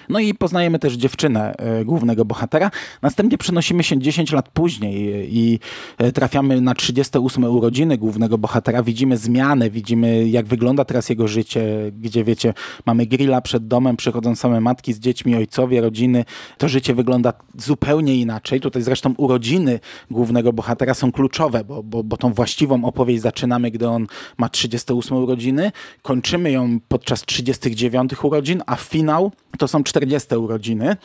No 0.08 0.18
i 0.18 0.34
poznajemy 0.34 0.78
też 0.78 0.94
dziewczynę 0.94 1.54
e, 1.58 1.84
głównego 1.84 2.24
bohatera. 2.24 2.70
Następnie 3.02 3.38
przenosimy 3.38 3.82
się 3.82 3.98
10 3.98 4.32
lat 4.32 4.48
później 4.48 5.28
i 5.36 5.58
e, 5.98 6.12
trafiamy 6.12 6.60
na 6.60 6.74
38 6.74 7.44
urodziny 7.44 7.98
głównego 7.98 8.38
bohatera. 8.38 8.82
Widzimy 8.82 9.16
zmianę, 9.16 9.70
widzimy 9.70 10.28
jak 10.28 10.46
wygląda 10.46 10.84
teraz 10.84 11.08
jego 11.08 11.28
życie, 11.28 11.92
gdzie 12.00 12.24
wiecie, 12.24 12.54
mamy 12.86 13.06
grilla 13.06 13.40
przed 13.40 13.66
domem, 13.66 13.96
przychodzą 13.96 14.34
same 14.34 14.60
matki 14.60 14.92
z 14.92 14.98
dziećmi, 14.98 15.34
ojcowie, 15.34 15.80
rodziny. 15.80 16.24
To 16.58 16.68
życie 16.68 16.94
wygląda 16.94 17.32
zupełnie 17.58 18.16
inaczej. 18.16 18.60
Tutaj 18.60 18.82
zresztą 18.82 19.14
urodziny 19.16 19.80
głównego 20.10 20.52
bohatera 20.52 20.94
są 20.94 21.12
kluczowe, 21.12 21.64
bo, 21.64 21.82
bo, 21.82 22.04
bo 22.04 22.16
tą 22.16 22.32
właściwą 22.32 22.84
opowieść 22.84 23.22
zaczynamy, 23.22 23.70
gdy 23.70 23.88
on 23.88 24.06
ma 24.38 24.48
38 24.48 25.16
urodziny, 25.16 25.72
kończymy 26.02 26.50
ją 26.50 26.78
podczas 26.88 27.22
39 27.22 28.12
urodzin, 28.24 28.62
a 28.66 28.76
finał 28.76 29.32
to 29.58 29.68
są 29.68 29.82
40 29.82 29.95
urodziny, 30.38 30.96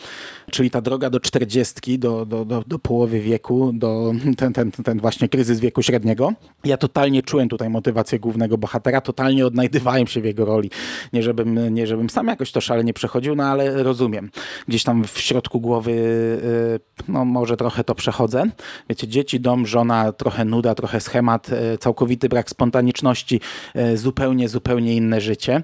czyli 0.51 0.71
ta 0.71 0.81
droga 0.81 1.09
do 1.09 1.19
40, 1.19 1.99
do, 1.99 2.25
do, 2.25 2.45
do, 2.45 2.63
do 2.67 2.79
połowy 2.79 3.19
wieku, 3.19 3.71
do 3.73 4.13
ten, 4.37 4.53
ten, 4.53 4.71
ten 4.71 4.99
właśnie 4.99 5.29
kryzys 5.29 5.59
wieku 5.59 5.81
średniego. 5.81 6.33
Ja 6.63 6.77
totalnie 6.77 7.23
czułem 7.23 7.49
tutaj 7.49 7.69
motywację 7.69 8.19
głównego 8.19 8.57
bohatera, 8.57 9.01
totalnie 9.01 9.45
odnajdywałem 9.45 10.07
się 10.07 10.21
w 10.21 10.25
jego 10.25 10.45
roli. 10.45 10.69
Nie 11.13 11.23
żebym, 11.23 11.73
nie 11.73 11.87
żebym 11.87 12.09
sam 12.09 12.27
jakoś 12.27 12.51
to 12.51 12.61
szalenie 12.61 12.93
przechodził, 12.93 13.35
no 13.35 13.43
ale 13.43 13.83
rozumiem. 13.83 14.29
Gdzieś 14.67 14.83
tam 14.83 15.03
w 15.03 15.19
środku 15.19 15.59
głowy, 15.59 15.91
y, 15.91 16.79
no 17.07 17.25
może 17.25 17.57
trochę 17.57 17.83
to 17.83 17.95
przechodzę. 17.95 18.43
Wiecie, 18.89 19.07
dzieci, 19.07 19.39
dom, 19.39 19.67
żona, 19.67 20.11
trochę 20.11 20.45
nuda, 20.45 20.75
trochę 20.75 20.99
schemat, 20.99 21.49
y, 21.49 21.77
całkowity 21.77 22.29
brak 22.29 22.49
spontaniczności, 22.49 23.41
y, 23.75 23.97
zupełnie, 23.97 24.49
zupełnie 24.49 24.95
inne 24.95 25.21
życie. 25.21 25.63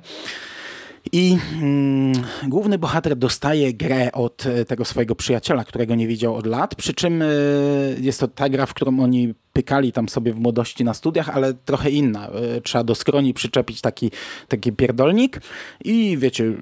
I 1.11 1.37
mm, 1.61 2.13
główny 2.47 2.77
bohater 2.77 3.15
dostaje 3.15 3.73
grę 3.73 4.11
od 4.11 4.45
e, 4.45 4.65
tego 4.65 4.85
swojego 4.85 5.15
przyjaciela, 5.15 5.63
którego 5.63 5.95
nie 5.95 6.07
widział 6.07 6.35
od 6.35 6.45
lat, 6.45 6.75
przy 6.75 6.93
czym 6.93 7.21
y, 7.21 7.97
jest 8.01 8.19
to 8.19 8.27
ta 8.27 8.49
gra, 8.49 8.65
w 8.65 8.73
którą 8.73 8.99
oni 8.99 9.33
pykali 9.53 9.91
tam 9.91 10.09
sobie 10.09 10.33
w 10.33 10.39
młodości 10.39 10.83
na 10.83 10.93
studiach, 10.93 11.29
ale 11.29 11.53
trochę 11.53 11.89
inna. 11.89 12.29
Y, 12.57 12.61
trzeba 12.61 12.83
do 12.83 12.95
skroni 12.95 13.33
przyczepić 13.33 13.81
taki, 13.81 14.11
taki 14.47 14.71
pierdolnik 14.71 15.41
i 15.85 16.17
wiecie, 16.17 16.53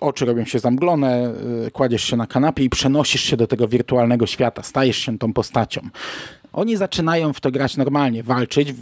oczy 0.00 0.24
robią 0.24 0.44
się 0.44 0.58
zamglone, 0.58 1.34
y, 1.66 1.70
kładziesz 1.70 2.04
się 2.04 2.16
na 2.16 2.26
kanapie 2.26 2.64
i 2.64 2.70
przenosisz 2.70 3.22
się 3.22 3.36
do 3.36 3.46
tego 3.46 3.68
wirtualnego 3.68 4.26
świata, 4.26 4.62
stajesz 4.62 4.96
się 4.96 5.18
tą 5.18 5.32
postacią. 5.32 5.80
Oni 6.52 6.76
zaczynają 6.76 7.32
w 7.32 7.40
to 7.40 7.50
grać 7.50 7.76
normalnie, 7.76 8.22
walczyć, 8.22 8.74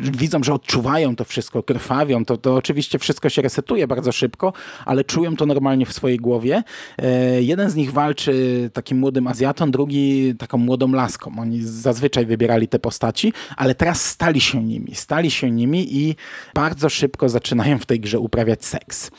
widzą, 0.00 0.42
że 0.42 0.54
odczuwają 0.54 1.16
to 1.16 1.24
wszystko, 1.24 1.62
krwawią, 1.62 2.24
to, 2.24 2.36
to 2.36 2.54
oczywiście 2.54 2.98
wszystko 2.98 3.28
się 3.28 3.42
resetuje 3.42 3.86
bardzo 3.86 4.12
szybko, 4.12 4.52
ale 4.84 5.04
czują 5.04 5.36
to 5.36 5.46
normalnie 5.46 5.86
w 5.86 5.92
swojej 5.92 6.18
głowie. 6.18 6.62
E, 6.98 7.42
jeden 7.42 7.70
z 7.70 7.74
nich 7.74 7.92
walczy 7.92 8.70
takim 8.72 8.98
młodym 8.98 9.26
Azjatą, 9.26 9.70
drugi 9.70 10.34
taką 10.38 10.58
młodą 10.58 10.92
laską. 10.92 11.32
Oni 11.38 11.62
zazwyczaj 11.62 12.26
wybierali 12.26 12.68
te 12.68 12.78
postaci, 12.78 13.32
ale 13.56 13.74
teraz 13.74 14.04
stali 14.04 14.40
się 14.40 14.64
nimi, 14.64 14.94
stali 14.94 15.30
się 15.30 15.50
nimi 15.50 15.96
i 15.96 16.16
bardzo 16.54 16.88
szybko 16.88 17.28
zaczynają 17.28 17.78
w 17.78 17.86
tej 17.86 18.00
grze 18.00 18.18
uprawiać 18.18 18.64
seks. 18.64 19.10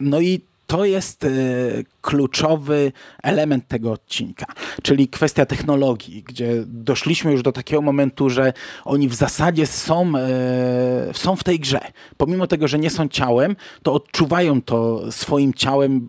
No 0.00 0.20
i 0.20 0.40
to 0.68 0.84
jest 0.84 1.24
e, 1.24 1.28
kluczowy 2.00 2.92
element 3.22 3.68
tego 3.68 3.92
odcinka, 3.92 4.46
czyli 4.82 5.08
kwestia 5.08 5.46
technologii, 5.46 6.22
gdzie 6.22 6.64
doszliśmy 6.66 7.32
już 7.32 7.42
do 7.42 7.52
takiego 7.52 7.82
momentu, 7.82 8.30
że 8.30 8.52
oni 8.84 9.08
w 9.08 9.14
zasadzie 9.14 9.66
są, 9.66 10.12
e, 10.16 11.14
są 11.14 11.36
w 11.36 11.44
tej 11.44 11.60
grze. 11.60 11.80
Pomimo 12.16 12.46
tego, 12.46 12.68
że 12.68 12.78
nie 12.78 12.90
są 12.90 13.08
ciałem, 13.08 13.56
to 13.82 13.92
odczuwają 13.92 14.62
to 14.62 15.12
swoim 15.12 15.54
ciałem 15.54 16.06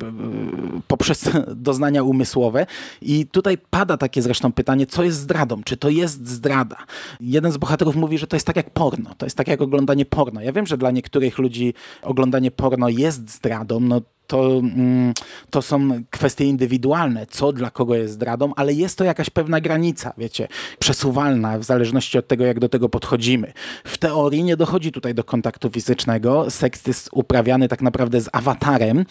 poprzez 0.87 1.29
doznania 1.55 2.03
umysłowe. 2.03 2.65
I 3.01 3.27
tutaj 3.27 3.57
pada 3.69 3.97
takie 3.97 4.21
zresztą 4.21 4.51
pytanie, 4.51 4.85
co 4.85 5.03
jest 5.03 5.17
zdradą? 5.17 5.63
Czy 5.63 5.77
to 5.77 5.89
jest 5.89 6.27
zdrada? 6.27 6.77
Jeden 7.19 7.51
z 7.51 7.57
bohaterów 7.57 7.95
mówi, 7.95 8.17
że 8.17 8.27
to 8.27 8.35
jest 8.35 8.47
tak 8.47 8.55
jak 8.55 8.69
porno. 8.69 9.15
To 9.17 9.25
jest 9.25 9.37
tak 9.37 9.47
jak 9.47 9.61
oglądanie 9.61 10.05
porno. 10.05 10.41
Ja 10.41 10.51
wiem, 10.51 10.67
że 10.67 10.77
dla 10.77 10.91
niektórych 10.91 11.37
ludzi 11.37 11.73
oglądanie 12.01 12.51
porno 12.51 12.89
jest 12.89 13.29
zdradą. 13.29 13.79
No 13.79 14.01
to, 14.29 14.59
mm, 14.59 15.13
to 15.49 15.61
są 15.61 15.89
kwestie 16.09 16.45
indywidualne, 16.45 17.25
co 17.25 17.53
dla 17.53 17.71
kogo 17.71 17.95
jest 17.95 18.13
zdradą, 18.13 18.53
ale 18.55 18.73
jest 18.73 18.97
to 18.97 19.03
jakaś 19.03 19.29
pewna 19.29 19.61
granica, 19.61 20.13
wiecie, 20.17 20.47
przesuwalna 20.79 21.59
w 21.59 21.63
zależności 21.63 22.17
od 22.17 22.27
tego, 22.27 22.45
jak 22.45 22.59
do 22.59 22.69
tego 22.69 22.89
podchodzimy. 22.89 23.53
W 23.83 23.97
teorii 23.97 24.43
nie 24.43 24.57
dochodzi 24.57 24.91
tutaj 24.91 25.13
do 25.13 25.23
kontaktu 25.23 25.69
fizycznego. 25.69 26.51
Seks 26.51 26.87
jest 26.87 27.09
uprawiany 27.13 27.67
tak 27.67 27.81
naprawdę 27.81 28.21
z 28.21 28.29
awatarem, 28.33 29.05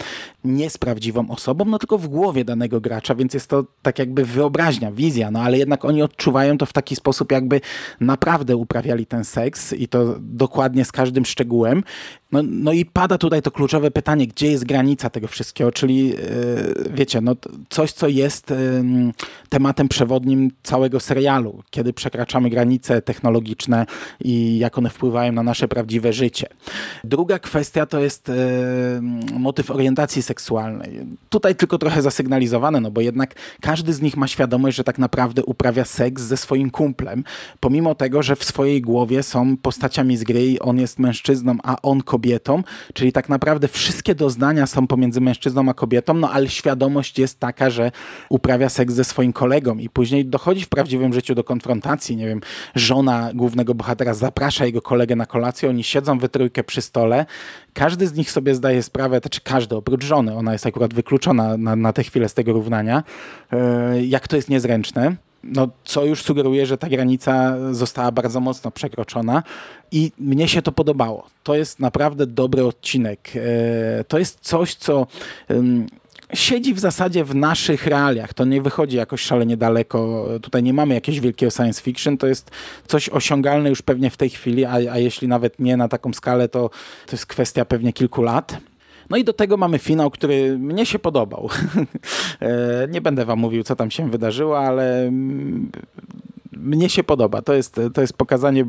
nie 0.44 0.70
z 0.70 0.78
prawdziwą 0.78 1.30
osobą, 1.30 1.64
no 1.64 1.78
tylko 1.78 1.98
w 1.98 2.08
głowie 2.08 2.44
danego 2.44 2.80
gracza, 2.80 3.14
więc 3.14 3.34
jest 3.34 3.46
to 3.46 3.64
tak 3.82 3.98
jakby 3.98 4.24
wyobraźnia, 4.24 4.92
wizja, 4.92 5.30
no 5.30 5.40
ale 5.40 5.58
jednak 5.58 5.84
oni 5.84 6.02
odczuwają 6.02 6.58
to 6.58 6.66
w 6.66 6.72
taki 6.72 6.96
sposób, 6.96 7.32
jakby 7.32 7.60
naprawdę 8.00 8.56
uprawiali 8.56 9.06
ten 9.06 9.24
seks 9.24 9.72
i 9.72 9.88
to 9.88 10.16
dokładnie 10.20 10.84
z 10.84 10.92
każdym 10.92 11.24
szczegółem. 11.24 11.82
No, 12.32 12.42
no 12.42 12.72
i 12.72 12.84
pada 12.84 13.18
tutaj 13.18 13.42
to 13.42 13.50
kluczowe 13.50 13.90
pytanie, 13.90 14.26
gdzie 14.26 14.50
jest 14.50 14.64
granica 14.64 15.10
tego 15.10 15.28
wszystkiego, 15.28 15.72
czyli 15.72 16.08
yy, 16.08 16.16
wiecie, 16.90 17.20
no, 17.20 17.36
coś, 17.68 17.92
co 17.92 18.08
jest 18.08 18.52
tematem 19.48 19.88
przewodnim 19.88 20.50
całego 20.62 21.00
serialu, 21.00 21.62
kiedy 21.70 21.92
przekraczamy 21.92 22.50
granice 22.50 23.02
technologiczne 23.02 23.86
i 24.20 24.58
jak 24.58 24.78
one 24.78 24.90
wpływają 24.90 25.32
na 25.32 25.42
nasze 25.42 25.68
prawdziwe 25.68 26.12
życie. 26.12 26.46
Druga 27.04 27.38
kwestia 27.38 27.86
to 27.86 28.00
jest 28.00 28.28
yy, 28.28 29.38
motyw 29.38 29.70
orientacji 29.70 30.22
seksualnej. 30.22 31.06
Tutaj 31.28 31.56
tylko 31.56 31.78
trochę 31.78 32.02
zasygnalizowane, 32.02 32.80
no 32.80 32.90
bo 32.90 33.00
jednak 33.00 33.34
każdy 33.60 33.92
z 33.92 34.02
nich 34.02 34.16
ma 34.16 34.28
świadomość, 34.28 34.76
że 34.76 34.84
tak 34.84 34.98
naprawdę 34.98 35.44
uprawia 35.44 35.84
seks 35.84 36.22
ze 36.22 36.36
swoim 36.36 36.70
kumplem, 36.70 37.24
pomimo 37.60 37.94
tego, 37.94 38.22
że 38.22 38.36
w 38.36 38.44
swojej 38.44 38.82
głowie 38.82 39.22
są 39.22 39.56
postaciami 39.56 40.16
z 40.16 40.24
gry 40.24 40.46
i 40.46 40.60
on 40.60 40.78
jest 40.78 40.98
mężczyzną, 40.98 41.56
a 41.62 41.82
on 41.82 42.02
kobietą 42.02 42.17
kobietą, 42.18 42.62
czyli 42.94 43.12
tak 43.12 43.28
naprawdę 43.28 43.68
wszystkie 43.68 44.14
doznania 44.14 44.66
są 44.66 44.86
pomiędzy 44.86 45.20
mężczyzną 45.20 45.68
a 45.68 45.74
kobietą, 45.74 46.14
no 46.14 46.30
ale 46.30 46.48
świadomość 46.48 47.18
jest 47.18 47.40
taka, 47.40 47.70
że 47.70 47.92
uprawia 48.28 48.68
seks 48.68 48.94
ze 48.94 49.04
swoim 49.04 49.32
kolegą 49.32 49.78
i 49.78 49.88
później 49.88 50.26
dochodzi 50.26 50.64
w 50.64 50.68
prawdziwym 50.68 51.12
życiu 51.12 51.34
do 51.34 51.44
konfrontacji, 51.44 52.16
nie 52.16 52.26
wiem, 52.26 52.40
żona 52.74 53.30
głównego 53.34 53.74
bohatera 53.74 54.14
zaprasza 54.14 54.66
jego 54.66 54.82
kolegę 54.82 55.16
na 55.16 55.26
kolację, 55.26 55.68
oni 55.68 55.84
siedzą 55.84 56.18
we 56.18 56.28
trójkę 56.28 56.64
przy 56.64 56.82
stole, 56.82 57.26
każdy 57.74 58.06
z 58.06 58.14
nich 58.14 58.30
sobie 58.30 58.54
zdaje 58.54 58.82
sprawę, 58.82 59.20
to 59.20 59.28
czy 59.28 59.40
każdy, 59.40 59.76
oprócz 59.76 60.04
żony, 60.04 60.34
ona 60.34 60.52
jest 60.52 60.66
akurat 60.66 60.94
wykluczona 60.94 61.56
na, 61.56 61.76
na 61.76 61.92
tę 61.92 62.02
chwilę 62.02 62.28
z 62.28 62.34
tego 62.34 62.52
równania, 62.52 63.02
e, 63.52 64.04
jak 64.04 64.28
to 64.28 64.36
jest 64.36 64.48
niezręczne 64.48 65.27
no, 65.44 65.68
co 65.84 66.04
już 66.04 66.22
sugeruje, 66.22 66.66
że 66.66 66.78
ta 66.78 66.88
granica 66.88 67.56
została 67.74 68.12
bardzo 68.12 68.40
mocno 68.40 68.70
przekroczona 68.70 69.42
i 69.92 70.12
mnie 70.18 70.48
się 70.48 70.62
to 70.62 70.72
podobało. 70.72 71.26
To 71.42 71.54
jest 71.54 71.80
naprawdę 71.80 72.26
dobry 72.26 72.64
odcinek. 72.64 73.30
E, 73.36 74.04
to 74.04 74.18
jest 74.18 74.38
coś, 74.40 74.74
co 74.74 75.06
siedzi 76.34 76.74
w 76.74 76.78
zasadzie 76.78 77.24
w 77.24 77.34
naszych 77.34 77.86
realiach. 77.86 78.34
To 78.34 78.44
nie 78.44 78.62
wychodzi 78.62 78.96
jakoś 78.96 79.20
szalenie 79.20 79.56
daleko. 79.56 80.28
Tutaj 80.42 80.62
nie 80.62 80.72
mamy 80.72 80.94
jakiegoś 80.94 81.20
wielkiego 81.20 81.50
science 81.50 81.82
fiction. 81.82 82.18
To 82.18 82.26
jest 82.26 82.50
coś 82.86 83.08
osiągalne 83.08 83.68
już 83.68 83.82
pewnie 83.82 84.10
w 84.10 84.16
tej 84.16 84.30
chwili, 84.30 84.64
a, 84.64 84.72
a 84.72 84.98
jeśli 84.98 85.28
nawet 85.28 85.58
nie 85.58 85.76
na 85.76 85.88
taką 85.88 86.12
skalę, 86.12 86.48
to, 86.48 86.70
to 87.06 87.12
jest 87.12 87.26
kwestia 87.26 87.64
pewnie 87.64 87.92
kilku 87.92 88.22
lat. 88.22 88.56
No 89.10 89.16
i 89.16 89.24
do 89.24 89.32
tego 89.32 89.56
mamy 89.56 89.78
finał, 89.78 90.10
który 90.10 90.58
mnie 90.58 90.86
się 90.86 90.98
podobał. 90.98 91.48
E, 92.40 92.88
nie 92.90 93.00
będę 93.00 93.24
wam 93.24 93.38
mówił, 93.38 93.62
co 93.62 93.76
tam 93.76 93.90
się 93.90 94.10
wydarzyło, 94.10 94.58
ale 94.58 95.10
mnie 96.52 96.88
się 96.90 97.04
podoba. 97.04 97.42
To 97.42 97.54
jest, 97.54 97.80
to 97.94 98.00
jest 98.00 98.12
pokazanie, 98.12 98.62
e, 98.62 98.66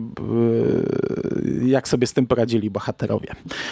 jak 1.67 1.87
sobie 1.87 2.07
z 2.07 2.13
tym 2.13 2.27
poradzili 2.27 2.69
bohaterowie. 2.69 3.27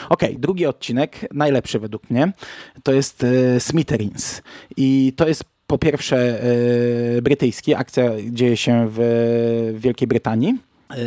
Ok, 0.10 0.22
drugi 0.38 0.66
odcinek, 0.66 1.34
najlepszy 1.34 1.80
według 1.80 2.10
mnie, 2.10 2.32
to 2.84 2.94
jest 2.94 3.24
e, 3.24 3.60
Smithereens. 3.60 4.42
I 4.78 5.14
to 5.16 5.28
jest 5.28 5.44
po 5.68 5.78
pierwsze 5.78 6.42
brytyjski, 7.22 7.76
akcja 7.76 8.12
dzieje 8.32 8.58
się 8.58 8.88
w 8.92 9.76
Wielkiej 9.78 10.08
Brytanii. 10.08 10.58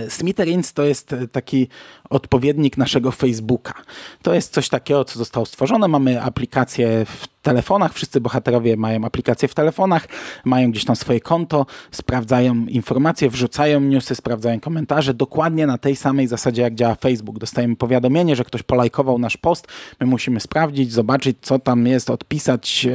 Smithereens 0.08 0.72
to 0.72 0.84
jest 0.84 1.14
taki 1.32 1.68
odpowiednik 2.10 2.76
naszego 2.76 3.10
Facebooka. 3.10 3.74
To 4.22 4.34
jest 4.34 4.52
coś 4.52 4.68
takiego, 4.68 5.04
co 5.04 5.18
zostało 5.18 5.46
stworzone. 5.46 5.88
Mamy 5.88 6.22
aplikację 6.22 7.04
w 7.04 7.28
telefonach, 7.42 7.94
wszyscy 7.94 8.20
bohaterowie 8.20 8.76
mają 8.76 9.04
aplikacje 9.04 9.48
w 9.48 9.54
telefonach, 9.54 10.08
mają 10.44 10.70
gdzieś 10.70 10.84
tam 10.84 10.96
swoje 10.96 11.20
konto, 11.20 11.66
sprawdzają 11.90 12.66
informacje, 12.66 13.30
wrzucają 13.30 13.80
newsy, 13.80 14.14
sprawdzają 14.14 14.60
komentarze, 14.60 15.14
dokładnie 15.14 15.66
na 15.66 15.78
tej 15.78 15.96
samej 15.96 16.26
zasadzie, 16.26 16.62
jak 16.62 16.74
działa 16.74 16.94
Facebook. 16.94 17.38
Dostajemy 17.38 17.76
powiadomienie, 17.76 18.36
że 18.36 18.44
ktoś 18.44 18.62
polajkował 18.62 19.18
nasz 19.18 19.36
post, 19.36 19.66
my 20.00 20.06
musimy 20.06 20.40
sprawdzić, 20.40 20.92
zobaczyć, 20.92 21.36
co 21.40 21.58
tam 21.58 21.86
jest, 21.86 22.10
odpisać. 22.10 22.86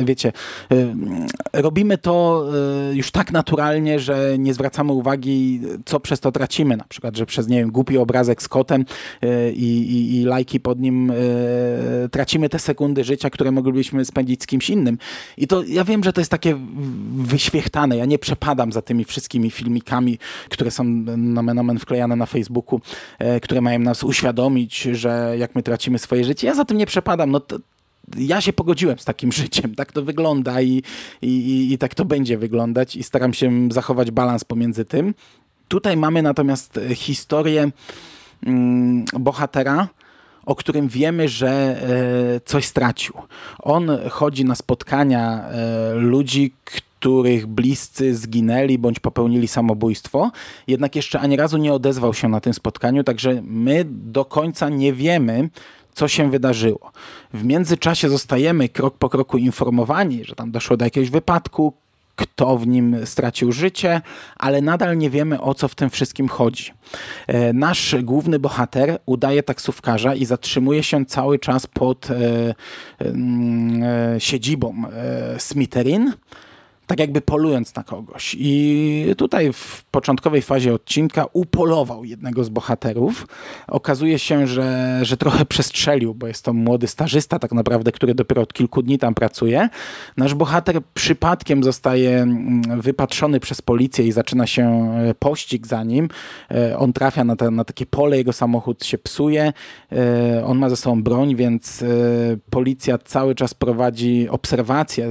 E, 0.00 0.04
wiecie, 0.04 0.32
e, 0.72 1.62
robimy 1.62 1.98
to 1.98 2.44
e, 2.90 2.94
już 2.94 3.10
tak 3.10 3.32
naturalnie, 3.32 4.00
że 4.00 4.38
nie 4.38 4.54
zwracamy 4.54 4.92
uwagi, 4.92 5.60
co 5.84 6.00
przez 6.00 6.20
to 6.20 6.32
tracimy. 6.32 6.76
Na 6.76 6.84
przykład, 6.84 7.16
że 7.16 7.26
przez, 7.26 7.48
nie 7.48 7.58
wiem, 7.58 7.70
głupi 7.70 7.98
obrazek 7.98 8.33
z 8.42 8.48
kotem 8.48 8.84
e, 9.22 9.52
i, 9.52 9.92
i, 9.92 10.20
i 10.20 10.24
lajki 10.24 10.60
pod 10.60 10.80
nim, 10.80 11.10
e, 11.10 11.14
tracimy 12.08 12.48
te 12.48 12.58
sekundy 12.58 13.04
życia, 13.04 13.30
które 13.30 13.50
moglibyśmy 13.50 14.04
spędzić 14.04 14.42
z 14.42 14.46
kimś 14.46 14.70
innym. 14.70 14.98
I 15.36 15.46
to 15.46 15.62
ja 15.62 15.84
wiem, 15.84 16.04
że 16.04 16.12
to 16.12 16.20
jest 16.20 16.30
takie 16.30 16.58
wyświechtane. 17.16 17.96
Ja 17.96 18.04
nie 18.04 18.18
przepadam 18.18 18.72
za 18.72 18.82
tymi 18.82 19.04
wszystkimi 19.04 19.50
filmikami, 19.50 20.18
które 20.48 20.70
są 20.70 20.84
na 21.16 21.42
menomen 21.42 21.78
wklejane 21.78 22.16
na 22.16 22.26
Facebooku, 22.26 22.80
e, 23.18 23.40
które 23.40 23.60
mają 23.60 23.78
nas 23.78 24.04
uświadomić, 24.04 24.82
że 24.82 25.34
jak 25.38 25.54
my 25.54 25.62
tracimy 25.62 25.98
swoje 25.98 26.24
życie. 26.24 26.46
Ja 26.46 26.54
za 26.54 26.64
tym 26.64 26.78
nie 26.78 26.86
przepadam. 26.86 27.30
No 27.30 27.40
to, 27.40 27.58
ja 28.16 28.40
się 28.40 28.52
pogodziłem 28.52 28.98
z 28.98 29.04
takim 29.04 29.32
życiem. 29.42 29.74
Tak 29.74 29.92
to 29.92 30.02
wygląda 30.02 30.62
i, 30.62 30.82
i, 31.22 31.72
i 31.72 31.78
tak 31.78 31.94
to 31.94 32.04
będzie 32.04 32.38
wyglądać 32.38 32.96
i 32.96 33.02
staram 33.02 33.34
się 33.34 33.68
zachować 33.70 34.10
balans 34.10 34.44
pomiędzy 34.44 34.84
tym. 34.84 35.14
Tutaj 35.68 35.96
mamy 35.96 36.22
natomiast 36.22 36.80
historię 36.94 37.70
bohatera, 39.12 39.88
o 40.46 40.54
którym 40.54 40.88
wiemy, 40.88 41.28
że 41.28 41.50
e, 41.50 42.40
coś 42.44 42.64
stracił. 42.64 43.14
On 43.62 43.90
chodzi 44.10 44.44
na 44.44 44.54
spotkania 44.54 45.44
e, 45.48 45.94
ludzi, 45.94 46.52
których 46.64 47.46
bliscy 47.46 48.14
zginęli 48.14 48.78
bądź 48.78 49.00
popełnili 49.00 49.48
samobójstwo, 49.48 50.30
jednak 50.66 50.96
jeszcze 50.96 51.20
ani 51.20 51.36
razu 51.36 51.58
nie 51.58 51.72
odezwał 51.72 52.14
się 52.14 52.28
na 52.28 52.40
tym 52.40 52.54
spotkaniu, 52.54 53.04
także 53.04 53.42
my 53.42 53.84
do 53.88 54.24
końca 54.24 54.68
nie 54.68 54.92
wiemy, 54.92 55.50
co 55.94 56.08
się 56.08 56.30
wydarzyło. 56.30 56.92
W 57.34 57.44
międzyczasie 57.44 58.08
zostajemy 58.08 58.68
krok 58.68 58.98
po 58.98 59.08
kroku 59.08 59.38
informowani, 59.38 60.24
że 60.24 60.34
tam 60.34 60.50
doszło 60.50 60.76
do 60.76 60.84
jakiegoś 60.84 61.10
wypadku, 61.10 61.72
kto 62.16 62.58
w 62.58 62.66
nim 62.66 63.06
stracił 63.06 63.52
życie, 63.52 64.00
ale 64.36 64.60
nadal 64.60 64.98
nie 64.98 65.10
wiemy 65.10 65.40
o 65.40 65.54
co 65.54 65.68
w 65.68 65.74
tym 65.74 65.90
wszystkim 65.90 66.28
chodzi. 66.28 66.72
E, 67.26 67.52
nasz 67.52 67.96
główny 68.02 68.38
bohater 68.38 68.98
udaje 69.06 69.42
taksówkarza 69.42 70.14
i 70.14 70.24
zatrzymuje 70.24 70.82
się 70.82 71.04
cały 71.04 71.38
czas 71.38 71.66
pod 71.66 72.10
e, 72.10 72.14
e, 73.00 74.20
siedzibą 74.20 74.74
e, 74.92 75.40
tak 76.86 77.00
jakby 77.00 77.20
polując 77.20 77.74
na 77.74 77.84
kogoś. 77.84 78.36
I 78.38 79.06
tutaj 79.16 79.52
w 79.52 79.84
początkowej 79.90 80.42
fazie 80.42 80.74
odcinka 80.74 81.26
upolował 81.32 82.04
jednego 82.04 82.44
z 82.44 82.48
bohaterów. 82.48 83.26
Okazuje 83.68 84.18
się, 84.18 84.46
że, 84.46 84.98
że 85.02 85.16
trochę 85.16 85.44
przestrzelił, 85.44 86.14
bo 86.14 86.26
jest 86.26 86.44
to 86.44 86.52
młody 86.52 86.86
stażysta 86.86 87.38
tak 87.38 87.52
naprawdę, 87.52 87.92
który 87.92 88.14
dopiero 88.14 88.42
od 88.42 88.52
kilku 88.52 88.82
dni 88.82 88.98
tam 88.98 89.14
pracuje. 89.14 89.68
Nasz 90.16 90.34
bohater 90.34 90.80
przypadkiem 90.94 91.64
zostaje 91.64 92.22
mm, 92.22 92.80
wypatrzony 92.80 93.40
przez 93.40 93.62
policję 93.62 94.06
i 94.06 94.12
zaczyna 94.12 94.46
się 94.46 94.94
e, 94.96 95.14
pościg 95.14 95.66
za 95.66 95.84
nim. 95.84 96.08
E, 96.50 96.78
on 96.78 96.92
trafia 96.92 97.24
na, 97.24 97.36
te, 97.36 97.50
na 97.50 97.64
takie 97.64 97.86
pole, 97.86 98.16
jego 98.16 98.32
samochód 98.32 98.84
się 98.84 98.98
psuje. 98.98 99.52
E, 99.92 100.44
on 100.46 100.58
ma 100.58 100.70
ze 100.70 100.76
sobą 100.76 101.02
broń, 101.02 101.36
więc 101.36 101.84
policja 102.50 102.98
cały 102.98 103.34
czas 103.34 103.54
prowadzi 103.54 104.28
obserwację 104.28 105.08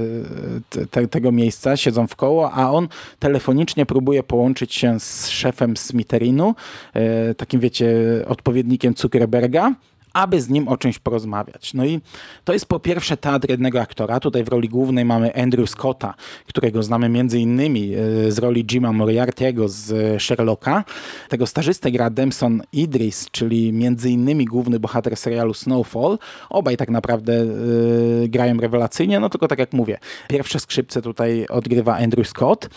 te, 0.90 1.08
tego 1.08 1.32
miejsca 1.32 1.63
miejsca, 1.64 1.76
siedzą 1.76 2.06
w 2.06 2.16
koło, 2.16 2.52
a 2.52 2.70
on 2.70 2.88
telefonicznie 3.18 3.86
próbuje 3.86 4.22
połączyć 4.22 4.74
się 4.74 5.00
z 5.00 5.28
szefem 5.28 5.76
Smiterinu, 5.76 6.54
e, 6.94 7.34
takim 7.34 7.60
wiecie, 7.60 7.94
odpowiednikiem 8.26 8.94
Zuckerberga, 8.96 9.74
aby 10.14 10.40
z 10.40 10.48
nim 10.48 10.68
o 10.68 10.76
czymś 10.76 10.98
porozmawiać. 10.98 11.74
No 11.74 11.84
i 11.84 12.00
to 12.44 12.52
jest 12.52 12.66
po 12.66 12.80
pierwsze 12.80 13.16
teatr 13.16 13.50
jednego 13.50 13.80
aktora. 13.80 14.20
Tutaj 14.20 14.44
w 14.44 14.48
roli 14.48 14.68
głównej 14.68 15.04
mamy 15.04 15.34
Andrew 15.34 15.70
Scotta, 15.70 16.14
którego 16.46 16.82
znamy 16.82 17.08
między 17.08 17.40
innymi 17.40 17.94
e, 17.94 18.32
z 18.32 18.38
roli 18.38 18.64
Jima 18.64 18.90
Moriarty'ego 18.90 19.68
z 19.68 20.22
Sherlocka. 20.22 20.84
Tego 21.28 21.46
stażystę 21.46 21.90
gra 21.90 22.10
Demson 22.10 22.62
Idris, 22.72 23.26
czyli 23.30 23.72
między 23.72 24.10
innymi 24.10 24.44
główny 24.44 24.80
bohater 24.80 25.16
serialu 25.16 25.54
Snowfall. 25.54 26.18
Obaj 26.50 26.76
tak 26.76 26.90
naprawdę 26.90 27.32
yy, 27.32 28.28
grają 28.28 28.56
rewelacyjnie, 28.56 29.20
no 29.20 29.28
tylko 29.28 29.48
tak 29.48 29.58
jak 29.58 29.72
mówię, 29.72 29.98
pierwsze 30.28 30.60
skrzypce 30.60 31.02
tutaj 31.02 31.46
odgrywa 31.46 31.96
Andrew 31.96 32.28
Scott 32.28 32.68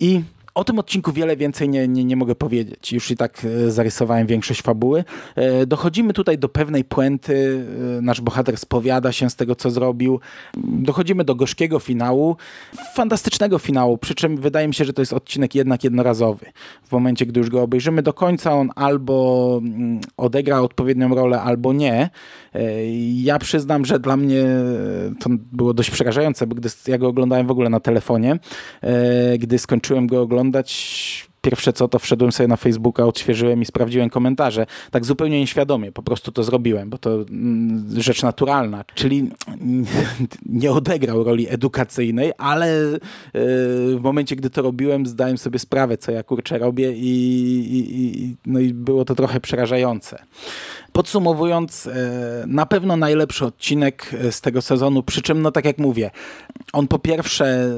i 0.00 0.22
o 0.58 0.64
tym 0.64 0.78
odcinku 0.78 1.12
wiele 1.12 1.36
więcej 1.36 1.68
nie, 1.68 1.88
nie, 1.88 2.04
nie 2.04 2.16
mogę 2.16 2.34
powiedzieć. 2.34 2.92
Już 2.92 3.10
i 3.10 3.16
tak 3.16 3.44
e, 3.44 3.70
zarysowałem 3.70 4.26
większość 4.26 4.62
fabuły. 4.62 5.04
E, 5.36 5.66
dochodzimy 5.66 6.12
tutaj 6.12 6.38
do 6.38 6.48
pewnej 6.48 6.84
puenty. 6.84 7.66
E, 7.98 8.02
nasz 8.02 8.20
bohater 8.20 8.56
spowiada 8.56 9.12
się 9.12 9.30
z 9.30 9.36
tego, 9.36 9.54
co 9.54 9.70
zrobił. 9.70 10.20
Dochodzimy 10.56 11.24
do 11.24 11.34
gorzkiego 11.34 11.78
finału. 11.78 12.36
Fantastycznego 12.94 13.58
finału, 13.58 13.98
przy 13.98 14.14
czym 14.14 14.36
wydaje 14.36 14.68
mi 14.68 14.74
się, 14.74 14.84
że 14.84 14.92
to 14.92 15.02
jest 15.02 15.12
odcinek 15.12 15.54
jednak 15.54 15.84
jednorazowy. 15.84 16.46
W 16.84 16.92
momencie, 16.92 17.26
gdy 17.26 17.40
już 17.40 17.50
go 17.50 17.62
obejrzymy 17.62 18.02
do 18.02 18.12
końca, 18.12 18.52
on 18.52 18.70
albo 18.76 19.60
mm, 19.62 20.00
odegra 20.16 20.60
odpowiednią 20.60 21.14
rolę, 21.14 21.42
albo 21.42 21.72
nie. 21.72 22.10
Ja 23.14 23.38
przyznam, 23.38 23.84
że 23.84 23.98
dla 23.98 24.16
mnie 24.16 24.44
to 25.20 25.30
było 25.52 25.74
dość 25.74 25.90
przerażające, 25.90 26.46
bo 26.46 26.54
gdy 26.54 26.68
ja 26.86 26.98
go 26.98 27.08
oglądałem 27.08 27.46
w 27.46 27.50
ogóle 27.50 27.70
na 27.70 27.80
telefonie, 27.80 28.38
gdy 29.38 29.58
skończyłem 29.58 30.06
go 30.06 30.22
oglądać, 30.22 30.47
oglądać, 30.48 31.28
pierwsze 31.42 31.72
co, 31.72 31.88
to 31.88 31.98
wszedłem 31.98 32.32
sobie 32.32 32.48
na 32.48 32.56
Facebooka, 32.56 33.04
odświeżyłem 33.04 33.62
i 33.62 33.64
sprawdziłem 33.64 34.10
komentarze. 34.10 34.66
Tak 34.90 35.04
zupełnie 35.04 35.40
nieświadomie, 35.40 35.92
po 35.92 36.02
prostu 36.02 36.32
to 36.32 36.42
zrobiłem, 36.42 36.90
bo 36.90 36.98
to 36.98 37.14
mm, 37.14 38.00
rzecz 38.00 38.22
naturalna. 38.22 38.84
Czyli 38.94 39.30
nie 40.46 40.72
odegrał 40.72 41.24
roli 41.24 41.46
edukacyjnej, 41.48 42.32
ale 42.38 42.94
e, 42.94 42.98
w 43.96 44.00
momencie, 44.02 44.36
gdy 44.36 44.50
to 44.50 44.62
robiłem, 44.62 45.06
zdałem 45.06 45.38
sobie 45.38 45.58
sprawę, 45.58 45.96
co 45.96 46.12
ja 46.12 46.22
kurczę 46.22 46.58
robię 46.58 46.92
i, 46.92 47.08
i, 47.70 48.36
no 48.46 48.60
i 48.60 48.74
było 48.74 49.04
to 49.04 49.14
trochę 49.14 49.40
przerażające. 49.40 50.18
Podsumowując, 50.92 51.86
e, 51.86 52.44
na 52.46 52.66
pewno 52.66 52.96
najlepszy 52.96 53.44
odcinek 53.46 54.14
e, 54.20 54.32
z 54.32 54.40
tego 54.40 54.62
sezonu, 54.62 55.02
przy 55.02 55.22
czym, 55.22 55.42
no 55.42 55.50
tak 55.50 55.64
jak 55.64 55.78
mówię, 55.78 56.10
on 56.72 56.88
po 56.88 56.98
pierwsze 56.98 57.70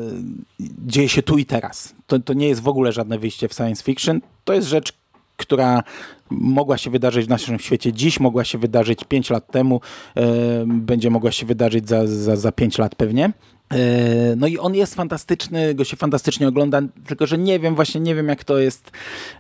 dzieje 0.87 1.09
się 1.09 1.23
tu 1.23 1.39
i 1.39 1.45
teraz. 1.45 2.00
To, 2.11 2.19
to 2.19 2.33
nie 2.33 2.49
jest 2.49 2.61
w 2.61 2.69
ogóle 2.69 2.93
żadne 2.93 3.19
wyjście 3.19 3.49
w 3.49 3.53
science 3.53 3.83
fiction. 3.85 4.21
To 4.45 4.53
jest 4.53 4.69
rzecz, 4.69 4.93
która 5.37 5.83
mogła 6.31 6.79
się 6.79 6.91
wydarzyć 6.91 7.27
w 7.27 7.29
naszym 7.29 7.59
świecie 7.59 7.93
dziś, 7.93 8.21
mogła 8.21 8.45
się 8.45 8.59
wydarzyć 8.59 9.05
5 9.05 9.31
lat 9.31 9.53
temu, 9.53 9.81
e, 10.17 10.65
będzie 10.67 11.11
mogła 11.11 11.33
się 11.33 11.47
wydarzyć 11.47 11.89
za, 11.89 12.07
za, 12.07 12.37
za 12.37 12.53
5 12.53 12.79
lat 12.79 12.95
pewnie. 12.95 13.33
E, 13.73 14.37
no 14.37 14.47
i 14.47 14.59
on 14.59 14.75
jest 14.75 14.95
fantastyczny, 14.95 15.75
go 15.75 15.85
się 15.85 15.97
fantastycznie 15.97 16.49
ogląda, 16.49 16.81
tylko 17.07 17.27
że 17.27 17.39
nie 17.39 17.59
wiem, 17.59 17.75
właśnie 17.75 18.01
nie 18.01 18.15
wiem 18.15 18.29
jak 18.29 18.45
to 18.45 18.59
jest 18.59 18.91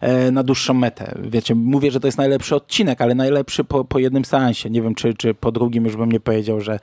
e, 0.00 0.30
na 0.30 0.42
dłuższą 0.42 0.74
metę. 0.74 1.14
Wiecie, 1.22 1.54
mówię, 1.54 1.90
że 1.90 2.00
to 2.00 2.09
jest 2.09 2.18
najlepszy 2.18 2.56
odcinek, 2.56 3.00
ale 3.00 3.14
najlepszy 3.14 3.64
po, 3.64 3.85
po 3.85 3.98
jednym 3.98 4.24
seansie. 4.24 4.70
Nie 4.70 4.83
wiem, 4.83 4.94
czy, 4.94 5.14
czy 5.14 5.35
po 5.35 5.52
drugim 5.52 5.85
już 5.85 5.96
bym 5.96 6.12
nie 6.12 6.20
powiedział, 6.20 6.61
że, 6.61 6.80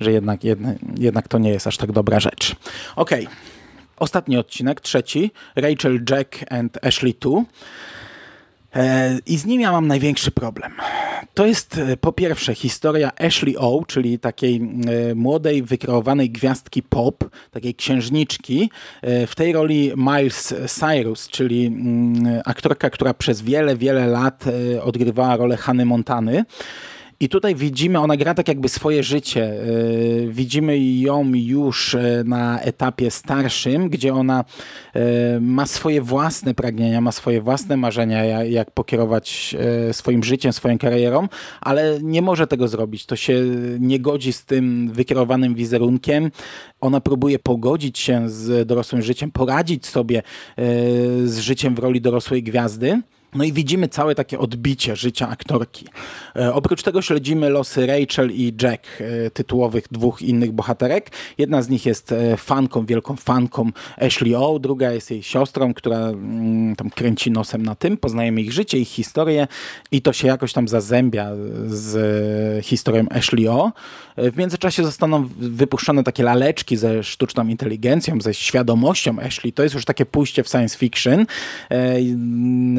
że 0.00 0.12
jednak, 0.12 0.44
jednak, 0.44 0.76
jednak 0.98 1.28
to 1.28 1.38
nie 1.38 1.50
jest 1.50 1.66
aż 1.66 1.76
tak 1.76 1.92
dobra 1.92 2.20
rzecz. 2.20 2.56
Okej. 2.96 3.26
Okay. 3.26 3.59
Ostatni 4.00 4.36
odcinek, 4.36 4.80
trzeci. 4.80 5.30
Rachel, 5.56 6.00
Jack 6.10 6.52
and 6.52 6.84
Ashley 6.84 7.14
2. 7.20 7.44
E, 8.76 9.18
I 9.26 9.38
z 9.38 9.46
nim 9.46 9.60
ja 9.60 9.72
mam 9.72 9.86
największy 9.86 10.30
problem. 10.30 10.72
To 11.34 11.46
jest 11.46 11.78
e, 11.78 11.96
po 11.96 12.12
pierwsze 12.12 12.54
historia 12.54 13.10
Ashley 13.18 13.56
O, 13.56 13.84
czyli 13.86 14.18
takiej 14.18 14.56
e, 14.56 15.14
młodej, 15.14 15.62
wykreowanej 15.62 16.30
gwiazdki 16.30 16.82
pop, 16.82 17.24
takiej 17.50 17.74
księżniczki. 17.74 18.70
W 19.02 19.34
tej 19.34 19.52
roli 19.52 19.92
Miles 19.96 20.54
Cyrus, 20.66 21.28
czyli 21.28 21.66
mm, 21.66 22.42
aktorka, 22.44 22.90
która 22.90 23.14
przez 23.14 23.42
wiele, 23.42 23.76
wiele 23.76 24.06
lat 24.06 24.44
odgrywała 24.82 25.36
rolę 25.36 25.56
Hany 25.56 25.84
Montany. 25.84 26.44
I 27.22 27.28
tutaj 27.28 27.54
widzimy, 27.54 27.98
ona 27.98 28.16
gra 28.16 28.34
tak 28.34 28.48
jakby 28.48 28.68
swoje 28.68 29.02
życie. 29.02 29.44
E, 29.44 30.28
widzimy 30.28 30.78
ją 30.78 31.32
już 31.34 31.94
e, 31.94 32.22
na 32.24 32.60
etapie 32.60 33.10
starszym, 33.10 33.88
gdzie 33.88 34.14
ona 34.14 34.44
e, 34.94 35.40
ma 35.40 35.66
swoje 35.66 36.02
własne 36.02 36.54
pragnienia, 36.54 37.00
ma 37.00 37.12
swoje 37.12 37.40
własne 37.40 37.76
marzenia, 37.76 38.44
jak 38.44 38.70
pokierować 38.70 39.56
swoim 39.92 40.24
życiem, 40.24 40.52
swoją 40.52 40.78
karierą, 40.78 41.28
ale 41.60 41.98
nie 42.02 42.22
może 42.22 42.46
tego 42.46 42.68
zrobić. 42.68 43.06
To 43.06 43.16
się 43.16 43.34
nie 43.80 44.00
godzi 44.00 44.32
z 44.32 44.44
tym 44.44 44.90
wykierowanym 44.92 45.54
wizerunkiem. 45.54 46.30
Ona 46.80 47.00
próbuje 47.00 47.38
pogodzić 47.38 47.98
się 47.98 48.30
z 48.30 48.66
dorosłym 48.66 49.02
życiem, 49.02 49.30
poradzić 49.30 49.86
sobie 49.86 50.22
z 51.24 51.38
życiem 51.38 51.74
w 51.74 51.78
roli 51.78 52.00
dorosłej 52.00 52.42
gwiazdy. 52.42 53.02
No 53.34 53.44
i 53.44 53.52
widzimy 53.52 53.88
całe 53.88 54.14
takie 54.14 54.38
odbicie 54.38 54.96
życia 54.96 55.28
aktorki. 55.28 55.86
E, 56.36 56.54
oprócz 56.54 56.82
tego 56.82 57.02
śledzimy 57.02 57.50
losy 57.50 57.86
Rachel 57.86 58.30
i 58.32 58.54
Jack, 58.62 58.86
e, 59.00 59.30
tytułowych 59.30 59.84
dwóch 59.90 60.22
innych 60.22 60.52
bohaterek. 60.52 61.10
Jedna 61.38 61.62
z 61.62 61.68
nich 61.68 61.86
jest 61.86 62.12
e, 62.12 62.36
fanką, 62.36 62.86
wielką 62.86 63.16
fanką 63.16 63.70
Ashley 63.96 64.34
O, 64.34 64.58
druga 64.58 64.92
jest 64.92 65.10
jej 65.10 65.22
siostrą, 65.22 65.74
która 65.74 65.98
mm, 65.98 66.76
tam 66.76 66.90
kręci 66.90 67.30
nosem 67.30 67.62
na 67.62 67.74
tym. 67.74 67.96
Poznajemy 67.96 68.40
ich 68.40 68.52
życie, 68.52 68.78
ich 68.78 68.88
historię 68.88 69.46
i 69.90 70.02
to 70.02 70.12
się 70.12 70.28
jakoś 70.28 70.52
tam 70.52 70.68
zazębia 70.68 71.30
z 71.66 72.64
historią 72.64 73.06
Ashley 73.10 73.48
O. 73.48 73.72
W 74.16 74.36
międzyczasie 74.36 74.84
zostaną 74.84 75.28
wypuszczone 75.38 76.04
takie 76.04 76.22
laleczki 76.22 76.76
ze 76.76 77.02
sztuczną 77.02 77.48
inteligencją, 77.48 78.20
ze 78.20 78.34
świadomością 78.34 79.20
Ashley. 79.20 79.52
To 79.52 79.62
jest 79.62 79.74
już 79.74 79.84
takie 79.84 80.06
pójście 80.06 80.44
w 80.44 80.48
science 80.48 80.78
fiction. 80.78 81.26
E, 81.70 81.96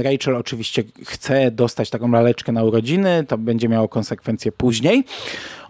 Rachel 0.03 0.35
oczywiście 0.41 0.83
chce 1.05 1.51
dostać 1.51 1.89
taką 1.89 2.11
laleczkę 2.11 2.51
na 2.51 2.63
urodziny, 2.63 3.25
to 3.27 3.37
będzie 3.37 3.69
miało 3.69 3.87
konsekwencje 3.87 4.51
później. 4.51 5.03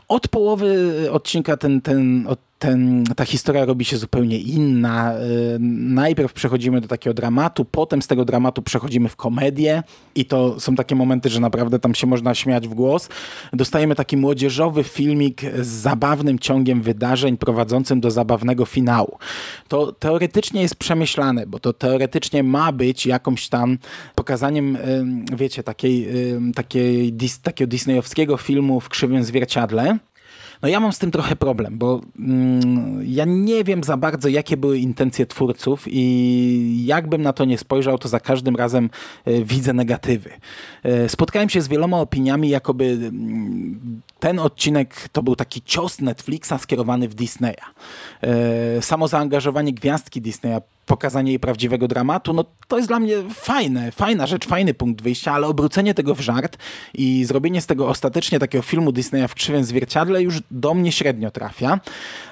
Od 0.08 0.28
połowy 0.28 0.92
odcinka 1.12 1.58
ten, 1.58 1.82
ten, 1.82 2.28
od 2.28 2.40
ten, 2.62 3.04
ta 3.16 3.26
historia 3.26 3.66
robi 3.66 3.86
się 3.86 3.98
zupełnie 3.98 4.38
inna. 4.38 5.14
Y, 5.16 5.58
najpierw 5.80 6.34
przechodzimy 6.34 6.82
do 6.82 6.88
takiego 6.88 7.14
dramatu, 7.14 7.66
potem 7.66 8.02
z 8.02 8.08
tego 8.08 8.26
dramatu 8.26 8.62
przechodzimy 8.62 9.10
w 9.10 9.16
komedię 9.16 9.84
i 10.16 10.26
to 10.26 10.60
są 10.60 10.76
takie 10.76 10.96
momenty, 10.96 11.30
że 11.30 11.40
naprawdę 11.40 11.80
tam 11.80 11.96
się 11.96 12.08
można 12.08 12.36
śmiać 12.36 12.68
w 12.68 12.74
głos. 12.74 13.10
Dostajemy 13.54 13.96
taki 13.96 14.18
młodzieżowy 14.18 14.84
filmik 14.84 15.42
z 15.62 15.68
zabawnym 15.68 16.40
ciągiem 16.40 16.82
wydarzeń 16.82 17.38
prowadzącym 17.38 18.02
do 18.02 18.12
zabawnego 18.12 18.66
finału. 18.66 19.18
To 19.68 19.92
teoretycznie 19.92 20.62
jest 20.62 20.76
przemyślane, 20.76 21.48
bo 21.48 21.60
to 21.60 21.74
teoretycznie 21.74 22.44
ma 22.44 22.72
być 22.72 23.06
jakąś 23.06 23.50
tam 23.50 23.78
pokazaniem, 24.16 24.78
wiecie, 25.38 25.64
takiej, 25.64 26.08
takiej, 26.56 27.14
takiego 27.42 27.70
disneyowskiego 27.70 28.38
filmu 28.38 28.80
w 28.80 28.90
krzywym 28.90 29.24
zwierciadle, 29.24 29.98
no 30.62 30.70
ja 30.70 30.80
mam 30.80 30.94
z 30.94 31.00
tym 31.00 31.12
trochę 31.12 31.36
problem, 31.36 31.78
bo 31.78 32.02
mm, 32.20 33.04
ja 33.06 33.26
nie 33.26 33.64
wiem 33.64 33.84
za 33.84 33.98
bardzo, 33.98 34.30
jakie 34.30 34.58
były 34.58 34.80
intencje 34.80 35.26
twórców 35.26 35.86
i 35.88 36.86
jakbym 36.86 37.22
na 37.22 37.34
to 37.34 37.46
nie 37.46 37.58
spojrzał, 37.58 37.98
to 37.98 38.10
za 38.10 38.20
każdym 38.20 38.56
razem 38.56 38.90
y, 39.28 39.46
widzę 39.46 39.74
negatywy. 39.74 40.30
Y, 40.86 41.10
spotkałem 41.10 41.50
się 41.50 41.62
z 41.62 41.68
wieloma 41.68 42.00
opiniami, 42.00 42.50
jakoby 42.50 42.84
y, 42.86 43.12
ten 44.20 44.40
odcinek 44.40 45.10
to 45.12 45.24
był 45.24 45.36
taki 45.36 45.62
cios 45.62 46.02
Netflixa 46.02 46.54
skierowany 46.60 47.08
w 47.08 47.16
Disneya. 47.16 47.66
Samo 48.82 49.08
zaangażowanie 49.08 49.74
gwiazdki 49.74 50.22
Disneya 50.22 50.62
pokazanie 50.92 51.32
jej 51.32 51.40
prawdziwego 51.40 51.88
dramatu, 51.88 52.34
no 52.34 52.46
to 52.68 52.78
jest 52.78 52.88
dla 52.90 53.00
mnie 53.00 53.16
fajne, 53.34 53.92
fajna 53.92 54.28
rzecz, 54.28 54.48
fajny 54.48 54.74
punkt 54.74 55.02
wyjścia, 55.02 55.34
ale 55.34 55.48
obrócenie 55.48 55.94
tego 55.94 56.16
w 56.16 56.20
żart 56.20 56.58
i 56.94 57.26
zrobienie 57.26 57.62
z 57.62 57.68
tego 57.68 57.88
ostatecznie 57.88 58.40
takiego 58.40 58.62
filmu 58.62 58.92
Disneya 58.92 59.28
w 59.28 59.36
krzywym 59.36 59.64
zwierciadle 59.64 60.22
już 60.22 60.40
do 60.52 60.74
mnie 60.74 60.92
średnio 60.92 61.32
trafia. 61.32 61.80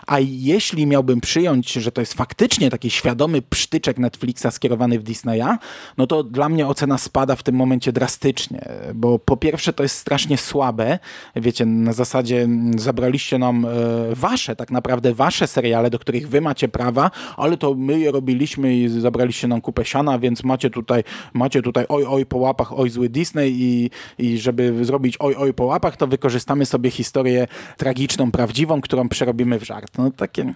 A 0.10 0.20
jeśli 0.20 0.88
miałbym 0.88 1.22
przyjąć, 1.22 1.74
że 1.74 1.92
to 1.92 2.02
jest 2.02 2.14
faktycznie 2.14 2.70
taki 2.70 2.90
świadomy 2.90 3.42
psztyczek 3.42 3.98
Netflixa 3.98 4.46
skierowany 4.52 5.00
w 5.00 5.04
Disneya, 5.04 5.58
no 5.98 6.08
to 6.08 6.24
dla 6.24 6.50
mnie 6.50 6.68
ocena 6.68 6.98
spada 6.98 7.36
w 7.36 7.44
tym 7.44 7.56
momencie 7.56 7.92
drastycznie, 7.92 8.70
bo 8.94 9.20
po 9.20 9.38
pierwsze 9.38 9.74
to 9.74 9.84
jest 9.84 9.96
strasznie 9.96 10.38
słabe. 10.38 11.00
Wiecie, 11.36 11.66
na 11.66 11.94
zasadzie 11.94 12.48
zabraliście 12.78 13.38
nam 13.38 13.66
e, 13.66 13.70
wasze, 14.16 14.56
tak 14.56 14.72
naprawdę 14.72 15.14
wasze 15.14 15.48
seriale, 15.48 15.90
do 15.90 16.00
których 16.00 16.30
wy 16.30 16.42
macie 16.42 16.68
prawa, 16.68 17.12
ale 17.38 17.58
to 17.58 17.76
my 17.76 18.00
je 18.00 18.12
robiliśmy 18.12 18.76
i 18.76 18.90
zabraliście 18.90 19.48
nam 19.48 19.62
kupę 19.62 19.86
siana, 19.86 20.20
więc 20.20 20.44
macie 20.44 20.70
tutaj, 20.70 21.04
macie 21.34 21.62
tutaj 21.62 21.86
oj, 21.90 22.06
oj 22.06 22.26
po 22.26 22.38
łapach, 22.38 22.80
oj 22.80 22.90
zły 22.90 23.10
Disney 23.10 23.52
i, 23.52 23.90
i 24.18 24.38
żeby 24.38 24.86
zrobić 24.86 25.16
oj, 25.20 25.36
oj 25.36 25.54
po 25.54 25.66
łapach, 25.66 25.98
to 25.98 26.08
wykorzystamy 26.08 26.66
sobie 26.66 26.92
historię 26.92 27.48
tragiczną, 27.78 28.32
prawdziwą, 28.32 28.82
którą 28.82 29.10
przerobimy 29.10 29.60
w 29.60 29.64
żart 29.64 29.99
no 30.00 30.12
takie, 30.12 30.54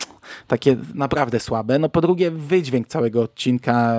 takie 0.48 0.78
naprawdę 0.94 1.40
słabe. 1.40 1.80
No 1.80 1.90
po 1.90 2.02
drugie, 2.02 2.32
wydźwięk 2.32 2.88
całego 2.88 3.22
odcinka, 3.22 3.96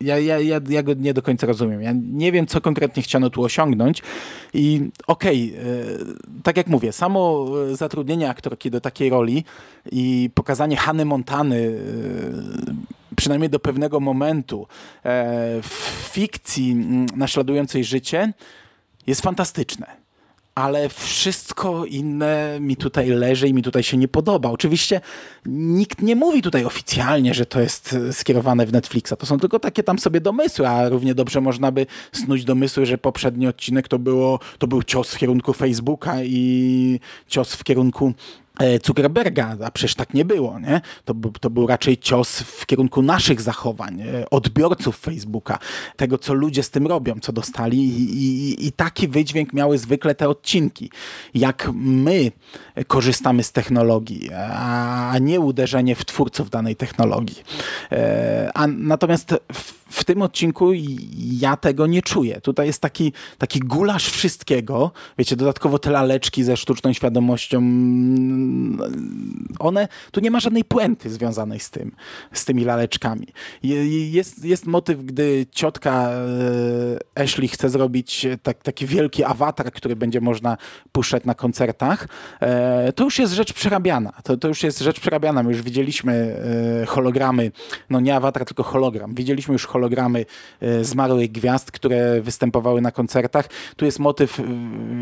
ja, 0.00 0.18
ja, 0.18 0.38
ja, 0.38 0.60
ja 0.68 0.82
go 0.82 0.94
nie 0.94 1.14
do 1.14 1.22
końca 1.22 1.46
rozumiem. 1.46 1.82
Ja 1.82 1.92
nie 2.12 2.32
wiem, 2.32 2.46
co 2.46 2.60
konkretnie 2.60 3.02
chciano 3.02 3.30
tu 3.30 3.42
osiągnąć 3.42 4.02
i 4.54 4.90
okej, 5.06 5.54
okay, 5.60 6.16
tak 6.42 6.56
jak 6.56 6.66
mówię, 6.66 6.92
samo 6.92 7.46
zatrudnienie 7.72 8.30
aktorki 8.30 8.70
do 8.70 8.80
takiej 8.80 9.10
roli 9.10 9.44
i 9.92 10.30
pokazanie 10.34 10.76
Hany 10.76 11.04
Montany 11.04 11.80
przynajmniej 13.16 13.50
do 13.50 13.58
pewnego 13.58 14.00
momentu 14.00 14.66
w 15.62 16.08
fikcji 16.12 16.76
naśladującej 17.16 17.84
życie 17.84 18.32
jest 19.06 19.22
fantastyczne 19.22 20.05
ale 20.56 20.88
wszystko 20.88 21.84
inne 21.84 22.58
mi 22.60 22.76
tutaj 22.76 23.08
leży 23.08 23.48
i 23.48 23.54
mi 23.54 23.62
tutaj 23.62 23.82
się 23.82 23.96
nie 23.96 24.08
podoba. 24.08 24.50
Oczywiście 24.50 25.00
nikt 25.46 26.02
nie 26.02 26.16
mówi 26.16 26.42
tutaj 26.42 26.64
oficjalnie, 26.64 27.34
że 27.34 27.46
to 27.46 27.60
jest 27.60 27.96
skierowane 28.12 28.66
w 28.66 28.72
Netflixa. 28.72 29.12
To 29.18 29.26
są 29.26 29.38
tylko 29.38 29.58
takie 29.58 29.82
tam 29.82 29.98
sobie 29.98 30.20
domysły, 30.20 30.68
a 30.68 30.88
równie 30.88 31.14
dobrze 31.14 31.40
można 31.40 31.72
by 31.72 31.86
snuć 32.12 32.44
domysły, 32.44 32.86
że 32.86 32.98
poprzedni 32.98 33.46
odcinek 33.46 33.88
to, 33.88 33.98
było, 33.98 34.38
to 34.58 34.66
był 34.66 34.82
cios 34.82 35.14
w 35.14 35.18
kierunku 35.18 35.52
Facebooka 35.52 36.22
i 36.22 37.00
cios 37.28 37.54
w 37.54 37.64
kierunku 37.64 38.14
E, 38.45 38.45
Zuckerberga, 38.84 39.56
a 39.64 39.70
przecież 39.70 39.94
tak 39.94 40.14
nie 40.14 40.24
było, 40.24 40.60
nie? 40.60 40.80
To, 41.04 41.14
to 41.40 41.50
był 41.50 41.66
raczej 41.66 41.98
cios 41.98 42.40
w 42.40 42.66
kierunku 42.66 43.02
naszych 43.02 43.40
zachowań, 43.40 44.00
e, 44.00 44.30
odbiorców 44.30 44.98
Facebooka, 44.98 45.58
tego, 45.96 46.18
co 46.18 46.34
ludzie 46.34 46.62
z 46.62 46.70
tym 46.70 46.86
robią, 46.86 47.14
co 47.20 47.32
dostali 47.32 47.78
i, 47.78 48.16
i, 48.24 48.66
i 48.66 48.72
taki 48.72 49.08
wydźwięk 49.08 49.52
miały 49.52 49.78
zwykle 49.78 50.14
te 50.14 50.28
odcinki. 50.28 50.90
Jak 51.34 51.70
my 51.74 52.32
korzystamy 52.86 53.42
z 53.42 53.52
technologii, 53.52 54.30
a 54.52 55.14
nie 55.20 55.40
uderzenie 55.40 55.94
w 55.94 56.04
twórców 56.04 56.50
danej 56.50 56.76
technologii. 56.76 57.42
E, 57.92 58.50
a 58.54 58.66
natomiast 58.66 59.34
w 59.52 59.85
w 59.88 60.04
tym 60.04 60.22
odcinku 60.22 60.72
ja 61.16 61.56
tego 61.56 61.86
nie 61.86 62.02
czuję. 62.02 62.40
Tutaj 62.40 62.66
jest 62.66 62.82
taki, 62.82 63.12
taki 63.38 63.60
gulasz 63.60 64.08
wszystkiego. 64.08 64.90
Wiecie, 65.18 65.36
dodatkowo 65.36 65.78
te 65.78 65.90
laleczki 65.90 66.44
ze 66.44 66.56
sztuczną 66.56 66.92
świadomością. 66.92 67.62
One, 69.58 69.88
tu 70.10 70.20
nie 70.20 70.30
ma 70.30 70.40
żadnej 70.40 70.64
puenty 70.64 71.10
związanej 71.10 71.60
z 71.60 71.70
tym, 71.70 71.92
z 72.32 72.44
tymi 72.44 72.64
laleczkami. 72.64 73.26
Jest, 73.62 74.44
jest 74.44 74.66
motyw, 74.66 75.04
gdy 75.04 75.46
ciotka 75.50 76.10
e, 77.16 77.22
Ashley 77.22 77.48
chce 77.48 77.70
zrobić 77.70 78.26
tak, 78.42 78.62
taki 78.62 78.86
wielki 78.86 79.24
awatar, 79.24 79.72
który 79.72 79.96
będzie 79.96 80.20
można 80.20 80.56
puszczać 80.92 81.24
na 81.24 81.34
koncertach. 81.34 82.08
E, 82.40 82.92
to 82.92 83.04
już 83.04 83.18
jest 83.18 83.32
rzecz 83.32 83.52
przerabiana. 83.52 84.12
To, 84.24 84.36
to 84.36 84.48
już 84.48 84.62
jest 84.62 84.78
rzecz 84.78 85.00
przerabiana. 85.00 85.42
My 85.42 85.50
już 85.52 85.62
widzieliśmy 85.62 86.36
e, 86.82 86.86
hologramy, 86.86 87.52
no 87.90 88.00
nie 88.00 88.16
awatar, 88.16 88.44
tylko 88.44 88.62
hologram. 88.62 89.14
Widzieliśmy 89.14 89.52
już 89.52 89.66
hologramy 89.76 90.26
e, 90.60 90.84
zmarłych 90.84 91.32
gwiazd, 91.32 91.72
które 91.72 92.20
występowały 92.20 92.80
na 92.80 92.90
koncertach. 92.90 93.48
Tu 93.76 93.84
jest 93.84 93.98
motyw, 93.98 94.40
e, 94.40 94.44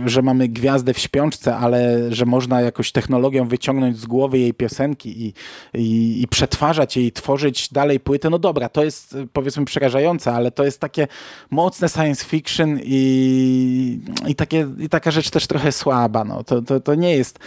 że 0.06 0.22
mamy 0.22 0.48
gwiazdę 0.48 0.94
w 0.94 0.98
śpiączce, 0.98 1.56
ale 1.56 2.12
że 2.12 2.26
można 2.26 2.60
jakoś 2.60 2.92
technologią 2.92 3.48
wyciągnąć 3.48 3.98
z 3.98 4.06
głowy 4.06 4.38
jej 4.38 4.54
piosenki 4.54 5.26
i, 5.26 5.32
i, 5.74 6.22
i 6.22 6.28
przetwarzać 6.28 6.96
jej, 6.96 7.12
tworzyć 7.12 7.72
dalej 7.72 8.00
płyty. 8.00 8.30
No 8.30 8.38
dobra, 8.38 8.68
to 8.68 8.84
jest 8.84 9.14
e, 9.14 9.26
powiedzmy 9.32 9.64
przerażające, 9.64 10.32
ale 10.32 10.50
to 10.50 10.64
jest 10.64 10.80
takie 10.80 11.06
mocne 11.50 11.88
science 11.88 12.24
fiction 12.24 12.78
i, 12.82 14.00
i, 14.26 14.34
takie, 14.34 14.68
i 14.78 14.88
taka 14.88 15.10
rzecz 15.10 15.30
też 15.30 15.46
trochę 15.46 15.72
słaba. 15.72 16.24
No. 16.24 16.44
To, 16.44 16.62
to, 16.62 16.80
to, 16.80 16.94
nie 16.94 17.16
jest, 17.16 17.38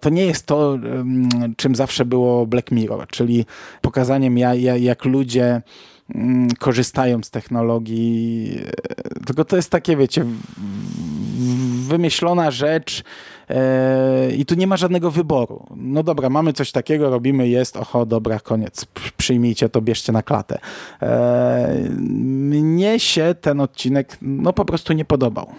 to 0.00 0.10
nie 0.10 0.26
jest 0.26 0.46
to, 0.46 0.78
czym 1.56 1.74
zawsze 1.74 2.04
było 2.04 2.46
Black 2.46 2.70
Mirror, 2.70 3.06
czyli 3.06 3.46
pokazaniem 3.82 4.38
jak 4.78 5.04
ludzie 5.04 5.62
korzystają 6.58 7.22
z 7.22 7.30
technologii. 7.30 8.60
Tylko 9.26 9.44
to 9.44 9.56
jest 9.56 9.70
takie, 9.70 9.96
wiecie, 9.96 10.24
wymyślona 11.86 12.50
rzecz 12.50 13.02
e, 13.48 14.30
i 14.30 14.46
tu 14.46 14.54
nie 14.54 14.66
ma 14.66 14.76
żadnego 14.76 15.10
wyboru. 15.10 15.66
No 15.76 16.02
dobra, 16.02 16.30
mamy 16.30 16.52
coś 16.52 16.72
takiego, 16.72 17.10
robimy, 17.10 17.48
jest, 17.48 17.76
oho, 17.76 18.06
dobra, 18.06 18.40
koniec, 18.40 18.86
przyjmijcie 19.16 19.68
to, 19.68 19.80
bierzcie 19.80 20.12
na 20.12 20.22
klatę. 20.22 20.58
E, 21.02 21.78
mnie 21.98 23.00
się 23.00 23.34
ten 23.40 23.60
odcinek 23.60 24.18
no 24.22 24.52
po 24.52 24.64
prostu 24.64 24.92
nie 24.92 25.04
podobał. 25.04 25.50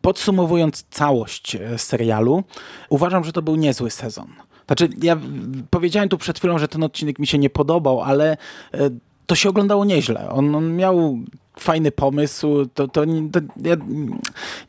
Podsumowując 0.00 0.84
całość 0.90 1.56
e, 1.56 1.78
serialu, 1.78 2.44
uważam, 2.88 3.24
że 3.24 3.32
to 3.32 3.42
był 3.42 3.56
niezły 3.56 3.90
sezon. 3.90 4.28
Znaczy, 4.66 4.88
ja 5.02 5.16
powiedziałem 5.70 6.08
tu 6.08 6.18
przed 6.18 6.38
chwilą, 6.38 6.58
że 6.58 6.68
ten 6.68 6.82
odcinek 6.82 7.18
mi 7.18 7.26
się 7.26 7.38
nie 7.38 7.50
podobał, 7.50 8.02
ale 8.02 8.36
to 9.26 9.34
się 9.34 9.48
oglądało 9.48 9.84
nieźle. 9.84 10.30
On, 10.30 10.54
on 10.54 10.76
miał 10.76 11.18
fajny 11.58 11.92
pomysł, 11.92 12.66
to, 12.74 12.88
to, 12.88 13.04
to 13.32 13.40
ja 13.64 13.76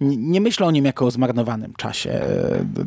nie 0.02 0.42
myślę 0.42 0.68
o 0.68 0.72
nim 0.72 0.86
jako 0.86 1.06
o 1.06 1.12
zmarnowanym 1.12 1.74
czasie. 1.78 2.22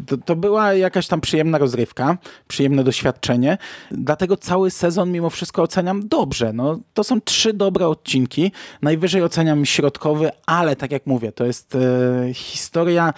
To, 0.07 0.17
to, 0.19 0.37
była 0.37 0.75
jakaś 0.75 1.07
tam 1.07 1.21
przyjemna 1.21 1.59
rozrywka, 1.59 2.19
przyjemne 2.49 2.85
doświadczenie, 2.85 3.59
dlatego 3.91 4.37
cały 4.37 4.71
sezon 4.71 5.13
mimo 5.13 5.31
wszystko 5.31 5.63
oceniam 5.63 6.09
dobrze. 6.09 6.53
No, 6.53 6.79
to 6.95 7.05
są 7.05 7.21
trzy 7.21 7.53
dobre 7.53 7.89
odcinki, 7.89 8.53
najwyżej 8.83 9.23
oceniam 9.23 9.67
środkowy, 9.67 10.31
ale 10.47 10.77
tak 10.77 10.91
jak 10.93 11.07
mówię, 11.07 11.33
to 11.33 11.47
jest 11.47 11.75
e, 11.75 12.35
historia 12.35 13.15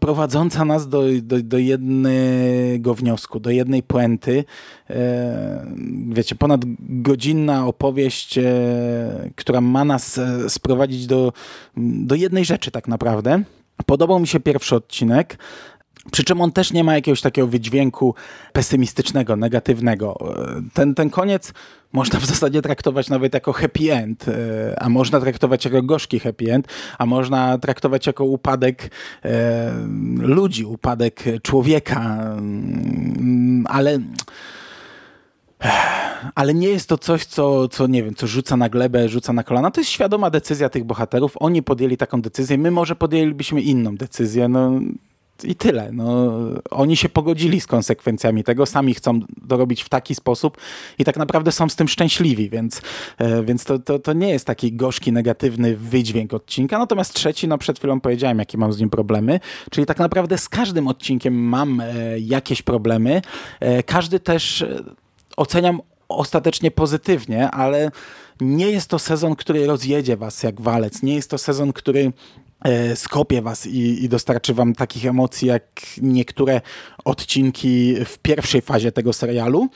prowadząca 0.00 0.64
nas 0.64 0.88
do, 0.88 1.02
do, 1.22 1.42
do 1.42 1.58
jednego 1.58 2.94
wniosku, 2.94 3.40
do 3.40 3.50
jednej 3.50 3.82
puenty. 3.82 4.44
E, 4.90 5.66
wiecie, 6.08 6.34
ponad 6.34 6.60
godzinna 6.80 7.66
opowieść, 7.66 8.38
e, 8.38 8.44
która 9.36 9.60
ma 9.60 9.84
nas 9.84 10.18
e, 10.18 10.50
sprowadzić 10.50 11.06
do, 11.06 11.32
do 11.76 12.14
jednej 12.14 12.44
rzeczy 12.44 12.70
tak 12.70 12.88
naprawdę. 12.88 13.42
Podobał 13.86 14.20
mi 14.20 14.26
się 14.26 14.40
pierwszy 14.40 14.76
odcinek, 14.76 15.38
przy 16.12 16.24
czym 16.24 16.40
on 16.40 16.52
też 16.52 16.72
nie 16.72 16.84
ma 16.84 16.94
jakiegoś 16.94 17.20
takiego 17.20 17.46
wydźwięku 17.48 18.14
pesymistycznego, 18.52 19.36
negatywnego. 19.36 20.18
Ten, 20.74 20.94
ten 20.94 21.10
koniec 21.10 21.52
można 21.92 22.20
w 22.20 22.24
zasadzie 22.26 22.62
traktować 22.62 23.08
nawet 23.08 23.34
jako 23.34 23.52
happy 23.52 23.92
end, 23.92 24.28
e, 24.28 24.82
a 24.82 24.88
można 24.88 25.20
traktować 25.20 25.64
jako 25.64 25.82
gorzki 25.82 26.18
happy 26.18 26.52
end, 26.52 26.68
a 26.98 27.06
można 27.06 27.58
traktować 27.58 28.06
jako 28.06 28.24
upadek 28.24 28.90
e, 29.24 29.72
ludzi, 30.18 30.64
upadek 30.64 31.24
człowieka, 31.42 32.00
mm, 32.38 33.64
ale 33.68 33.98
ale 36.34 36.54
nie 36.54 36.68
jest 36.68 36.88
to 36.88 36.98
coś, 36.98 37.24
co, 37.24 37.68
co 37.68 37.86
nie 37.86 38.02
wiem, 38.02 38.14
co 38.14 38.26
rzuca 38.26 38.56
na 38.56 38.68
glebę, 38.68 39.08
rzuca 39.08 39.32
na 39.32 39.42
kolana. 39.42 39.70
To 39.70 39.80
jest 39.80 39.90
świadoma 39.90 40.30
decyzja 40.30 40.68
tych 40.68 40.84
bohaterów. 40.84 41.32
Oni 41.40 41.62
podjęli 41.62 41.96
taką 41.96 42.22
decyzję, 42.22 42.58
my 42.58 42.70
może 42.70 42.96
podjęlibyśmy 42.96 43.62
inną 43.62 43.96
decyzję. 43.96 44.48
No, 44.48 44.80
i 45.44 45.54
tyle. 45.54 45.92
No, 45.92 46.32
oni 46.70 46.96
się 46.96 47.08
pogodzili 47.08 47.60
z 47.60 47.66
konsekwencjami 47.66 48.44
tego, 48.44 48.66
sami 48.66 48.94
chcą 48.94 49.20
dorobić 49.36 49.82
w 49.82 49.88
taki 49.88 50.14
sposób 50.14 50.58
i 50.98 51.04
tak 51.04 51.16
naprawdę 51.16 51.52
są 51.52 51.68
z 51.68 51.76
tym 51.76 51.88
szczęśliwi, 51.88 52.50
więc, 52.50 52.82
e, 53.18 53.42
więc 53.42 53.64
to, 53.64 53.78
to, 53.78 53.98
to 53.98 54.12
nie 54.12 54.28
jest 54.28 54.46
taki 54.46 54.72
gorzki, 54.72 55.12
negatywny 55.12 55.76
wydźwięk 55.76 56.34
odcinka. 56.34 56.78
Natomiast 56.78 57.14
trzeci, 57.14 57.48
no 57.48 57.58
przed 57.58 57.78
chwilą 57.78 58.00
powiedziałem, 58.00 58.38
jakie 58.38 58.58
mam 58.58 58.72
z 58.72 58.80
nim 58.80 58.90
problemy, 58.90 59.40
czyli 59.70 59.86
tak 59.86 59.98
naprawdę 59.98 60.38
z 60.38 60.48
każdym 60.48 60.88
odcinkiem 60.88 61.34
mam 61.34 61.80
e, 61.80 62.18
jakieś 62.18 62.62
problemy. 62.62 63.22
E, 63.60 63.82
każdy 63.82 64.20
też 64.20 64.64
oceniam 65.36 65.80
ostatecznie 66.08 66.70
pozytywnie, 66.70 67.50
ale 67.50 67.90
nie 68.40 68.70
jest 68.70 68.90
to 68.90 68.98
sezon, 68.98 69.36
który 69.36 69.66
rozjedzie 69.66 70.16
was 70.16 70.42
jak 70.42 70.60
walec. 70.60 71.02
Nie 71.02 71.14
jest 71.14 71.30
to 71.30 71.38
sezon, 71.38 71.72
który 71.72 72.12
skopie 72.94 73.42
was 73.42 73.66
i, 73.66 74.04
i, 74.04 74.08
dostarczy 74.08 74.54
wam 74.54 74.74
takich 74.74 75.06
emocji 75.06 75.48
jak 75.48 75.82
niektóre 76.02 76.60
odcinki 77.04 77.94
w 78.04 78.18
pierwszej 78.18 78.60
fazie 78.60 78.92
tego 78.92 79.12
serialu. 79.12 79.68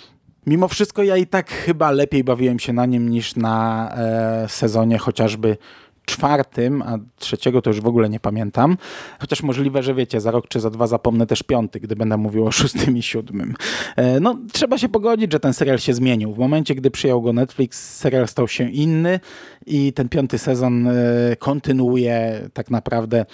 Mimo 0.46 0.68
wszystko 0.68 1.02
ja 1.02 1.16
i 1.16 1.26
tak 1.26 1.50
chyba 1.50 1.90
lepiej 1.90 2.24
bawiłem 2.24 2.58
się 2.58 2.72
na 2.72 2.86
nim 2.86 3.08
niż 3.08 3.36
na 3.36 3.88
e, 3.96 4.48
sezonie 4.48 4.98
chociażby 4.98 5.56
czwartym, 6.04 6.82
a 6.82 6.98
trzeciego 7.18 7.62
to 7.62 7.70
już 7.70 7.80
w 7.80 7.86
ogóle 7.86 8.08
nie 8.08 8.20
pamiętam. 8.20 8.76
Chociaż 9.20 9.42
możliwe, 9.42 9.82
że 9.82 9.94
wiecie, 9.94 10.20
za 10.20 10.30
rok 10.30 10.48
czy 10.48 10.60
za 10.60 10.70
dwa 10.70 10.86
zapomnę 10.86 11.26
też 11.26 11.42
piąty, 11.42 11.80
gdy 11.80 11.96
będę 11.96 12.16
mówił 12.16 12.46
o 12.46 12.52
szóstym 12.52 12.96
i 12.96 13.02
siódmym. 13.02 13.54
E, 13.96 14.20
no, 14.20 14.38
trzeba 14.52 14.78
się 14.78 14.88
pogodzić, 14.88 15.32
że 15.32 15.40
ten 15.40 15.52
serial 15.52 15.78
się 15.78 15.94
zmienił. 15.94 16.34
W 16.34 16.38
momencie, 16.38 16.74
gdy 16.74 16.90
przyjął 16.90 17.22
go 17.22 17.32
Netflix, 17.32 17.96
serial 17.96 18.28
stał 18.28 18.48
się 18.48 18.70
inny 18.70 19.20
i 19.66 19.92
ten 19.92 20.08
piąty 20.08 20.38
sezon 20.38 20.86
e, 20.86 20.92
kontynuuje 21.38 22.48
tak 22.52 22.70
naprawdę 22.70 23.26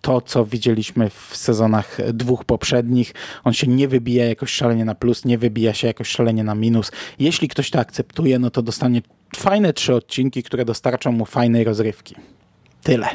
to, 0.00 0.20
co 0.20 0.44
widzieliśmy 0.44 1.10
w 1.10 1.36
sezonach 1.36 1.98
dwóch 2.12 2.44
poprzednich. 2.44 3.14
On 3.44 3.52
się 3.52 3.66
nie 3.66 3.88
wybija 3.88 4.24
jakoś 4.24 4.50
szalenie 4.50 4.84
na 4.84 4.94
plus, 4.94 5.24
nie 5.24 5.38
wybija 5.38 5.74
się 5.74 5.86
jakoś 5.86 6.08
szalenie 6.08 6.44
na 6.44 6.54
minus. 6.54 6.92
Jeśli 7.18 7.48
ktoś 7.48 7.70
to 7.70 7.78
akceptuje, 7.78 8.38
no 8.38 8.50
to 8.50 8.62
dostanie 8.62 9.02
fajne 9.36 9.72
trzy 9.72 9.94
odcinki, 9.94 10.42
które 10.42 10.64
dostarczą 10.64 11.12
mu 11.12 11.24
fajnej 11.24 11.64
rozrywki. 11.64 12.14
Tyle. 12.82 13.08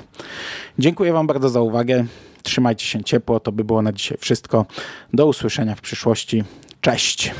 Dziękuję 0.79 1.13
Wam 1.13 1.27
bardzo 1.27 1.49
za 1.49 1.61
uwagę. 1.61 2.05
Trzymajcie 2.43 2.85
się 2.85 3.03
ciepło. 3.03 3.39
To 3.39 3.51
by 3.51 3.63
było 3.63 3.81
na 3.81 3.93
dzisiaj 3.93 4.17
wszystko. 4.21 4.65
Do 5.13 5.27
usłyszenia 5.27 5.75
w 5.75 5.81
przyszłości. 5.81 6.43
Cześć! 6.81 7.31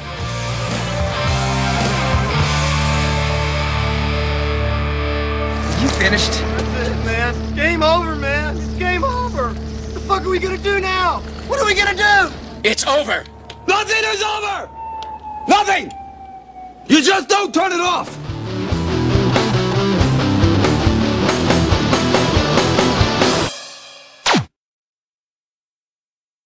You 5.82 5.90
finished? 5.90 6.32
That's 6.32 6.88
it, 6.88 7.06
man. 7.06 7.56
Game 7.56 7.84
over, 7.84 8.16
man. 8.16 8.58
It's 8.58 8.80
game 8.80 9.04
over. 9.04 9.54
What 9.54 9.94
the 9.94 10.00
fuck 10.00 10.22
are 10.22 10.30
we 10.30 10.40
gonna 10.40 10.58
do 10.58 10.80
now? 10.80 11.22
What 11.48 11.60
are 11.60 11.66
we 11.66 11.76
gonna 11.76 11.96
do? 11.96 12.34
It's 12.64 12.88
over. 12.88 13.24
Nothing 13.68 14.04
is 14.14 14.24
over. 14.24 14.70
Nothing. 15.48 15.92
You 16.88 17.02
just 17.02 17.30
don't 17.30 17.54
turn 17.54 17.72
it 17.72 17.82
off. 17.82 18.27
Bye. 18.48 18.77